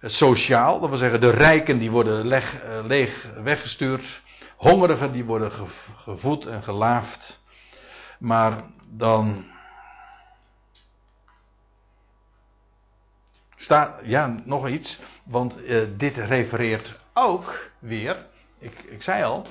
het 0.00 0.12
sociaal, 0.12 0.80
dat 0.80 0.88
wil 0.88 0.98
zeggen 0.98 1.20
de 1.20 1.30
rijken 1.30 1.78
die 1.78 1.90
worden 1.90 2.26
uh, 2.26 2.40
leeg 2.86 3.28
weggestuurd. 3.42 4.22
Hongerigen 4.56 5.12
die 5.12 5.24
worden 5.24 5.50
gevoed 5.96 6.46
en 6.46 6.62
gelaafd. 6.62 7.42
Maar 8.18 8.62
dan 8.88 9.44
staat, 13.66 14.00
ja, 14.02 14.34
nog 14.44 14.68
iets, 14.68 15.00
want 15.24 15.58
uh, 15.60 15.82
dit 15.96 16.16
refereert 16.16 16.98
ook 17.14 17.70
weer, 17.78 18.26
ik, 18.58 18.72
ik 18.88 19.02
zei 19.02 19.24
al, 19.24 19.46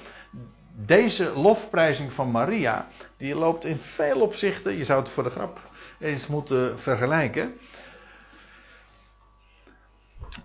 deze 0.76 1.30
lofprijzing 1.30 2.14
van 2.14 2.32
Maria, 2.32 2.88
die 3.18 3.36
loopt 3.36 3.66
in 3.66 3.78
veel 3.78 4.22
opzichten, 4.22 4.78
je 4.78 4.84
zou 4.86 5.00
het 5.00 5.10
voor 5.10 5.24
de 5.24 5.30
grap 5.30 5.60
eens 6.00 6.28
moeten 6.28 6.80
vergelijken. 6.80 7.54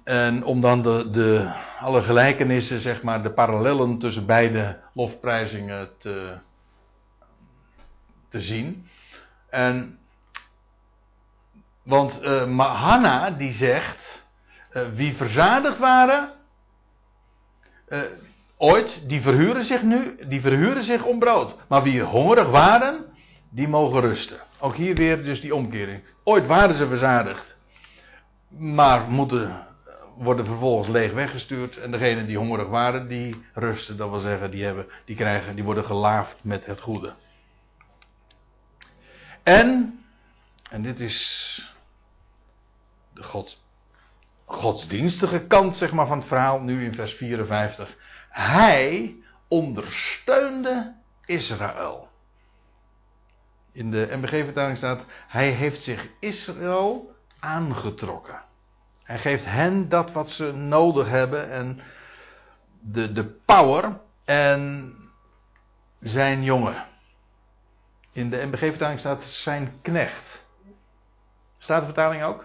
En 0.04 0.44
om 0.44 0.60
dan 0.60 0.82
de, 0.82 1.10
de, 1.10 1.52
alle 1.80 2.02
gelijkenissen, 2.02 2.80
zeg 2.80 3.02
maar, 3.02 3.22
de 3.22 3.32
parallellen 3.32 3.98
tussen 3.98 4.26
beide 4.26 4.80
lofprijzingen 4.94 5.88
te, 5.98 6.38
te 8.28 8.40
zien. 8.40 8.88
En 9.48 9.99
want 11.82 12.22
uh, 12.22 12.58
Hanna 12.58 13.30
die 13.30 13.52
zegt, 13.52 14.24
uh, 14.72 14.82
wie 14.94 15.14
verzadigd 15.14 15.78
waren, 15.78 16.32
uh, 17.88 18.00
ooit, 18.56 19.08
die 19.08 19.20
verhuren 19.20 19.64
zich 19.64 19.82
nu, 19.82 20.16
die 20.28 20.40
verhuren 20.40 20.84
zich 20.84 21.04
om 21.04 21.18
brood. 21.18 21.56
Maar 21.68 21.82
wie 21.82 22.02
hongerig 22.02 22.48
waren, 22.48 23.04
die 23.50 23.68
mogen 23.68 24.00
rusten. 24.00 24.38
Ook 24.58 24.74
hier 24.76 24.94
weer 24.94 25.24
dus 25.24 25.40
die 25.40 25.54
omkering. 25.54 26.02
Ooit 26.24 26.46
waren 26.46 26.74
ze 26.74 26.86
verzadigd, 26.86 27.56
maar 28.48 29.08
moeten, 29.08 29.66
worden 30.16 30.46
vervolgens 30.46 30.88
leeg 30.88 31.12
weggestuurd. 31.12 31.76
En 31.76 31.90
degenen 31.90 32.26
die 32.26 32.38
hongerig 32.38 32.68
waren, 32.68 33.08
die 33.08 33.44
rusten. 33.54 33.96
Dat 33.96 34.10
wil 34.10 34.20
zeggen, 34.20 34.50
die, 34.50 34.64
hebben, 34.64 34.86
die, 35.04 35.16
krijgen, 35.16 35.54
die 35.54 35.64
worden 35.64 35.84
gelaafd 35.84 36.36
met 36.42 36.66
het 36.66 36.80
goede. 36.80 37.12
En, 39.42 39.99
en 40.70 40.82
dit 40.82 41.00
is 41.00 41.18
de 43.12 43.22
God, 43.22 43.62
godsdienstige 44.44 45.46
kant 45.46 45.76
zeg 45.76 45.92
maar, 45.92 46.06
van 46.06 46.18
het 46.18 46.26
verhaal, 46.26 46.60
nu 46.60 46.84
in 46.84 46.94
vers 46.94 47.12
54. 47.12 47.96
Hij 48.30 49.16
ondersteunde 49.48 50.94
Israël. 51.24 52.08
In 53.72 53.90
de 53.90 54.08
MBG-vertaling 54.10 54.76
staat: 54.76 55.04
Hij 55.28 55.50
heeft 55.50 55.82
zich 55.82 56.08
Israël 56.20 57.14
aangetrokken. 57.38 58.42
Hij 59.02 59.18
geeft 59.18 59.44
hen 59.44 59.88
dat 59.88 60.12
wat 60.12 60.30
ze 60.30 60.52
nodig 60.52 61.08
hebben 61.08 61.50
en 61.50 61.80
de, 62.80 63.12
de 63.12 63.24
power 63.24 64.00
en 64.24 64.94
zijn 66.00 66.42
jongen. 66.42 66.86
In 68.12 68.30
de 68.30 68.46
MBG-vertaling 68.46 69.00
staat 69.00 69.24
zijn 69.24 69.78
knecht. 69.82 70.48
Staat 71.60 71.80
de 71.80 71.86
vertaling 71.86 72.22
ook? 72.22 72.44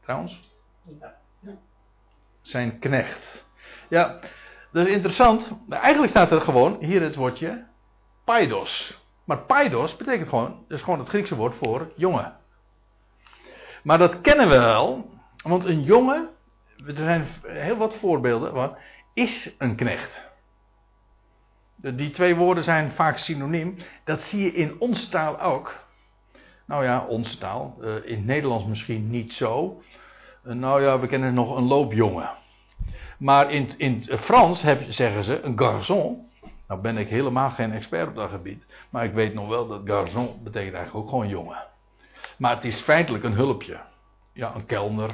trouwens? 0.00 0.40
Zijn 2.40 2.78
knecht. 2.78 3.46
Ja, 3.88 4.20
dat 4.72 4.86
is 4.86 4.92
interessant. 4.92 5.50
Eigenlijk 5.68 6.12
staat 6.12 6.30
er 6.30 6.40
gewoon 6.40 6.76
hier 6.80 7.02
het 7.02 7.14
woordje 7.14 7.66
paidos. 8.24 9.02
Maar 9.24 9.38
paidos 9.38 9.96
betekent 9.96 10.28
gewoon, 10.28 10.64
dat 10.68 10.78
is 10.78 10.84
gewoon 10.84 10.98
het 10.98 11.08
Griekse 11.08 11.36
woord 11.36 11.54
voor 11.54 11.92
jongen. 11.96 12.36
Maar 13.82 13.98
dat 13.98 14.20
kennen 14.20 14.48
we 14.48 14.58
wel, 14.58 15.10
want 15.42 15.64
een 15.64 15.82
jongen, 15.82 16.30
er 16.86 16.96
zijn 16.96 17.26
heel 17.42 17.76
wat 17.76 17.96
voorbeelden 17.96 18.52
van, 18.52 18.76
is 19.14 19.54
een 19.58 19.76
knecht. 19.76 20.28
Die 21.76 22.10
twee 22.10 22.36
woorden 22.36 22.64
zijn 22.64 22.90
vaak 22.90 23.18
synoniem. 23.18 23.76
Dat 24.04 24.20
zie 24.20 24.42
je 24.42 24.52
in 24.52 24.80
ons 24.80 25.08
taal 25.08 25.40
ook. 25.40 25.85
Nou 26.66 26.84
ja, 26.84 27.04
onze 27.08 27.38
taal. 27.38 27.76
Uh, 27.80 27.94
in 28.04 28.16
het 28.16 28.24
Nederlands 28.24 28.64
misschien 28.64 29.10
niet 29.10 29.32
zo. 29.32 29.82
Uh, 30.44 30.54
nou 30.54 30.82
ja, 30.82 30.98
we 30.98 31.06
kennen 31.06 31.34
nog 31.34 31.56
een 31.56 31.66
loopjongen. 31.66 32.30
Maar 33.18 33.52
in, 33.52 33.68
in 33.76 34.02
het 34.06 34.20
Frans 34.20 34.62
heb, 34.62 34.82
zeggen 34.88 35.24
ze 35.24 35.40
een 35.40 35.56
garçon. 35.56 36.24
Nou 36.68 36.80
ben 36.80 36.96
ik 36.96 37.08
helemaal 37.08 37.50
geen 37.50 37.72
expert 37.72 38.08
op 38.08 38.14
dat 38.14 38.30
gebied. 38.30 38.64
Maar 38.90 39.04
ik 39.04 39.12
weet 39.12 39.34
nog 39.34 39.48
wel 39.48 39.66
dat 39.66 39.80
garçon 39.80 40.42
betekent 40.42 40.74
eigenlijk 40.74 40.94
ook 40.94 41.08
gewoon 41.08 41.28
jongen. 41.28 41.66
Maar 42.38 42.54
het 42.54 42.64
is 42.64 42.80
feitelijk 42.80 43.24
een 43.24 43.32
hulpje. 43.32 43.80
Ja, 44.32 44.54
een 44.54 44.66
kelner. 44.66 45.10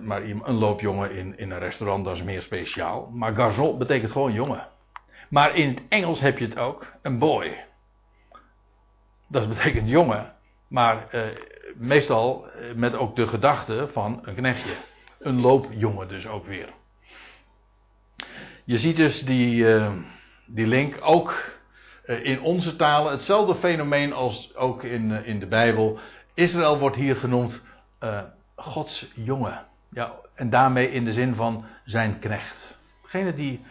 Maar 0.00 0.22
een 0.22 0.58
loopjongen 0.58 1.10
in, 1.10 1.38
in 1.38 1.50
een 1.50 1.58
restaurant, 1.58 2.04
dat 2.04 2.16
is 2.16 2.22
meer 2.22 2.42
speciaal. 2.42 3.10
Maar 3.12 3.32
garçon 3.32 3.78
betekent 3.78 4.12
gewoon 4.12 4.32
jongen. 4.32 4.66
Maar 5.28 5.54
in 5.54 5.68
het 5.68 5.82
Engels 5.88 6.20
heb 6.20 6.38
je 6.38 6.44
het 6.44 6.58
ook, 6.58 6.92
een 7.02 7.18
boy. 7.18 7.67
Dat 9.28 9.48
betekent 9.48 9.88
jongen. 9.88 10.34
Maar 10.68 11.06
uh, 11.12 11.22
meestal 11.74 12.46
met 12.74 12.94
ook 12.94 13.16
de 13.16 13.26
gedachte 13.26 13.88
van 13.92 14.20
een 14.22 14.34
knechtje. 14.34 14.76
Een 15.18 15.40
loopjongen 15.40 16.08
dus 16.08 16.26
ook 16.26 16.46
weer. 16.46 16.68
Je 18.64 18.78
ziet 18.78 18.96
dus 18.96 19.24
die, 19.24 19.54
uh, 19.54 19.92
die 20.46 20.66
link 20.66 20.98
ook 21.00 21.56
in 22.06 22.40
onze 22.40 22.76
talen. 22.76 23.12
Hetzelfde 23.12 23.54
fenomeen 23.54 24.12
als 24.12 24.56
ook 24.56 24.82
in, 24.82 25.24
in 25.24 25.38
de 25.38 25.46
Bijbel. 25.46 25.98
Israël 26.34 26.78
wordt 26.78 26.96
hier 26.96 27.16
genoemd 27.16 27.62
Gods 28.56 29.12
jongen. 29.14 29.66
Ja, 29.90 30.14
en 30.34 30.50
daarmee 30.50 30.90
in 30.90 31.04
de 31.04 31.12
zin 31.12 31.34
van 31.34 31.64
zijn 31.84 32.18
knecht. 32.18 32.78
Degene 33.02 33.34
die, 33.34 33.64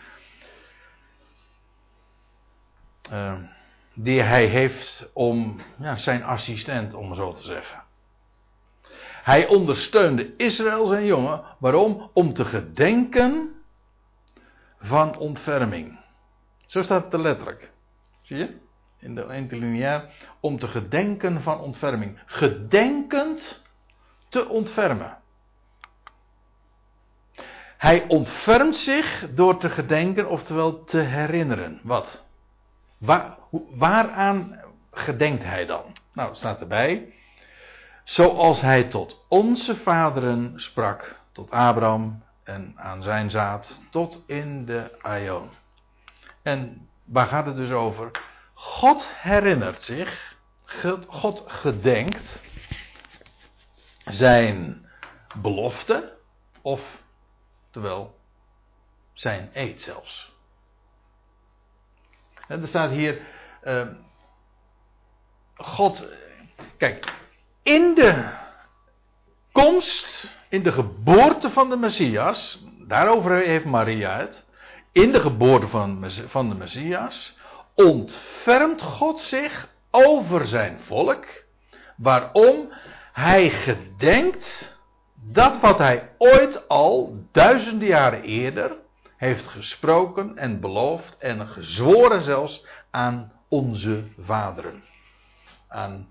die 3.99 4.21
hij 4.21 4.45
heeft 4.45 5.09
om 5.13 5.59
ja, 5.79 5.95
zijn 5.95 6.23
assistent, 6.23 6.93
om 6.93 7.15
zo 7.15 7.33
te 7.33 7.43
zeggen. 7.43 7.83
Hij 9.23 9.47
ondersteunde 9.47 10.35
Israël 10.35 10.85
zijn 10.85 11.05
jongen. 11.05 11.41
Waarom? 11.59 12.09
Om 12.13 12.33
te 12.33 12.45
gedenken 12.45 13.55
van 14.79 15.17
ontferming. 15.17 15.99
Zo 16.65 16.81
staat 16.81 17.03
het 17.03 17.13
er 17.13 17.19
letterlijk. 17.19 17.71
Zie 18.21 18.37
je? 18.37 18.57
In 18.99 19.15
de 19.15 19.27
interlineair. 19.31 20.09
Om 20.39 20.59
te 20.59 20.67
gedenken 20.67 21.41
van 21.41 21.59
ontferming. 21.59 22.19
Gedenkend 22.25 23.63
te 24.29 24.47
ontfermen. 24.47 25.17
Hij 27.77 28.07
ontfermt 28.07 28.75
zich 28.75 29.27
door 29.33 29.57
te 29.57 29.69
gedenken, 29.69 30.29
oftewel 30.29 30.83
te 30.83 30.99
herinneren. 30.99 31.79
Wat? 31.83 32.25
Waar, 32.97 33.37
waaraan 33.69 34.59
gedenkt 34.91 35.43
hij 35.43 35.65
dan? 35.65 35.95
Nou, 36.13 36.35
staat 36.35 36.59
erbij. 36.59 37.13
Zoals 38.03 38.61
hij 38.61 38.83
tot 38.83 39.25
onze 39.27 39.75
vaderen 39.75 40.53
sprak, 40.55 41.19
tot 41.31 41.51
Abraham, 41.51 42.23
en 42.43 42.73
aan 42.75 43.01
zijn 43.01 43.29
zaad 43.29 43.81
tot 43.89 44.23
in 44.25 44.65
de 44.65 44.97
Aion. 45.01 45.49
En 46.41 46.89
waar 47.03 47.27
gaat 47.27 47.45
het 47.45 47.55
dus 47.55 47.71
over? 47.71 48.11
God 48.53 49.09
herinnert 49.13 49.83
zich, 49.83 50.35
God 51.07 51.43
gedenkt 51.47 52.43
zijn 54.05 54.85
belofte, 55.41 56.17
of 56.61 56.81
terwijl 57.69 58.19
zijn 59.13 59.49
eed 59.53 59.81
zelfs. 59.81 60.35
Er 62.47 62.67
staat 62.67 62.89
hier, 62.89 63.19
uh, 63.63 63.87
God, 65.55 66.07
kijk, 66.77 67.13
in 67.63 67.93
de 67.93 68.23
komst 69.51 70.29
in 70.49 70.63
de 70.63 70.71
geboorte 70.71 71.49
van 71.49 71.69
de 71.69 71.75
Messias, 71.75 72.63
daarover 72.87 73.35
heeft 73.35 73.65
Maria 73.65 74.17
het, 74.17 74.45
in 74.91 75.11
de 75.11 75.19
geboorte 75.19 75.67
van, 75.67 76.11
van 76.27 76.49
de 76.49 76.55
Messias, 76.55 77.37
ontfermt 77.75 78.81
God 78.81 79.19
zich 79.19 79.69
over 79.91 80.45
zijn 80.45 80.79
volk. 80.79 81.25
Waarom? 81.97 82.69
Hij 83.13 83.49
gedenkt 83.49 84.77
dat 85.15 85.59
wat 85.59 85.77
hij 85.77 86.09
ooit 86.17 86.67
al 86.67 87.23
duizenden 87.31 87.87
jaren 87.87 88.23
eerder 88.23 88.77
heeft 89.17 89.47
gesproken 89.47 90.37
en 90.37 90.59
beloofd 90.59 91.17
en 91.17 91.47
gezworen 91.47 92.21
zelfs 92.21 92.65
aan 92.91 93.31
onze 93.47 94.03
vaderen. 94.19 94.83
Aan 95.67 96.07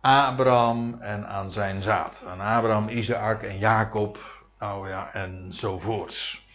Abraham 0.00 1.00
en 1.00 1.28
aan 1.28 1.50
zijn 1.50 1.82
zaad. 1.82 2.24
Aan 2.26 2.40
Abraham, 2.40 2.88
Isaac 2.88 3.42
en 3.42 3.58
Jacob, 3.58 4.18
nou 4.58 4.88
ja, 4.88 5.12
enzovoorts. 5.12 6.48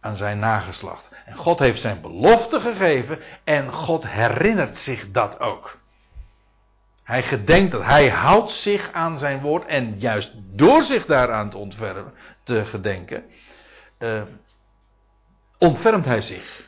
Aan 0.00 0.16
zijn 0.16 0.38
nageslacht. 0.38 1.08
En 1.24 1.34
God 1.36 1.58
heeft 1.58 1.80
zijn 1.80 2.00
belofte 2.00 2.60
gegeven 2.60 3.18
en 3.44 3.72
God 3.72 4.06
herinnert 4.06 4.78
zich 4.78 5.10
dat 5.10 5.40
ook. 5.40 5.78
Hij 7.02 7.22
gedenkt 7.22 7.72
dat, 7.72 7.84
hij 7.84 8.10
houdt 8.10 8.50
zich 8.50 8.92
aan 8.92 9.18
zijn 9.18 9.40
woord 9.40 9.64
en 9.64 9.98
juist 9.98 10.32
door 10.36 10.82
zich 10.82 11.06
daaraan 11.06 11.50
te 11.50 11.56
ontfermen, 11.56 12.12
te 12.42 12.64
gedenken, 12.64 13.24
uh, 13.98 14.22
ontfermt 15.58 16.04
hij 16.04 16.22
zich. 16.22 16.66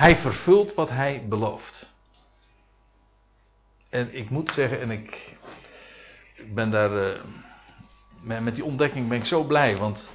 Hij 0.00 0.16
vervult 0.16 0.74
wat 0.74 0.90
hij 0.90 1.24
belooft. 1.28 1.88
En 3.88 4.14
ik 4.14 4.30
moet 4.30 4.52
zeggen, 4.52 4.80
en 4.80 4.90
ik, 4.90 5.36
ben 6.46 6.70
daar. 6.70 6.92
Uh, 6.92 8.40
met 8.40 8.54
die 8.54 8.64
ontdekking 8.64 9.08
ben 9.08 9.18
ik 9.18 9.26
zo 9.26 9.42
blij. 9.42 9.76
Want 9.76 10.10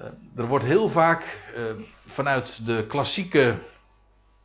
uh, 0.00 0.06
er 0.36 0.46
wordt 0.46 0.64
heel 0.64 0.88
vaak 0.88 1.38
uh, 1.56 1.62
vanuit 2.06 2.66
de 2.66 2.86
klassieke 2.86 3.58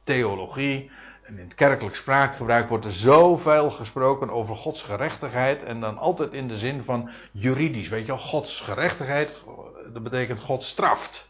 theologie. 0.03 0.91
En 1.23 1.37
in 1.37 1.43
het 1.43 1.55
kerkelijk 1.55 1.95
spraakgebruik 1.95 2.69
wordt 2.69 2.85
er 2.85 2.91
zoveel 2.91 3.71
gesproken 3.71 4.29
over 4.29 4.55
Gods 4.55 4.81
gerechtigheid. 4.81 5.63
En 5.63 5.79
dan 5.79 5.97
altijd 5.97 6.33
in 6.33 6.47
de 6.47 6.57
zin 6.57 6.83
van 6.83 7.09
juridisch. 7.31 7.89
Weet 7.89 8.05
je 8.05 8.11
wel, 8.11 8.21
Gods 8.21 8.59
gerechtigheid, 8.59 9.33
dat 9.93 10.03
betekent 10.03 10.39
God 10.39 10.63
straft. 10.63 11.28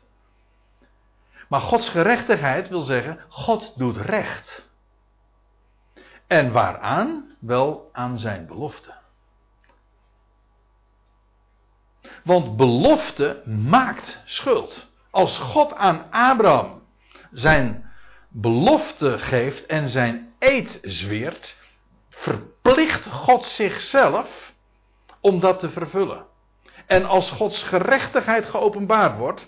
Maar 1.50 1.62
Gods 1.62 1.90
gerechtigheid 1.90 2.70
wil 2.70 2.82
zeggen, 2.82 3.20
God 3.30 3.74
doet 3.78 3.98
recht. 3.98 4.68
En 6.28 6.52
waaraan? 6.52 7.36
Wel 7.40 7.90
aan 7.92 8.20
zijn 8.20 8.48
belofte. 8.48 8.94
Want 12.24 12.58
belofte 12.58 13.42
maakt 13.46 14.22
schuld. 14.26 14.88
Als 15.10 15.38
God 15.38 15.76
aan 15.76 16.06
Abraham 16.12 16.82
zijn 17.32 17.92
belofte 18.28 19.20
geeft 19.20 19.66
en 19.66 19.90
zijn 19.90 20.34
eed 20.40 20.80
zweert, 20.82 21.56
verplicht 22.10 23.06
God 23.06 23.46
zichzelf 23.46 24.54
om 25.20 25.40
dat 25.40 25.60
te 25.60 25.70
vervullen. 25.70 26.26
En 26.86 27.06
als 27.06 27.32
Gods 27.32 27.64
gerechtigheid 27.64 28.46
geopenbaard 28.46 29.18
wordt, 29.18 29.48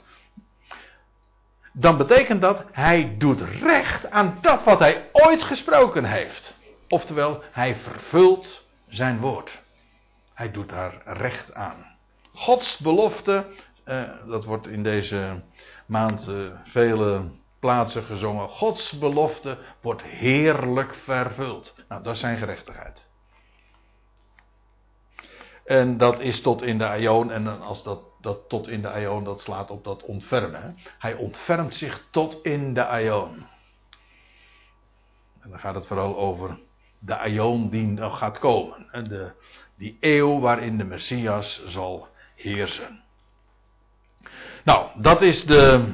dan 1.72 1.98
betekent 1.98 2.42
dat 2.42 2.64
hij 2.72 3.16
doet 3.18 3.42
recht 3.42 4.12
aan 4.12 4.38
dat 4.42 4.64
wat 4.64 4.80
hij 4.80 5.10
ooit 5.12 5.44
gesproken 5.44 6.04
heeft. 6.06 6.60
Oftewel, 6.88 7.44
hij 7.52 7.76
vervult 7.76 8.66
zijn 8.88 9.20
woord. 9.20 9.62
Hij 10.34 10.52
doet 10.52 10.70
daar 10.70 11.02
recht 11.06 11.54
aan. 11.54 11.86
Gods 12.34 12.78
belofte, 12.78 13.46
eh, 13.84 14.02
dat 14.28 14.46
wordt 14.46 14.68
in 14.68 14.84
deze 14.84 15.42
maand 15.86 16.28
uh, 16.30 16.52
vele 16.64 17.32
plaatsen 17.60 18.04
gezongen. 18.04 18.50
Gods 18.50 18.98
belofte 19.00 19.58
wordt 19.82 20.04
heerlijk 20.04 20.94
vervuld. 21.04 21.76
Nou, 21.88 22.04
dat 22.04 22.14
is 22.14 22.20
zijn 22.20 22.38
gerechtigheid. 22.38 23.06
En 25.66 25.98
dat 25.98 26.20
is 26.20 26.42
tot 26.42 26.62
in 26.62 26.78
de 26.78 26.88
aion. 26.88 27.32
En 27.32 27.62
als 27.62 27.84
dat, 27.84 28.00
dat 28.22 28.50
tot 28.50 28.68
in 28.68 28.82
de 28.82 28.90
aion, 28.90 29.24
dat 29.24 29.42
slaat 29.42 29.72
op 29.72 29.84
dat 29.84 30.04
ontfermen. 30.04 30.78
Hij 31.00 31.14
ontfermt 31.14 31.76
zich 31.76 32.08
tot 32.10 32.40
in 32.44 32.74
de 32.74 32.86
aion. 32.86 33.46
En 35.42 35.50
dan 35.50 35.60
gaat 35.60 35.76
het 35.76 35.88
vooral 35.88 36.18
over 36.18 36.60
de 37.00 37.18
aion 37.18 37.70
die 37.70 37.88
nog 37.88 38.18
gaat 38.18 38.40
komen. 38.40 39.08
De, 39.10 39.32
die 39.76 39.98
eeuw 40.00 40.40
waarin 40.40 40.78
de 40.78 40.84
Messias 40.84 41.66
zal 41.66 42.08
heersen. 42.36 43.04
Nou, 44.64 44.88
dat 44.96 45.22
is 45.22 45.46
de 45.46 45.94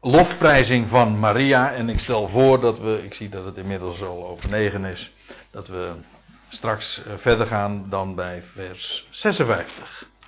lofprijzing 0.00 0.88
van 0.88 1.18
Maria. 1.18 1.72
En 1.72 1.88
ik 1.88 2.00
stel 2.00 2.28
voor 2.28 2.60
dat 2.60 2.78
we, 2.78 3.02
ik 3.04 3.14
zie 3.14 3.28
dat 3.28 3.44
het 3.44 3.56
inmiddels 3.56 4.02
al 4.02 4.26
over 4.26 4.48
negen 4.48 4.84
is, 4.84 5.12
dat 5.50 5.68
we 5.68 5.94
straks 6.50 7.02
eh, 7.04 7.12
verder 7.16 7.46
gaan 7.46 7.86
dan 7.88 8.14
bij 8.14 8.42
vers 8.42 9.06
56. 9.10 10.10